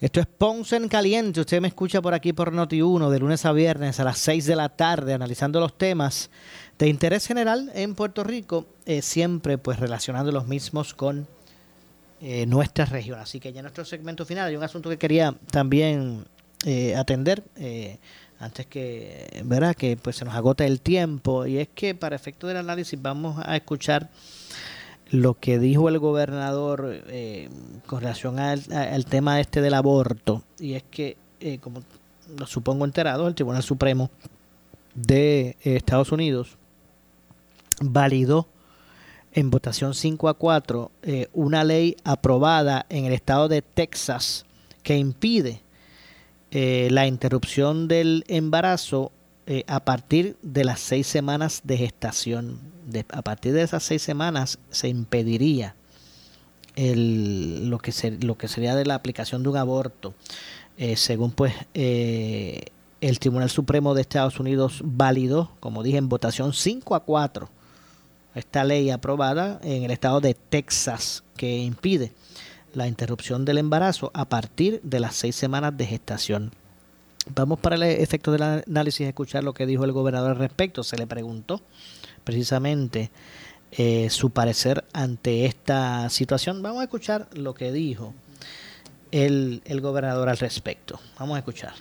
Esto 0.00 0.20
es 0.20 0.26
Ponce 0.26 0.76
en 0.76 0.88
Caliente. 0.88 1.40
Usted 1.40 1.60
me 1.60 1.68
escucha 1.68 2.02
por 2.02 2.12
aquí 2.12 2.32
por 2.32 2.52
Noti1 2.52 3.08
de 3.08 3.18
lunes 3.20 3.46
a 3.46 3.52
viernes 3.52 4.00
a 4.00 4.04
las 4.04 4.18
6 4.18 4.46
de 4.46 4.56
la 4.56 4.68
tarde 4.68 5.14
analizando 5.14 5.60
los 5.60 5.78
temas 5.78 6.28
de 6.82 6.88
interés 6.88 7.28
general 7.28 7.70
en 7.76 7.94
Puerto 7.94 8.24
Rico, 8.24 8.66
eh, 8.86 9.02
siempre 9.02 9.56
pues 9.56 9.78
relacionando 9.78 10.32
los 10.32 10.48
mismos 10.48 10.94
con 10.94 11.28
eh, 12.20 12.44
nuestra 12.46 12.86
región. 12.86 13.20
Así 13.20 13.38
que 13.38 13.52
ya 13.52 13.60
en 13.60 13.66
nuestro 13.66 13.84
segmento 13.84 14.26
final 14.26 14.48
hay 14.48 14.56
un 14.56 14.64
asunto 14.64 14.90
que 14.90 14.98
quería 14.98 15.32
también 15.52 16.24
eh, 16.66 16.96
atender 16.96 17.44
antes 18.40 18.66
que, 18.66 19.42
¿verdad? 19.44 19.76
que 19.76 19.96
pues 19.96 20.16
se 20.16 20.24
nos 20.24 20.34
agota 20.34 20.66
el 20.66 20.80
tiempo 20.80 21.46
y 21.46 21.58
es 21.58 21.68
que 21.72 21.94
para 21.94 22.16
efecto 22.16 22.48
del 22.48 22.56
análisis 22.56 23.00
vamos 23.00 23.40
a 23.46 23.54
escuchar 23.54 24.10
lo 25.12 25.38
que 25.38 25.60
dijo 25.60 25.88
el 25.88 26.00
gobernador 26.00 27.00
con 27.86 28.00
relación 28.00 28.40
al, 28.40 29.04
tema 29.04 29.38
este 29.38 29.60
del 29.60 29.74
aborto 29.74 30.42
y 30.58 30.72
es 30.74 30.82
que 30.82 31.16
como 31.60 31.84
lo 32.36 32.46
supongo 32.48 32.84
enterado 32.84 33.28
el 33.28 33.36
Tribunal 33.36 33.62
Supremo 33.62 34.10
de 34.96 35.56
Estados 35.62 36.10
Unidos 36.10 36.58
validó 37.84 38.48
en 39.32 39.50
votación 39.50 39.94
5 39.94 40.28
a 40.28 40.34
4 40.34 40.90
eh, 41.02 41.28
una 41.32 41.64
ley 41.64 41.96
aprobada 42.04 42.86
en 42.88 43.06
el 43.06 43.12
estado 43.12 43.48
de 43.48 43.62
Texas 43.62 44.44
que 44.82 44.96
impide 44.96 45.62
eh, 46.50 46.88
la 46.90 47.06
interrupción 47.06 47.88
del 47.88 48.24
embarazo 48.28 49.10
eh, 49.46 49.64
a 49.66 49.80
partir 49.84 50.36
de 50.42 50.64
las 50.64 50.80
seis 50.80 51.06
semanas 51.06 51.62
de 51.64 51.78
gestación. 51.78 52.60
a 53.10 53.22
partir 53.22 53.52
de 53.54 53.62
esas 53.62 53.82
seis 53.82 54.02
semanas 54.02 54.58
se 54.70 54.88
impediría 54.88 55.74
lo, 56.76 57.78
que 57.78 57.92
lo 58.20 58.38
que 58.38 58.48
sería 58.48 58.74
de 58.74 58.86
la 58.86 58.94
aplicación 58.94 59.42
de 59.42 59.48
un 59.50 59.56
aborto. 59.56 60.14
según 60.96 61.32
pues 61.32 61.52
el 61.74 63.18
Tribunal 63.18 63.50
Supremo 63.50 63.94
de 63.94 64.00
Estados 64.00 64.40
Unidos 64.40 64.80
validó, 64.82 65.50
como 65.60 65.82
dije, 65.82 65.98
en 65.98 66.08
votación 66.08 66.52
5 66.54 66.94
a 66.94 67.00
4 67.00 67.50
esta 68.34 68.64
ley 68.64 68.90
aprobada 68.90 69.60
en 69.62 69.84
el 69.84 69.90
estado 69.90 70.20
de 70.20 70.34
Texas 70.34 71.24
que 71.36 71.58
impide 71.58 72.12
la 72.74 72.88
interrupción 72.88 73.44
del 73.44 73.58
embarazo 73.58 74.10
a 74.14 74.24
partir 74.24 74.80
de 74.82 75.00
las 75.00 75.14
seis 75.14 75.36
semanas 75.36 75.76
de 75.76 75.86
gestación. 75.86 76.52
Vamos 77.34 77.60
para 77.60 77.76
el 77.76 77.82
efecto 77.82 78.32
del 78.32 78.42
análisis 78.42 79.06
a 79.06 79.10
escuchar 79.10 79.44
lo 79.44 79.54
que 79.54 79.66
dijo 79.66 79.84
el 79.84 79.92
gobernador 79.92 80.32
al 80.32 80.38
respecto. 80.38 80.82
Se 80.82 80.96
le 80.96 81.06
preguntó 81.06 81.60
precisamente 82.24 83.10
eh, 83.70 84.08
su 84.10 84.30
parecer 84.30 84.84
ante 84.92 85.46
esta 85.46 86.08
situación. 86.08 86.62
Vamos 86.62 86.80
a 86.80 86.84
escuchar 86.84 87.28
lo 87.34 87.54
que 87.54 87.70
dijo 87.70 88.14
el, 89.12 89.62
el 89.66 89.80
gobernador 89.80 90.28
al 90.28 90.38
respecto. 90.38 90.98
Vamos 91.18 91.36
a 91.36 91.38
escuchar 91.38 91.74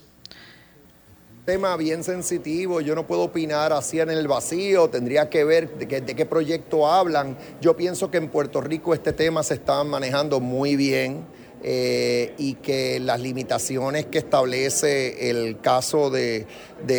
tema 1.51 1.75
bien 1.75 2.01
sensitivo, 2.01 2.79
yo 2.79 2.95
no 2.95 3.05
puedo 3.05 3.23
opinar 3.23 3.73
así 3.73 3.99
en 3.99 4.09
el 4.09 4.25
vacío, 4.25 4.89
tendría 4.89 5.29
que 5.29 5.43
ver 5.43 5.77
de, 5.77 5.85
qué 5.85 6.25
proyecto 6.25 6.87
hablan. 6.87 7.37
Yo 7.59 7.75
pienso 7.75 8.09
que 8.09 8.19
en 8.19 8.29
Puerto 8.29 8.61
Rico 8.61 8.93
este 8.93 9.11
tema 9.11 9.43
se 9.43 9.55
está 9.55 9.83
manejando 9.83 10.39
muy 10.39 10.77
bien 10.77 11.25
eh, 11.61 12.33
y 12.37 12.53
que 12.53 13.01
las 13.01 13.19
limitaciones 13.19 14.05
que 14.05 14.19
establece 14.19 15.29
el 15.29 15.59
caso 15.59 16.09
de, 16.09 16.47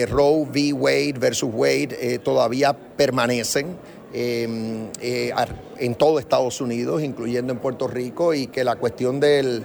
Roe 0.07 0.44
v. 0.44 0.74
Wade 0.74 1.14
versus 1.18 1.48
Wade 1.50 1.96
eh, 1.98 2.18
todavía 2.18 2.74
permanecen. 2.74 3.78
Em, 4.14 4.90
eh, 5.00 5.32
en 5.78 5.94
todo 5.94 6.18
Estados 6.18 6.60
Unidos, 6.60 7.02
incluyendo 7.02 7.50
en 7.50 7.58
Puerto 7.58 7.88
Rico, 7.88 8.34
y 8.34 8.46
que 8.46 8.62
la 8.62 8.76
cuestión 8.76 9.20
del, 9.20 9.64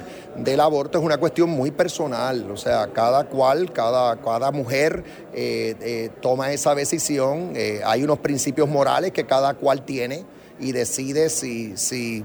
aborto 0.60 1.00
es 1.00 1.04
una 1.04 1.18
cuestión 1.18 1.50
muy 1.50 1.72
personal, 1.72 2.50
o 2.50 2.56
sea, 2.56 2.88
cada 2.94 3.26
cual, 3.26 3.74
cada, 3.74 4.16
cada 4.22 4.52
mujer 4.52 5.04
eh, 5.34 5.76
eh, 5.82 6.10
toma 6.22 6.54
esa 6.54 6.76
decisión, 6.76 7.54
hay 7.84 8.04
unos 8.04 8.20
principios 8.20 8.70
morales 8.70 9.12
que 9.12 9.26
cada 9.26 9.54
cual 9.54 9.84
tiene 9.84 10.24
y 10.60 10.72
decide 10.72 11.30
si, 11.30 11.76
si 11.76 12.24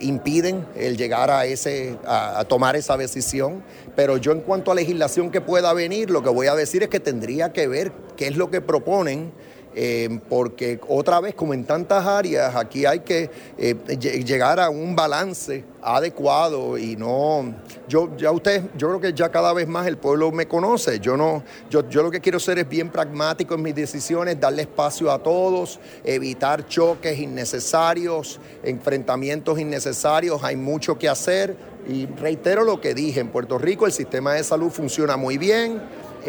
impiden 0.00 0.64
el 0.76 0.96
llegar 0.96 1.30
a, 1.30 1.44
ese, 1.44 1.98
a, 2.06 2.44
tomar 2.44 2.76
esa 2.76 2.96
decisión. 2.96 3.62
Pero 3.96 4.16
yo 4.16 4.32
en 4.32 4.40
cuanto 4.40 4.70
a 4.70 4.74
legislación 4.74 5.30
que 5.30 5.40
pueda 5.40 5.74
venir, 5.74 6.08
lo 6.08 6.22
que 6.22 6.30
voy 6.30 6.46
a 6.46 6.54
decir 6.54 6.84
es 6.84 6.88
que 6.88 7.00
tendría 7.00 7.52
que 7.52 7.66
ver 7.66 7.92
qué 8.16 8.28
es 8.28 8.36
lo 8.36 8.48
que 8.48 8.60
proponen 8.60 9.32
eh, 9.80 10.18
porque 10.28 10.80
otra 10.88 11.20
vez, 11.20 11.36
como 11.36 11.54
en 11.54 11.62
tantas 11.62 12.04
áreas, 12.04 12.56
aquí 12.56 12.84
hay 12.84 12.98
que 12.98 13.30
eh, 13.56 13.76
llegar 14.24 14.58
a 14.58 14.70
un 14.70 14.96
balance 14.96 15.64
adecuado 15.80 16.76
y 16.76 16.96
no, 16.96 17.54
yo 17.86 18.10
ya 18.16 18.32
usted, 18.32 18.64
yo 18.76 18.88
creo 18.88 19.00
que 19.00 19.12
ya 19.12 19.28
cada 19.28 19.52
vez 19.52 19.68
más 19.68 19.86
el 19.86 19.96
pueblo 19.96 20.32
me 20.32 20.48
conoce, 20.48 20.98
yo 20.98 21.16
no, 21.16 21.44
yo, 21.70 21.88
yo 21.88 22.02
lo 22.02 22.10
que 22.10 22.20
quiero 22.20 22.40
ser 22.40 22.58
es 22.58 22.68
bien 22.68 22.90
pragmático 22.90 23.54
en 23.54 23.62
mis 23.62 23.74
decisiones, 23.76 24.40
darle 24.40 24.62
espacio 24.62 25.12
a 25.12 25.22
todos, 25.22 25.78
evitar 26.02 26.66
choques 26.66 27.16
innecesarios, 27.16 28.40
enfrentamientos 28.64 29.60
innecesarios, 29.60 30.42
hay 30.42 30.56
mucho 30.56 30.98
que 30.98 31.08
hacer. 31.08 31.56
Y 31.88 32.06
reitero 32.06 32.64
lo 32.64 32.80
que 32.80 32.94
dije, 32.94 33.20
en 33.20 33.28
Puerto 33.28 33.56
Rico 33.56 33.86
el 33.86 33.92
sistema 33.92 34.34
de 34.34 34.42
salud 34.42 34.70
funciona 34.70 35.16
muy 35.16 35.38
bien, 35.38 35.80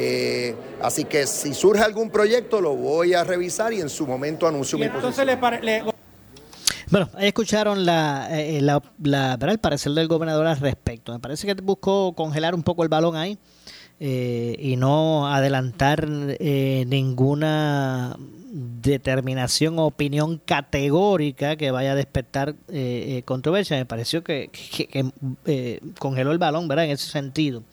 eh, 0.02 0.56
así 0.82 1.04
que 1.04 1.28
si 1.28 1.54
surge 1.54 1.84
algún 1.84 2.10
proyecto 2.10 2.62
lo 2.62 2.74
voy 2.74 3.14
a 3.14 3.26
revisar 3.26 3.74
y 3.74 3.82
en 3.82 3.90
su 3.90 4.08
momento 4.08 4.48
anuncio 4.48 4.78
mi 4.78 4.88
posición. 4.88 5.28
Bueno, 6.90 7.10
ahí 7.16 7.28
escucharon 7.28 7.86
la, 7.86 8.30
eh, 8.32 8.62
la, 8.62 9.38
el 9.42 9.60
parecer 9.60 9.92
del 9.92 10.08
gobernador 10.08 10.48
al 10.48 10.58
respecto. 10.58 11.12
Me 11.12 11.20
parece 11.20 11.46
que 11.46 11.62
buscó 11.62 12.14
congelar 12.14 12.56
un 12.56 12.64
poco 12.64 12.84
el 12.84 12.90
balón 12.90 13.18
ahí 13.18 13.38
eh, 14.00 14.56
y 14.58 14.78
no 14.78 15.28
adelantar 15.28 16.08
ninguna 16.08 18.16
determinación 18.18 19.80
o 19.80 19.86
opinión 19.86 20.42
categórica 20.44 21.58
que 21.58 21.72
vaya 21.72 21.92
a 21.92 21.96
despertar 21.96 22.56
controversia. 23.26 23.76
Me 23.76 23.86
pareció 23.86 24.24
que, 24.24 24.50
congeló 26.00 26.32
el 26.32 26.38
balón, 26.38 26.70
¿verdad? 26.70 26.86
En 26.86 26.92
ese 26.92 27.12
sentido. 27.12 27.64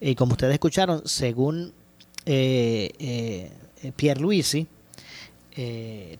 Y 0.00 0.14
como 0.14 0.32
ustedes 0.32 0.54
escucharon, 0.54 1.02
según 1.06 1.72
Pierre 2.24 4.20
Luisi, 4.20 4.66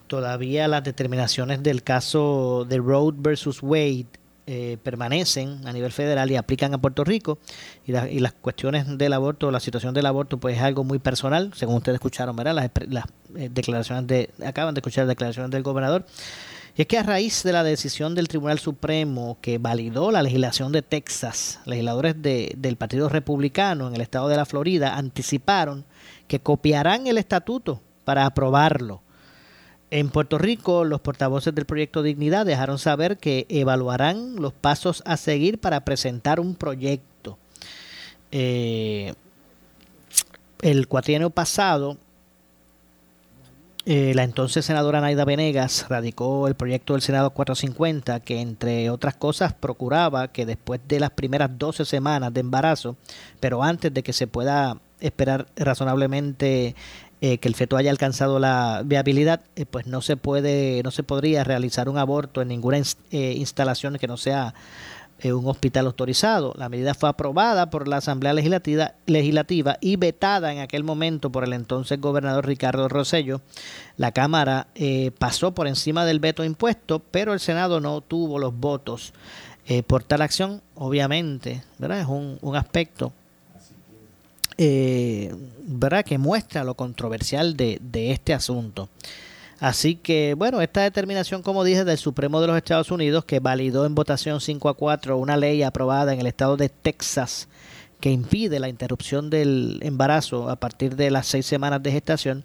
todavía 0.07 0.69
las 0.69 0.85
determinaciones 0.85 1.63
del 1.63 1.83
caso 1.83 2.67
de 2.69 2.79
Road 2.79 3.15
versus 3.19 3.63
Wade 3.63 4.07
eh, 4.47 4.77
permanecen 4.83 5.67
a 5.67 5.73
nivel 5.73 5.91
federal 5.91 6.31
y 6.31 6.37
aplican 6.37 6.75
a 6.75 6.79
Puerto 6.79 7.03
Rico 7.03 7.39
y, 7.87 7.93
las 7.93 8.33
cuestiones 8.35 8.99
del 8.99 9.15
aborto, 9.15 9.51
la 9.51 9.59
situación 9.59 9.95
del 9.95 10.05
aborto, 10.05 10.37
pues 10.37 10.59
es 10.59 10.63
algo 10.63 10.85
muy 10.85 10.99
personal, 10.99 11.53
según 11.55 11.77
ustedes 11.77 11.97
escucharon, 11.97 12.37
¿verdad? 12.37 12.55
Las, 12.55 12.71
las 12.91 13.07
eh, 13.37 13.49
declaraciones 13.51 14.07
de, 14.07 14.29
acaban 14.47 14.75
de 14.75 14.81
escuchar 14.81 15.05
las 15.05 15.13
declaraciones 15.13 15.51
del 15.51 15.63
gobernador. 15.63 16.05
Y 16.77 16.83
es 16.83 16.89
que 16.89 16.99
a 16.99 17.05
raíz 17.05 17.45
de 17.45 17.53
la 17.53 17.63
decisión 17.63 18.17
del 18.17 18.27
Tribunal 18.27 18.59
Supremo 18.59 19.39
que 19.41 19.59
validó 19.59 20.11
la 20.11 20.23
legislación 20.23 20.73
de 20.73 20.83
Texas, 20.83 21.61
legisladores 21.67 22.17
del 22.21 22.77
Partido 22.77 23.09
Republicano 23.09 23.87
en 23.87 23.95
el 23.95 24.01
estado 24.01 24.29
de 24.29 24.37
la 24.37 24.45
Florida 24.45 24.97
anticiparon 24.97 25.85
que 26.27 26.41
copiarán 26.41 27.07
el 27.07 27.19
estatuto 27.19 27.81
para 28.05 28.27
aprobarlo. 28.27 29.03
En 29.93 30.09
Puerto 30.09 30.37
Rico, 30.37 30.85
los 30.85 31.01
portavoces 31.01 31.55
del 31.55 31.67
proyecto 31.67 32.03
Dignidad 32.03 32.45
dejaron 32.45 32.81
saber 32.81 33.19
que 33.19 33.47
evaluarán 33.49 34.35
los 34.37 34.53
pasos 34.53 35.05
a 35.07 35.17
seguir 35.17 35.61
para 35.61 35.85
presentar 35.85 36.41
un 36.41 36.57
proyecto. 36.57 37.39
Eh, 38.33 39.15
el 40.63 40.89
cuatrienio 40.89 41.31
pasado, 41.31 41.99
eh, 43.87 44.13
la 44.15 44.23
entonces 44.23 44.65
senadora 44.65 45.01
Naida 45.01 45.25
Venegas 45.25 45.87
radicó 45.89 46.49
el 46.49 46.55
proyecto 46.55 46.95
del 46.95 47.03
Senado 47.03 47.31
450 47.31 48.21
que, 48.21 48.41
entre 48.41 48.91
otras 48.91 49.15
cosas, 49.15 49.53
procuraba 49.53 50.29
que 50.29 50.47
después 50.47 50.81
de 50.89 51.01
las 51.01 51.11
primeras 51.11 51.51
12 51.59 51.85
semanas 51.85 52.33
de 52.33 52.41
embarazo, 52.41 52.97
pero 53.41 53.63
antes 53.63 53.93
de 53.93 54.03
que 54.03 54.13
se 54.13 54.27
pueda 54.27 54.79
esperar 55.01 55.47
razonablemente 55.57 56.75
eh, 57.27 57.39
que 57.39 57.49
el 57.49 57.55
feto 57.55 57.79
haya 57.79 57.91
alcanzado 57.91 58.39
la 58.39 58.83
viabilidad, 58.85 59.41
eh, 59.57 59.65
pues 59.65 59.87
no 59.87 60.03
se 60.03 60.19
puede, 60.19 60.83
no 60.83 60.91
se 60.91 61.03
podría 61.03 61.43
realizar 61.43 61.89
un 61.89 61.97
aborto 61.97 62.43
en 62.43 62.49
ninguna 62.49 62.77
eh, 62.77 63.35
instalación 63.39 63.97
que 63.97 64.07
no 64.07 64.19
sea 64.19 64.53
un 65.33 65.47
hospital 65.47 65.87
autorizado. 65.87 66.53
La 66.57 66.69
medida 66.69 66.95
fue 66.95 67.09
aprobada 67.09 67.71
por 67.71 67.89
la 67.89 67.99
Asamblea 67.99 68.35
Legislativa, 68.35 69.79
y 69.81 69.97
vetada 69.97 70.53
en 70.53 70.59
aquel 70.61 70.85
momento 70.85 71.31
por 71.31 71.45
el 71.45 71.53
entonces 71.53 72.01
gobernador 72.01 72.47
Ricardo 72.47 72.89
Rosello. 72.89 73.41
La 73.97 74.13
Cámara 74.13 74.67
pasó 75.19 75.55
por 75.55 75.67
encima 75.67 76.05
del 76.05 76.21
veto 76.21 76.45
impuesto, 76.45 77.01
pero 77.11 77.33
el 77.33 77.41
Senado 77.41 77.81
no 77.81 78.01
tuvo 78.01 78.39
los 78.39 78.55
votos 78.59 79.13
por 79.87 80.03
tal 80.05 80.23
acción. 80.23 80.61
Obviamente, 80.75 81.63
¿verdad? 81.79 82.01
es 82.01 82.07
un, 82.07 82.39
un 82.43 82.57
aspecto 82.57 83.13
eh, 84.57 85.35
¿verdad? 85.67 86.05
que 86.05 86.19
muestra 86.19 86.63
lo 86.65 86.75
controversial 86.75 87.57
de, 87.57 87.81
este 87.93 88.35
asunto. 88.35 88.89
Así 89.61 89.95
que, 89.95 90.35
bueno, 90.35 90.61
esta 90.61 90.83
determinación, 90.83 91.43
como 91.43 91.65
dije, 91.65 91.85
del 91.85 91.99
Supremo 91.99 92.41
de 92.41 92.49
los 92.49 92.57
Estados 92.57 92.91
Unidos, 92.91 93.25
que 93.25 93.41
validó 93.41 93.87
en 93.87 93.95
votación 93.95 94.41
5 94.41 94.69
a 94.69 94.75
4 94.75 95.17
una 95.17 95.37
ley 95.37 95.63
aprobada 95.63 96.13
en 96.13 96.21
el 96.21 96.27
estado 96.27 96.57
de 96.57 96.69
Texas 96.69 97.49
que 98.01 98.11
impide 98.11 98.61
la 98.61 98.69
interrupción 98.69 99.31
del 99.31 99.79
embarazo 99.83 100.51
a 100.51 100.57
partir 100.57 100.95
de 100.97 101.11
las 101.11 101.27
seis 101.27 101.47
semanas 101.47 101.83
de 101.83 101.93
gestación, 101.93 102.45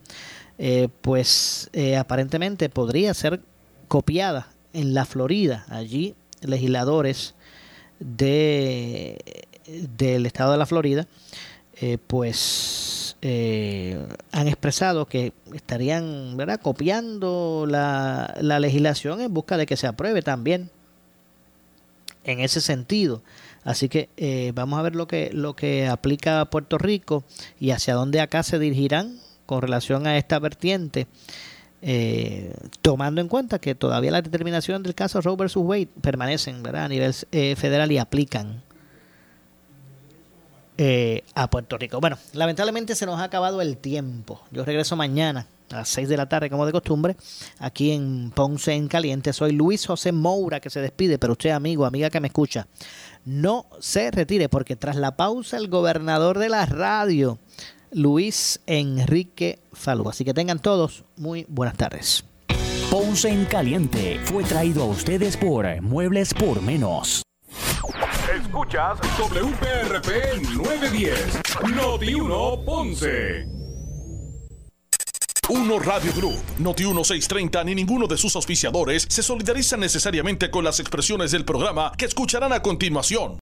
eh, 0.57 0.88
pues 1.01 1.70
eh, 1.74 1.97
aparentemente 1.97 2.70
podría 2.70 3.14
ser 3.14 3.41
copiada 3.89 4.47
en 4.72 4.93
la 4.93 5.03
Florida. 5.03 5.66
Allí 5.68 6.16
legisladores 6.41 7.36
de, 7.99 9.18
del 9.97 10.26
estado 10.26 10.53
de 10.53 10.57
la 10.57 10.66
Florida 10.66 11.07
eh, 11.82 11.97
pues 12.07 13.15
eh, 13.21 14.05
han 14.34 14.49
expresado 14.49 15.05
que 15.05 15.32
estarían 15.53 16.36
¿verdad? 16.36 16.59
copiando 16.59 17.65
la, 17.65 18.36
legislación 18.41 19.21
en 19.21 19.34
busca 19.34 19.55
de 19.55 19.65
que 19.65 19.77
se 19.77 19.88
apruebe 19.88 20.21
también 20.21 20.71
en 22.25 22.41
ese 22.41 22.59
sentido. 22.59 23.21
Así 23.63 23.88
que 23.88 24.09
eh, 24.17 24.51
vamos 24.53 24.77
a 24.77 24.82
ver 24.82 24.95
lo 24.95 25.07
que, 25.07 25.30
lo 25.32 25.55
que 25.55 25.88
aplica 25.88 26.43
Puerto 26.45 26.77
Rico 26.77 27.23
y 27.61 27.71
hacia 27.71 27.93
dónde 27.93 28.19
acá 28.19 28.43
se 28.43 28.59
dirigirán 28.59 29.17
con 29.45 29.61
relación 29.61 30.05
a 30.05 30.17
esta 30.17 30.38
vertiente. 30.39 31.07
tomando 32.82 33.21
en 33.21 33.30
cuenta 33.30 33.59
que 33.59 33.73
todavía 33.73 34.11
las 34.11 34.23
determinaciones 34.23 34.84
del 34.84 34.95
caso 34.95 35.21
Roe 35.21 35.38
vs. 35.38 35.55
Wade 35.55 35.88
permanecen 36.01 36.61
¿verdad? 36.61 36.86
a 36.86 36.89
nivel 36.89 37.13
federal 37.13 37.89
y 37.89 37.97
aplican 37.99 38.63
eh, 40.82 41.25
a 41.36 41.49
Puerto 41.49 41.77
Rico. 41.77 41.99
Bueno, 41.99 42.17
lamentablemente 42.32 42.95
se 42.95 43.05
nos 43.05 43.19
ha 43.19 43.25
acabado 43.25 43.59
el 43.59 43.75
tiempo. 43.75 44.41
Yo 44.49 44.63
regreso 44.63 44.95
mañana 44.95 45.45
a 45.71 45.75
las 45.75 45.89
6 45.89 46.07
de 46.07 46.15
la 46.15 46.30
tarde, 46.30 46.49
como 46.49 46.65
de 46.65 46.71
costumbre, 46.71 47.17
aquí 47.59 47.91
en 47.91 48.32
Ponce 48.34 48.71
en 48.71 48.88
Caliente. 48.88 49.34
Soy 49.34 49.51
Luis 49.51 49.86
José 49.86 50.13
Moura 50.13 50.61
que 50.61 50.69
se 50.69 50.80
despide, 50.80 51.19
pero 51.19 51.34
usted, 51.34 51.49
amigo, 51.49 51.86
amiga 51.86 52.09
que 52.09 52.21
me 52.21 52.30
escucha, 52.30 52.65
no 53.25 53.65
se 53.82 54.09
retire 54.09 54.47
porque 54.47 54.77
tras 54.77 54.95
la 54.95 55.17
pausa 55.17 55.57
el 55.57 55.67
gobernador 55.67 56.39
de 56.39 56.47
la 56.47 56.65
radio, 56.65 57.39
Luis 57.91 58.61
Enrique 58.65 59.59
Falú. 59.73 60.07
Así 60.07 60.23
que 60.23 60.34
tengan 60.34 60.59
todos 60.59 61.03
muy 61.17 61.45
buenas 61.49 61.75
tardes. 61.75 62.23
Ponce 62.89 63.27
en 63.27 63.43
Caliente 63.43 64.17
fue 64.23 64.45
traído 64.45 64.84
a 64.84 64.86
ustedes 64.86 65.36
por 65.36 65.82
Muebles 65.82 66.34
por 66.34 66.61
Menos. 66.61 67.23
Escuchas 68.50 68.97
WPRP 69.20 70.41
910, 70.56 71.39
Noti 71.76 72.16
1 72.16 72.66
Ponce. 72.66 73.45
Uno 75.50 75.78
Radio 75.78 76.12
Group, 76.14 76.41
Noti 76.58 76.84
1630 76.84 77.64
ni 77.66 77.76
ninguno 77.76 78.08
de 78.08 78.18
sus 78.18 78.36
auspiciadores 78.36 79.06
se 79.08 79.22
solidarizan 79.22 79.80
necesariamente 79.80 80.50
con 80.50 80.64
las 80.64 80.80
expresiones 80.80 81.30
del 81.30 81.45
programa 81.45 81.91
que 81.95 82.06
escucharán 82.06 82.52
a 82.52 82.64
continuación. 82.64 83.38